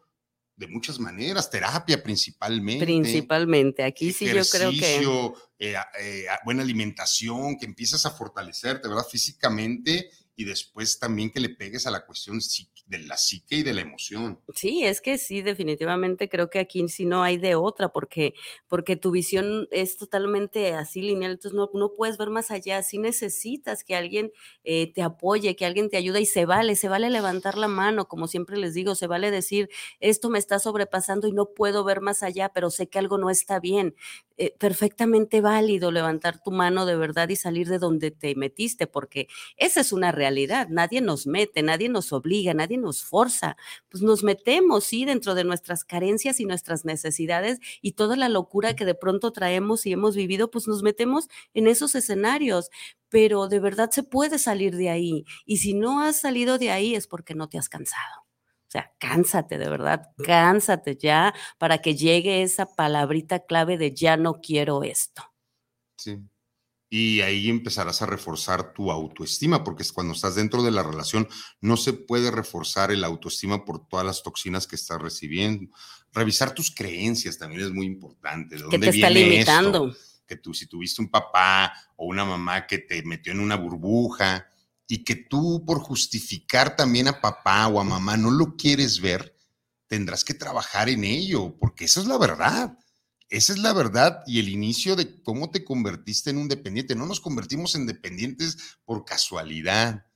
de 0.56 0.68
muchas 0.68 0.98
maneras, 1.00 1.50
terapia 1.50 2.02
principalmente. 2.02 2.84
Principalmente, 2.84 3.82
aquí 3.82 4.12
sí 4.12 4.26
yo 4.26 4.44
creo 4.44 4.70
que 4.70 5.02
eh, 5.58 5.74
eh, 6.00 6.26
buena 6.44 6.62
alimentación, 6.62 7.56
que 7.58 7.66
empiezas 7.66 8.04
a 8.06 8.10
fortalecerte, 8.10 8.86
¿verdad? 8.88 9.06
Físicamente 9.10 10.10
y 10.36 10.44
después 10.44 10.98
también 10.98 11.30
que 11.30 11.40
le 11.40 11.50
pegues 11.50 11.86
a 11.86 11.90
la 11.90 12.06
cuestión 12.06 12.40
de 12.86 12.98
la 12.98 13.16
psique 13.16 13.56
y 13.56 13.62
de 13.62 13.74
la 13.74 13.80
emoción. 13.82 14.40
sí, 14.54 14.84
es 14.84 15.00
que 15.00 15.16
sí, 15.16 15.40
definitivamente 15.42 16.28
creo 16.28 16.50
que 16.50 16.58
aquí 16.58 16.86
sí 16.88 17.06
no 17.06 17.22
hay 17.22 17.38
de 17.38 17.54
otra, 17.54 17.88
porque, 17.88 18.34
porque 18.68 18.94
tu 18.96 19.10
visión 19.10 19.66
es 19.70 19.96
totalmente 19.96 20.74
así 20.74 21.00
lineal, 21.00 21.32
entonces 21.32 21.56
no, 21.56 21.70
no 21.72 21.94
puedes 21.94 22.18
ver 22.18 22.28
más 22.30 22.50
allá, 22.50 22.82
sí 22.82 22.98
necesitas 22.98 23.84
que 23.84 23.96
alguien 23.96 24.32
eh, 24.62 24.92
te 24.92 25.02
apoye, 25.02 25.56
que 25.56 25.64
alguien 25.64 25.88
te 25.88 25.96
ayude 25.96 26.20
y 26.20 26.26
se 26.26 26.44
vale, 26.44 26.76
se 26.76 26.88
vale 26.90 27.08
levantar 27.10 27.56
la 27.56 27.68
mano, 27.68 28.06
como 28.06 28.28
siempre 28.28 28.58
les 28.58 28.74
digo, 28.74 28.94
se 28.94 29.06
vale 29.06 29.30
decir, 29.30 29.70
esto 29.98 30.28
me 30.28 30.38
está 30.38 30.58
sobrepasando 30.58 31.26
y 31.26 31.32
no 31.32 31.46
puedo 31.54 31.82
ver 31.82 32.02
más 32.02 32.22
allá, 32.22 32.50
pero 32.50 32.70
sé 32.70 32.88
que 32.88 32.98
algo 32.98 33.16
no 33.18 33.30
está 33.30 33.60
bien. 33.60 33.94
Eh, 34.36 34.52
perfectamente 34.58 35.40
válido 35.40 35.92
levantar 35.92 36.42
tu 36.42 36.50
mano 36.50 36.86
de 36.86 36.96
verdad 36.96 37.28
y 37.28 37.36
salir 37.36 37.68
de 37.68 37.78
donde 37.78 38.10
te 38.10 38.34
metiste, 38.34 38.88
porque 38.88 39.28
esa 39.56 39.80
es 39.80 39.92
una 39.92 40.10
realidad. 40.10 40.66
Nadie 40.70 41.00
nos 41.00 41.26
mete, 41.28 41.62
nadie 41.62 41.88
nos 41.88 42.12
obliga, 42.12 42.52
nadie 42.52 42.76
nos 42.78 43.04
forza. 43.04 43.56
Pues 43.88 44.02
nos 44.02 44.24
metemos, 44.24 44.84
sí, 44.84 45.04
dentro 45.04 45.34
de 45.36 45.44
nuestras 45.44 45.84
carencias 45.84 46.40
y 46.40 46.46
nuestras 46.46 46.84
necesidades 46.84 47.60
y 47.80 47.92
toda 47.92 48.16
la 48.16 48.28
locura 48.28 48.74
que 48.74 48.84
de 48.84 48.94
pronto 48.96 49.30
traemos 49.32 49.86
y 49.86 49.92
hemos 49.92 50.16
vivido, 50.16 50.50
pues 50.50 50.66
nos 50.66 50.82
metemos 50.82 51.28
en 51.54 51.68
esos 51.68 51.94
escenarios. 51.94 52.70
Pero 53.10 53.46
de 53.48 53.60
verdad 53.60 53.90
se 53.92 54.02
puede 54.02 54.38
salir 54.40 54.74
de 54.76 54.90
ahí. 54.90 55.24
Y 55.46 55.58
si 55.58 55.74
no 55.74 56.00
has 56.00 56.20
salido 56.20 56.58
de 56.58 56.70
ahí 56.72 56.94
es 56.96 57.06
porque 57.06 57.34
no 57.36 57.48
te 57.48 57.58
has 57.58 57.68
cansado. 57.68 58.24
O 58.74 58.76
sea, 58.76 58.92
cánsate, 58.98 59.56
de 59.56 59.68
verdad, 59.70 60.10
cánsate 60.24 60.96
ya 60.96 61.32
para 61.58 61.78
que 61.78 61.94
llegue 61.94 62.42
esa 62.42 62.66
palabrita 62.66 63.46
clave 63.46 63.78
de 63.78 63.94
ya 63.94 64.16
no 64.16 64.40
quiero 64.40 64.82
esto. 64.82 65.22
Sí. 65.96 66.18
Y 66.90 67.20
ahí 67.20 67.50
empezarás 67.50 68.02
a 68.02 68.06
reforzar 68.06 68.72
tu 68.72 68.90
autoestima, 68.90 69.62
porque 69.62 69.84
es 69.84 69.92
cuando 69.92 70.12
estás 70.12 70.34
dentro 70.34 70.64
de 70.64 70.72
la 70.72 70.82
relación 70.82 71.28
no 71.60 71.76
se 71.76 71.92
puede 71.92 72.32
reforzar 72.32 72.90
el 72.90 73.04
autoestima 73.04 73.64
por 73.64 73.86
todas 73.86 74.04
las 74.04 74.24
toxinas 74.24 74.66
que 74.66 74.74
estás 74.74 75.00
recibiendo. 75.00 75.72
Revisar 76.12 76.52
tus 76.52 76.74
creencias 76.74 77.38
también 77.38 77.62
es 77.62 77.70
muy 77.70 77.86
importante. 77.86 78.56
¿De 78.56 78.62
Que 78.62 78.70
dónde 78.70 78.90
te 78.90 78.96
está 78.96 79.08
limitando. 79.08 79.88
esto? 79.90 80.00
Que 80.26 80.34
tú, 80.34 80.52
si 80.52 80.66
tuviste 80.66 81.00
un 81.00 81.12
papá 81.12 81.72
o 81.94 82.06
una 82.06 82.24
mamá 82.24 82.66
que 82.66 82.78
te 82.78 83.04
metió 83.04 83.32
en 83.32 83.38
una 83.38 83.54
burbuja 83.54 84.48
y 84.86 85.04
que 85.04 85.16
tú 85.16 85.64
por 85.66 85.78
justificar 85.80 86.76
también 86.76 87.08
a 87.08 87.20
papá 87.20 87.66
o 87.68 87.80
a 87.80 87.84
mamá 87.84 88.16
no 88.16 88.30
lo 88.30 88.56
quieres 88.56 89.00
ver, 89.00 89.34
tendrás 89.86 90.24
que 90.24 90.34
trabajar 90.34 90.88
en 90.88 91.04
ello, 91.04 91.56
porque 91.58 91.84
esa 91.84 92.00
es 92.00 92.06
la 92.06 92.18
verdad. 92.18 92.78
Esa 93.30 93.52
es 93.52 93.58
la 93.58 93.72
verdad 93.72 94.22
y 94.26 94.38
el 94.38 94.48
inicio 94.48 94.96
de 94.96 95.22
cómo 95.22 95.50
te 95.50 95.64
convertiste 95.64 96.30
en 96.30 96.38
un 96.38 96.48
dependiente. 96.48 96.94
No 96.94 97.06
nos 97.06 97.20
convertimos 97.20 97.74
en 97.74 97.86
dependientes 97.86 98.78
por 98.84 99.04
casualidad. 99.04 100.06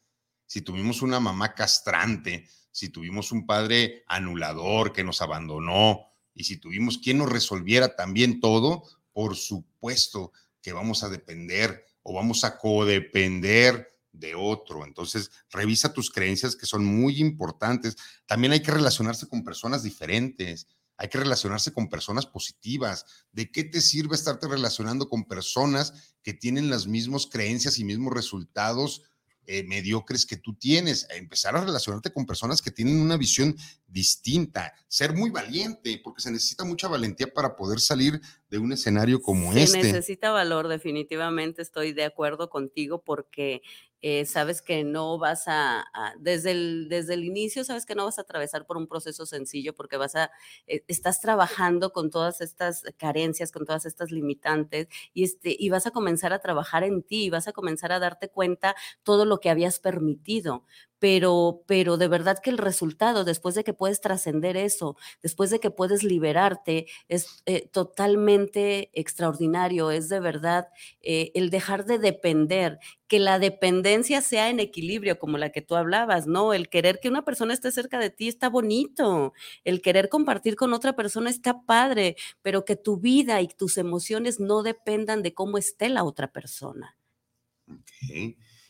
Si 0.47 0.61
tuvimos 0.61 1.03
una 1.03 1.19
mamá 1.19 1.55
castrante, 1.55 2.49
si 2.71 2.91
tuvimos 2.91 3.33
un 3.33 3.47
padre 3.47 4.05
anulador 4.07 4.93
que 4.93 5.05
nos 5.05 5.21
abandonó 5.23 6.07
y 6.33 6.45
si 6.45 6.59
tuvimos 6.59 6.99
quien 6.99 7.19
nos 7.19 7.31
resolviera 7.31 7.97
también 7.97 8.41
todo, 8.41 8.85
por 9.13 9.37
supuesto 9.37 10.33
que 10.63 10.73
vamos 10.73 11.03
a 11.03 11.09
depender 11.09 11.85
o 12.03 12.15
vamos 12.15 12.45
a 12.45 12.57
codepender 12.59 13.98
de 14.13 14.35
otro. 14.35 14.85
Entonces, 14.85 15.31
revisa 15.51 15.93
tus 15.93 16.11
creencias 16.11 16.57
que 16.57 16.67
son 16.67 16.85
muy 16.85 17.21
importantes. 17.21 17.97
También 18.27 18.53
hay 18.53 18.63
que 18.63 18.73
relacionarse 18.73 19.29
con 19.29 19.45
personas 19.45 19.83
diferentes. 19.83 20.67
Hay 20.99 21.09
que 21.09 21.19
relacionarse 21.19 21.73
con 21.73 21.89
personas 21.89 22.27
positivas. 22.27 23.07
¿De 23.31 23.51
qué 23.51 23.65
te 23.65 23.81
sirve 23.81 24.17
estarte 24.17 24.49
relacionando 24.49 25.09
con 25.09 25.25
personas 25.25 26.17
que 26.23 26.35
tienen 26.35 26.71
las 26.71 26.87
mismas 26.87 27.27
creencias 27.27 27.79
y 27.79 27.85
mismos 27.85 28.13
resultados 28.13 29.03
eh, 29.47 29.63
mediocres 29.63 30.27
que 30.27 30.37
tú 30.37 30.57
tienes? 30.57 31.07
Empezar 31.11 31.55
a 31.57 31.65
relacionarte 31.65 32.13
con 32.13 32.27
personas 32.27 32.61
que 32.61 32.73
tienen 32.73 33.01
una 33.01 33.17
visión 33.17 33.57
distinta, 33.87 34.75
ser 34.89 35.15
muy 35.15 35.31
valiente, 35.31 36.01
porque 36.03 36.21
se 36.21 36.33
necesita 36.33 36.65
mucha 36.65 36.89
valentía 36.89 37.33
para 37.33 37.55
poder 37.55 37.79
salir 37.79 38.21
de 38.51 38.59
un 38.59 38.73
escenario 38.73 39.23
como 39.23 39.53
Se 39.53 39.63
este. 39.63 39.79
necesita 39.79 40.33
valor, 40.33 40.67
definitivamente 40.67 41.63
estoy 41.63 41.93
de 41.93 42.05
acuerdo 42.05 42.51
contigo 42.51 43.05
porque 43.05 43.63
eh, 44.03 44.25
sabes 44.27 44.63
que 44.63 44.85
no 44.85 45.19
vas 45.19 45.45
a, 45.47 45.85
desde, 46.19 46.53
el, 46.53 46.89
desde 46.89 47.15
el 47.15 47.25
inicio 47.25 47.65
sabes 47.65 47.87
que 47.87 47.95
no 47.95 48.05
vas 48.05 48.19
a 48.19 48.23
atravesar 48.23 48.67
por 48.67 48.77
un 48.77 48.87
proceso 48.87 49.27
sencillo 49.27 49.75
porque 49.75 49.97
vas 49.97 50.15
a, 50.17 50.31
eh, 50.67 50.85
estás 50.89 51.21
trabajando 51.21 51.93
con 51.93 52.11
todas 52.11 52.41
estas 52.41 52.85
carencias, 52.99 53.53
con 53.53 53.65
todas 53.67 53.87
estas 53.87 54.11
limitantes 54.13 54.89
y, 55.15 55.25
este, 55.25 55.55
y 55.59 55.69
vas 55.71 55.87
a 55.87 55.91
comenzar 55.91 56.33
a 56.33 56.41
trabajar 56.41 56.85
en 56.85 57.03
ti, 57.03 57.25
y 57.27 57.31
vas 57.31 57.49
a 57.49 57.53
comenzar 57.53 57.93
a 57.93 57.99
darte 57.99 58.29
cuenta 58.31 58.75
todo 59.03 59.25
lo 59.25 59.41
que 59.41 59.51
habías 59.51 59.81
permitido. 59.81 60.65
Pero, 60.99 61.63
pero 61.67 61.97
de 61.97 62.09
verdad 62.09 62.39
que 62.43 62.51
el 62.51 62.59
resultado, 62.59 63.25
después 63.25 63.55
de 63.55 63.65
que 63.65 63.73
puedes 63.73 64.01
trascender 64.01 64.57
eso, 64.57 64.97
después 65.23 65.51
de 65.51 65.61
que 65.61 65.71
puedes 65.71 66.03
liberarte, 66.03 66.87
es 67.09 67.43
eh, 67.47 67.69
totalmente 67.73 68.91
extraordinario, 68.93 69.91
es 69.91 70.09
de 70.09 70.21
verdad 70.21 70.69
eh, 71.01 71.31
el 71.35 71.51
dejar 71.51 71.85
de 71.85 71.99
depender, 71.99 72.79
que 73.09 73.19
la 73.19 73.39
dependencia 73.39 74.21
sea 74.21 74.51
en 74.51 74.61
equilibrio, 74.61 75.19
como 75.19 75.39
la 75.39 75.51
que 75.51 75.63
tú 75.63 75.75
hablabas, 75.75 76.27
¿no? 76.27 76.53
El 76.53 76.69
querer 76.69 77.01
que 77.01 77.09
una 77.09 77.25
persona 77.25 77.55
esté 77.55 77.73
cerca 77.73 77.99
de 77.99 78.11
ti 78.11 78.29
está 78.29 78.51
bonito, 78.51 79.33
el 79.65 79.81
querer 79.81 80.11
compartir 80.11 80.57
con 80.57 80.75
otra 80.75 80.95
persona 80.95 81.31
está 81.31 81.63
padre, 81.63 82.17
pero 82.43 82.67
que 82.67 82.77
tu 82.77 82.99
vida 82.99 83.41
y 83.41 83.49
tus 83.49 83.79
emociones 83.79 84.41
no 84.41 84.63
dependan 84.63 85.23
de 85.23 85.33
cómo 85.33 85.57
esté 85.57 85.89
la 85.89 86.05
otra 86.05 86.31
persona. 86.31 86.97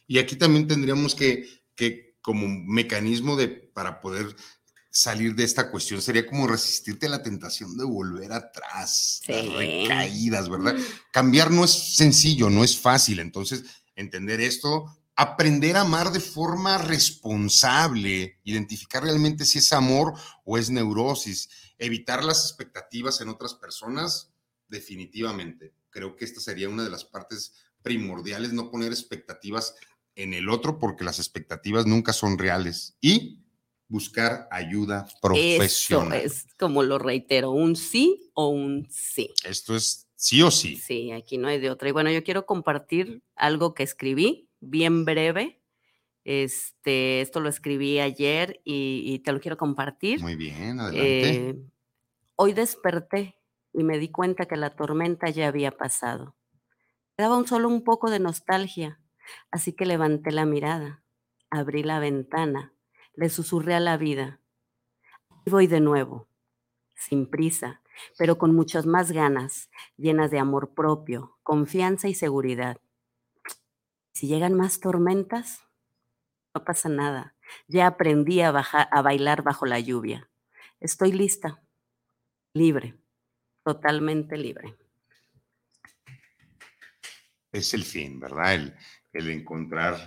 Y 0.07 0.19
aquí 0.19 0.37
también 0.37 0.69
tendríamos 0.69 1.15
que, 1.15 1.47
que 1.75 2.08
como 2.21 2.47
mecanismo 2.49 3.37
de, 3.37 3.49
para 3.49 4.01
poder 4.01 4.35
salir 4.91 5.35
de 5.35 5.45
esta 5.45 5.71
cuestión, 5.71 6.03
sería 6.03 6.27
como 6.27 6.47
resistirte 6.47 7.07
a 7.07 7.11
la 7.11 7.23
tentación 7.23 7.77
de 7.77 7.85
volver 7.85 8.33
atrás, 8.33 9.21
las 9.29 9.45
Sí. 9.45 9.51
recaídas, 9.57 10.49
¿verdad? 10.49 10.75
Cambiar 11.13 11.51
no 11.51 11.65
es 11.65 11.95
sencillo, 11.97 12.51
no 12.51 12.65
es 12.65 12.79
fácil. 12.79 13.21
Entonces, 13.21 13.65
entender 13.95 14.41
esto, 14.41 14.87
aprender 15.15 15.77
a 15.77 15.83
amar 15.83 16.11
de 16.13 16.21
forma 16.21 16.79
responsable, 16.79 18.39
identificar 18.45 19.03
realmente 19.03 19.45
si 19.45 19.59
es 19.59 19.73
amor 19.73 20.15
o 20.45 20.59
es 20.59 20.71
neurosis, 20.71 21.49
evitar 21.79 22.25
las 22.25 22.45
expectativas 22.45 23.21
en 23.21 23.29
otras 23.29 23.55
personas, 23.55 24.31
definitivamente. 24.69 25.75
Creo 25.91 26.17
que 26.17 26.25
esta 26.25 26.41
sería 26.41 26.69
una 26.69 26.85
de 26.85 26.91
las 26.91 27.05
partes 27.05 27.53
primordiales, 27.83 28.53
no 28.53 28.71
poner 28.71 28.91
expectativas 28.93 29.75
en 30.19 30.35
el 30.35 30.49
otro 30.49 30.79
porque 30.79 31.05
las 31.05 31.21
expectativas 31.21 31.87
nunca 31.87 32.13
son 32.13 32.39
reales 32.39 32.99
y 33.01 33.45
buscar 33.87 34.49
ayuda 34.51 35.07
profesional. 35.23 36.21
es, 36.21 36.47
como 36.59 36.83
lo 36.83 36.99
reitero, 36.99 37.53
un 37.53 37.77
sí 37.77 38.31
o 38.35 38.49
un 38.49 38.89
sí. 38.91 39.33
Esto 39.45 39.77
es 39.77 40.09
sí 40.17 40.43
o 40.43 40.51
sí. 40.51 40.77
Sí, 40.77 41.13
aquí 41.13 41.39
no 41.39 41.47
hay 41.47 41.61
de 41.61 41.71
otra. 41.71 41.89
Y 41.89 41.93
bueno, 41.93 42.11
yo 42.11 42.25
quiero 42.25 42.47
compartir 42.47 43.23
algo 43.37 43.75
que 43.75 43.85
escribí, 43.85 44.51
bien 44.61 45.05
breve. 45.05 45.63
Este, 46.25 47.21
esto 47.21 47.39
lo 47.41 47.49
escribí 47.49 48.01
ayer 48.01 48.61
y, 48.65 49.05
y 49.07 49.21
te 49.21 49.33
lo 49.33 49.41
quiero 49.41 49.57
compartir. 49.57 50.21
Muy 50.21 50.35
bien, 50.35 50.81
adelante. 50.81 51.51
Eh, 51.51 51.57
hoy 52.35 52.53
desperté 52.55 53.37
y 53.73 53.85
me 53.85 53.99
di 53.99 54.09
cuenta 54.11 54.47
que 54.47 54.57
la 54.57 54.75
tormenta 54.75 55.31
ya 55.31 55.47
había 55.47 55.71
pasado. 55.71 56.37
Quedaba 57.17 57.39
un 57.39 57.47
solo 57.47 57.69
un 57.69 57.85
poco 57.85 58.11
de 58.11 58.19
nostalgia, 58.19 59.01
así 59.51 59.73
que 59.73 59.87
levanté 59.87 60.31
la 60.33 60.45
mirada, 60.45 61.03
abrí 61.51 61.83
la 61.83 61.99
ventana, 61.99 62.73
le 63.15 63.29
susurré 63.29 63.75
a 63.75 63.81
la 63.81 63.97
vida. 63.97 64.41
Y 65.45 65.51
voy 65.51 65.67
de 65.67 65.81
nuevo, 65.81 66.29
sin 66.95 67.27
prisa, 67.27 67.81
pero 68.17 68.39
con 68.39 68.55
muchas 68.55 68.87
más 68.87 69.13
ganas, 69.13 69.71
llenas 69.97 70.31
de 70.31 70.39
amor 70.39 70.75
propio, 70.75 71.39
confianza 71.43 72.09
y 72.09 72.15
seguridad. 72.15 72.79
Si 74.13 74.27
llegan 74.27 74.55
más 74.55 74.81
tormentas, 74.81 75.63
no 76.55 76.65
pasa 76.65 76.89
nada. 76.89 77.35
Ya 77.67 77.87
aprendí 77.87 78.41
a, 78.41 78.51
bajar, 78.51 78.89
bailar 79.03 79.43
bajo 79.43 79.67
la 79.67 79.81
lluvia. 79.81 80.29
Estoy 80.81 81.13
lista, 81.13 81.63
libre, 82.53 82.97
totalmente 83.65 84.37
libre. 84.37 84.77
es 87.53 87.75
el 87.75 87.85
fin, 87.85 88.21
¿verdad? 88.21 88.75
El 89.19 89.31
encontrar 89.31 90.03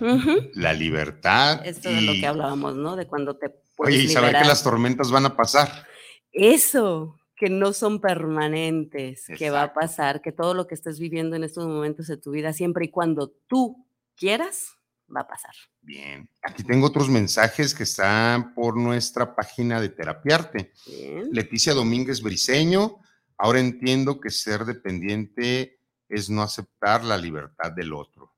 la 0.54 0.72
libertad. 0.72 1.60
Esto 1.66 1.88
es 1.88 1.96
de 1.96 2.02
lo 2.02 2.14
y- 2.14 2.20
que 2.20 2.26
hablábamos, 2.26 2.76
¿no? 2.76 2.96
De 2.96 3.06
cuando 3.06 3.36
te 3.36 3.50
puedes 3.76 3.94
Oye, 3.94 4.04
y 4.04 4.08
saber 4.08 4.36
que 4.36 4.44
las 4.48 4.62
tormentas 4.62 5.10
van 5.10 5.26
a 5.26 5.36
pasar. 5.36 5.86
Eso, 6.32 7.18
que 7.36 7.50
no 7.50 7.72
son 7.72 8.00
permanentes, 8.00 9.26
que 9.36 9.50
va 9.50 9.62
a 9.64 9.74
pasar, 9.74 10.22
que 10.22 10.32
todo 10.32 10.54
lo 10.54 10.66
que 10.66 10.74
estés 10.74 10.98
viviendo 10.98 11.36
en 11.36 11.44
estos 11.44 11.66
momentos 11.66 12.06
de 12.06 12.16
tu 12.16 12.30
vida, 12.30 12.52
siempre 12.52 12.86
y 12.86 12.90
cuando 12.90 13.28
tú 13.46 13.86
quieras, 14.16 14.76
va 15.14 15.20
a 15.22 15.28
pasar. 15.28 15.54
Bien. 15.82 16.28
Aquí 16.42 16.62
tengo 16.64 16.86
otros 16.86 17.08
mensajes 17.10 17.74
que 17.74 17.82
están 17.82 18.54
por 18.54 18.76
nuestra 18.76 19.34
página 19.34 19.80
de 19.80 19.90
Terapiarte. 19.90 20.72
Bien. 20.86 21.28
Leticia 21.32 21.74
Domínguez 21.74 22.22
Briseño, 22.22 22.98
ahora 23.36 23.60
entiendo 23.60 24.20
que 24.20 24.30
ser 24.30 24.64
dependiente 24.64 25.80
es 26.08 26.30
no 26.30 26.42
aceptar 26.42 27.04
la 27.04 27.16
libertad 27.18 27.72
del 27.72 27.92
otro. 27.92 28.31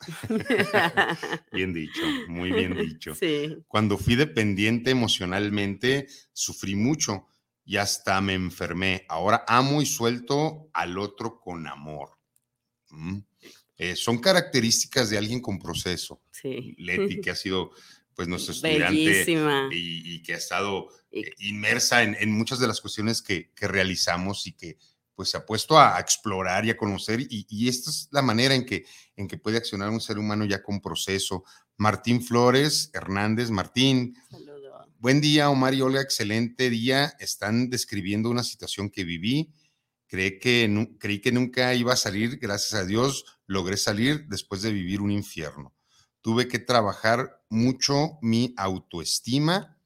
Bien 1.52 1.72
dicho, 1.72 2.00
muy 2.28 2.52
bien 2.52 2.74
dicho. 2.76 3.14
Sí, 3.14 3.56
Cuando 3.68 3.98
fui 3.98 4.16
dependiente 4.16 4.90
emocionalmente, 4.90 6.06
sufrí 6.32 6.74
mucho 6.74 7.26
y 7.64 7.76
hasta 7.76 8.20
me 8.20 8.34
enfermé. 8.34 9.04
Ahora 9.08 9.44
amo 9.46 9.82
y 9.82 9.86
suelto 9.86 10.70
al 10.72 10.98
otro 10.98 11.38
con 11.38 11.66
amor. 11.66 12.18
Mm. 12.90 13.18
Eh, 13.76 13.96
son 13.96 14.18
características 14.18 15.10
de 15.10 15.18
alguien 15.18 15.40
con 15.40 15.58
proceso. 15.58 16.22
sí. 16.30 16.74
Leti, 16.78 17.20
que 17.20 17.30
ha 17.30 17.36
sido 17.36 17.70
pues 18.14 18.28
nuestro 18.28 18.52
estudiante 18.52 19.24
y, 19.72 20.14
y 20.14 20.22
que 20.22 20.34
ha 20.34 20.36
estado 20.36 20.88
eh, 21.10 21.30
inmersa 21.38 22.02
en, 22.02 22.14
en 22.20 22.32
muchas 22.32 22.58
de 22.58 22.66
las 22.66 22.80
cuestiones 22.80 23.22
que, 23.22 23.50
que 23.54 23.66
realizamos 23.66 24.46
y 24.46 24.52
que 24.52 24.76
pues 25.14 25.30
se 25.30 25.36
ha 25.36 25.44
puesto 25.46 25.78
a, 25.78 25.96
a 25.96 26.00
explorar 26.00 26.64
y 26.64 26.70
a 26.70 26.76
conocer 26.76 27.20
y, 27.20 27.46
y 27.48 27.68
esta 27.68 27.90
es 27.90 28.08
la 28.10 28.22
manera 28.22 28.54
en 28.54 28.64
que, 28.64 28.84
en 29.16 29.28
que 29.28 29.36
puede 29.36 29.58
accionar 29.58 29.90
un 29.90 30.00
ser 30.00 30.18
humano 30.18 30.44
ya 30.44 30.62
con 30.62 30.80
proceso. 30.80 31.44
Martín 31.76 32.22
Flores 32.22 32.90
Hernández, 32.92 33.50
Martín, 33.50 34.16
Saludo. 34.30 34.86
buen 34.98 35.20
día 35.20 35.50
Omar 35.50 35.74
y 35.74 35.80
Olga, 35.82 36.00
excelente 36.00 36.70
día. 36.70 37.14
Están 37.18 37.70
describiendo 37.70 38.30
una 38.30 38.44
situación 38.44 38.90
que 38.90 39.04
viví. 39.04 39.52
Creí 40.06 40.38
que, 40.40 40.88
creí 40.98 41.20
que 41.20 41.30
nunca 41.32 41.72
iba 41.74 41.92
a 41.92 41.96
salir, 41.96 42.38
gracias 42.38 42.74
a 42.74 42.84
Dios 42.84 43.24
logré 43.46 43.76
salir 43.76 44.26
después 44.28 44.62
de 44.62 44.72
vivir 44.72 45.00
un 45.00 45.10
infierno. 45.10 45.74
Tuve 46.20 46.48
que 46.48 46.58
trabajar 46.58 47.42
mucho 47.48 48.18
mi 48.20 48.52
autoestima. 48.56 49.78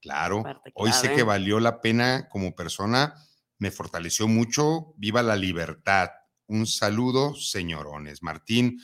Claro, 0.00 0.42
hoy 0.74 0.92
sé 0.92 1.12
que 1.14 1.22
valió 1.22 1.58
la 1.60 1.80
pena 1.80 2.28
como 2.28 2.54
persona, 2.54 3.14
me 3.62 3.70
fortaleció 3.70 4.26
mucho. 4.26 4.92
Viva 4.96 5.22
la 5.22 5.36
libertad. 5.36 6.10
Un 6.48 6.66
saludo, 6.66 7.36
señorones. 7.36 8.20
Martín, 8.20 8.80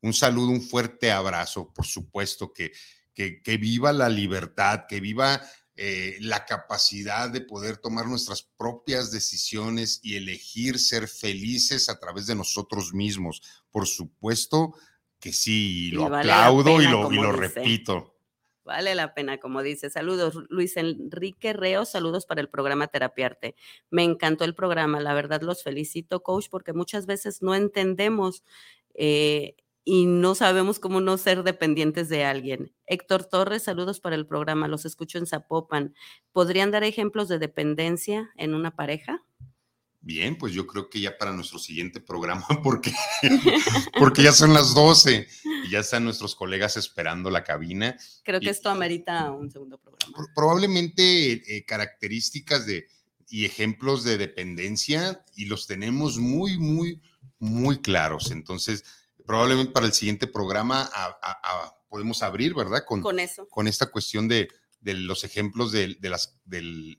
un 0.00 0.14
saludo, 0.14 0.50
un 0.50 0.62
fuerte 0.62 1.10
abrazo. 1.10 1.72
Por 1.74 1.84
supuesto 1.84 2.52
que, 2.52 2.70
que, 3.12 3.42
que 3.42 3.56
viva 3.56 3.92
la 3.92 4.08
libertad, 4.08 4.84
que 4.88 5.00
viva 5.00 5.42
eh, 5.74 6.18
la 6.20 6.44
capacidad 6.46 7.30
de 7.30 7.40
poder 7.40 7.78
tomar 7.78 8.06
nuestras 8.06 8.42
propias 8.56 9.10
decisiones 9.10 9.98
y 10.04 10.14
elegir 10.14 10.78
ser 10.78 11.08
felices 11.08 11.88
a 11.88 11.98
través 11.98 12.26
de 12.26 12.36
nosotros 12.36 12.94
mismos. 12.94 13.42
Por 13.72 13.88
supuesto 13.88 14.76
que 15.18 15.32
sí, 15.32 15.88
y 15.88 15.90
lo 15.90 16.06
Y 16.06 16.08
vale 16.10 16.28
la 16.28 16.46
aplaudo 16.46 16.80
y 16.80 16.86
lo, 16.86 17.12
y 17.12 17.16
como 17.16 17.22
lo 17.24 17.32
dice. 17.32 17.60
repito. 17.60 18.11
Vale 18.64 18.94
la 18.94 19.12
pena, 19.14 19.38
como 19.38 19.62
dice. 19.62 19.90
Saludos, 19.90 20.34
Luis 20.48 20.76
Enrique 20.76 21.52
Reo, 21.52 21.84
saludos 21.84 22.26
para 22.26 22.40
el 22.40 22.48
programa 22.48 22.86
Terapiarte. 22.86 23.56
Me 23.90 24.04
encantó 24.04 24.44
el 24.44 24.54
programa, 24.54 25.00
la 25.00 25.14
verdad 25.14 25.42
los 25.42 25.62
felicito, 25.64 26.22
coach, 26.22 26.46
porque 26.48 26.72
muchas 26.72 27.06
veces 27.06 27.42
no 27.42 27.54
entendemos 27.56 28.44
eh, 28.94 29.56
y 29.84 30.06
no 30.06 30.36
sabemos 30.36 30.78
cómo 30.78 31.00
no 31.00 31.18
ser 31.18 31.42
dependientes 31.42 32.08
de 32.08 32.24
alguien. 32.24 32.72
Héctor 32.86 33.24
Torres, 33.24 33.64
saludos 33.64 33.98
para 33.98 34.14
el 34.14 34.26
programa, 34.26 34.68
los 34.68 34.84
escucho 34.84 35.18
en 35.18 35.26
Zapopan. 35.26 35.94
¿Podrían 36.32 36.70
dar 36.70 36.84
ejemplos 36.84 37.28
de 37.28 37.40
dependencia 37.40 38.30
en 38.36 38.54
una 38.54 38.76
pareja? 38.76 39.24
Bien, 40.04 40.36
pues 40.36 40.52
yo 40.52 40.66
creo 40.66 40.90
que 40.90 41.00
ya 41.00 41.16
para 41.16 41.32
nuestro 41.32 41.58
siguiente 41.60 42.00
programa, 42.00 42.44
porque, 42.64 42.92
porque 43.98 44.22
ya 44.22 44.32
son 44.32 44.52
las 44.52 44.74
12 44.74 45.28
y 45.64 45.70
ya 45.70 45.78
están 45.78 46.04
nuestros 46.04 46.34
colegas 46.34 46.76
esperando 46.76 47.30
la 47.30 47.44
cabina. 47.44 47.96
Creo 48.24 48.40
que 48.40 48.46
Y- 48.46 48.50
esto 48.50 48.68
amerita 48.68 49.30
un 49.30 49.50
segundo 49.50 49.78
programa. 49.78 50.12
Pro- 50.14 50.26
Probablemente 50.34 51.56
eh, 51.56 51.64
características 51.64 52.66
de, 52.66 52.88
y 53.28 53.44
ejemplos 53.44 54.02
de 54.04 54.18
dependencia 54.18 55.24
y 55.36 55.44
los 55.46 55.66
tenemos 55.66 56.18
muy, 56.18 56.58
muy, 56.58 57.00
muy 57.38 57.80
claros. 57.80 58.30
Entonces, 58.32 58.84
probablemente 59.24 59.72
para 59.72 59.86
el 59.86 59.92
siguiente 59.92 60.26
programa 60.26 60.82
a- 60.92 61.16
a- 61.22 61.40
a- 61.42 61.76
podemos 61.88 62.22
abrir, 62.22 62.54
¿verdad? 62.54 62.84
Con, 62.86 63.02
Con 63.02 63.20
eso. 63.20 63.46
con 63.48 63.68
esta 63.68 63.86
cuestión 63.90 64.26
de, 64.26 64.48
de 64.80 64.94
los 64.94 65.24
ejemplos 65.24 65.70
de, 65.72 65.96
las, 66.00 66.40
del, 66.44 66.98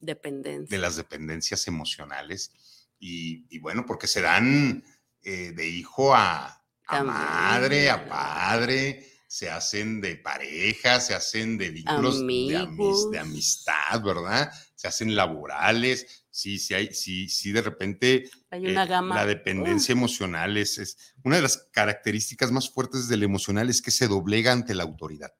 de 0.00 0.78
las 0.78 0.96
dependencias 0.96 1.66
emocionales. 1.66 2.52
Y, 2.98 3.58
bueno, 3.58 3.84
porque 3.86 4.06
se 4.06 4.20
dan 4.20 4.82
eh, 5.22 5.52
de 5.54 5.68
hijo 5.68 6.14
a, 6.14 6.62
madre, 6.88 7.90
a 7.90 8.08
padre, 8.08 9.06
se 9.26 9.50
hacen 9.50 10.00
de 10.00 10.16
pareja, 10.16 11.00
se 11.00 11.14
hacen 11.14 11.58
de 11.58 11.70
vínculos 11.70 12.26
de, 12.26 13.18
amistad, 13.18 14.02
¿verdad? 14.02 14.50
Se 14.74 14.88
hacen 14.88 15.14
laborales. 15.14 16.24
Sí, 16.30 16.58
sí, 16.58 16.74
hay, 16.74 16.92
sí, 16.92 17.28
sí, 17.28 17.52
de 17.52 17.62
repente 17.62 18.28
hay 18.50 18.66
una 18.66 18.84
eh, 18.84 18.88
gama. 18.88 19.14
la 19.14 19.26
dependencia 19.26 19.92
emocional 19.92 20.56
es, 20.56 20.78
es, 20.78 21.14
una 21.22 21.36
de 21.36 21.42
las 21.42 21.68
características 21.72 22.50
más 22.50 22.68
fuertes 22.70 23.06
del 23.06 23.22
emocional 23.22 23.70
es 23.70 23.80
que 23.80 23.92
se 23.92 24.08
doblega 24.08 24.50
ante 24.50 24.74
la 24.74 24.82
autoridad. 24.82 25.32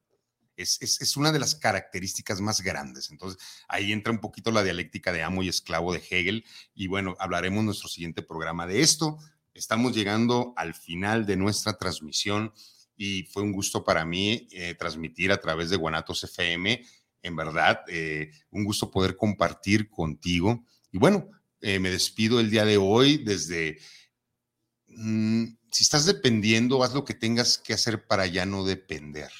Es, 0.56 0.78
es, 0.80 1.00
es, 1.00 1.16
una 1.16 1.32
de 1.32 1.38
las 1.38 1.54
características 1.54 2.40
más 2.40 2.60
grandes. 2.60 3.10
Entonces, 3.10 3.42
ahí 3.68 3.92
entra 3.92 4.12
un 4.12 4.20
poquito 4.20 4.50
la 4.50 4.62
dialéctica 4.62 5.12
de 5.12 5.22
amo 5.22 5.42
y 5.42 5.48
esclavo 5.48 5.92
de 5.92 6.02
Hegel. 6.08 6.44
Y 6.74 6.86
bueno, 6.86 7.16
hablaremos 7.18 7.60
en 7.60 7.66
nuestro 7.66 7.88
siguiente 7.88 8.22
programa 8.22 8.66
de 8.66 8.80
esto. 8.80 9.18
Estamos 9.54 9.94
llegando 9.94 10.52
al 10.56 10.74
final 10.74 11.26
de 11.26 11.36
nuestra 11.36 11.78
transmisión 11.78 12.52
y 12.96 13.24
fue 13.24 13.42
un 13.42 13.52
gusto 13.52 13.84
para 13.84 14.04
mí 14.04 14.48
eh, 14.50 14.74
transmitir 14.74 15.32
a 15.32 15.40
través 15.40 15.70
de 15.70 15.76
Guanatos 15.76 16.24
FM. 16.24 16.84
En 17.22 17.36
verdad, 17.36 17.80
eh, 17.88 18.30
un 18.50 18.64
gusto 18.64 18.90
poder 18.90 19.16
compartir 19.16 19.88
contigo. 19.88 20.64
Y 20.92 20.98
bueno, 20.98 21.30
eh, 21.60 21.78
me 21.78 21.90
despido 21.90 22.40
el 22.40 22.50
día 22.50 22.64
de 22.64 22.76
hoy 22.76 23.18
desde... 23.18 23.78
Mm, 24.88 25.44
si 25.70 25.82
estás 25.82 26.06
dependiendo, 26.06 26.84
haz 26.84 26.94
lo 26.94 27.04
que 27.04 27.14
tengas 27.14 27.58
que 27.58 27.74
hacer 27.74 28.06
para 28.06 28.26
ya 28.26 28.46
no 28.46 28.64
depender. 28.64 29.30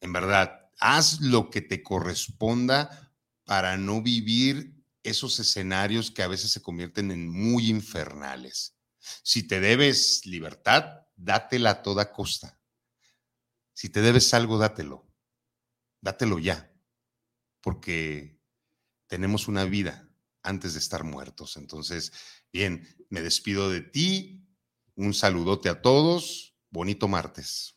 En 0.00 0.12
verdad, 0.12 0.70
haz 0.78 1.20
lo 1.20 1.50
que 1.50 1.60
te 1.60 1.82
corresponda 1.82 3.12
para 3.44 3.76
no 3.76 4.02
vivir 4.02 4.76
esos 5.02 5.38
escenarios 5.38 6.10
que 6.10 6.22
a 6.22 6.28
veces 6.28 6.50
se 6.50 6.62
convierten 6.62 7.10
en 7.10 7.28
muy 7.28 7.68
infernales. 7.68 8.76
Si 9.22 9.44
te 9.44 9.60
debes 9.60 10.26
libertad, 10.26 11.06
dátela 11.14 11.70
a 11.70 11.82
toda 11.82 12.12
costa. 12.12 12.60
Si 13.72 13.88
te 13.88 14.00
debes 14.00 14.34
algo, 14.34 14.58
dátelo. 14.58 15.06
Dátelo 16.00 16.38
ya, 16.38 16.72
porque 17.60 18.40
tenemos 19.06 19.48
una 19.48 19.64
vida 19.64 20.08
antes 20.42 20.74
de 20.74 20.80
estar 20.80 21.04
muertos. 21.04 21.56
Entonces, 21.56 22.12
bien, 22.52 22.86
me 23.10 23.22
despido 23.22 23.70
de 23.70 23.82
ti. 23.82 24.46
Un 24.94 25.14
saludote 25.14 25.68
a 25.68 25.82
todos. 25.82 26.54
Bonito 26.70 27.08
martes. 27.08 27.75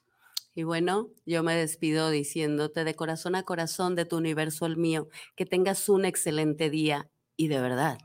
Y 0.59 0.63
bueno, 0.63 1.09
yo 1.25 1.41
me 1.41 1.55
despido 1.55 2.09
diciéndote 2.09 2.83
de 2.83 2.93
corazón 2.93 3.35
a 3.35 3.43
corazón 3.43 3.95
de 3.95 4.03
tu 4.03 4.17
universo 4.17 4.65
el 4.65 4.75
mío, 4.75 5.07
que 5.37 5.45
tengas 5.45 5.87
un 5.87 6.03
excelente 6.03 6.69
día 6.69 7.09
y 7.37 7.47
de 7.47 7.61
verdad, 7.61 7.97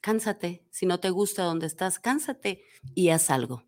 cánsate. 0.00 0.64
Si 0.70 0.86
no 0.86 1.00
te 1.00 1.10
gusta 1.10 1.42
donde 1.42 1.66
estás, 1.66 1.98
cánsate 1.98 2.62
y 2.94 3.08
haz 3.08 3.28
algo. 3.30 3.67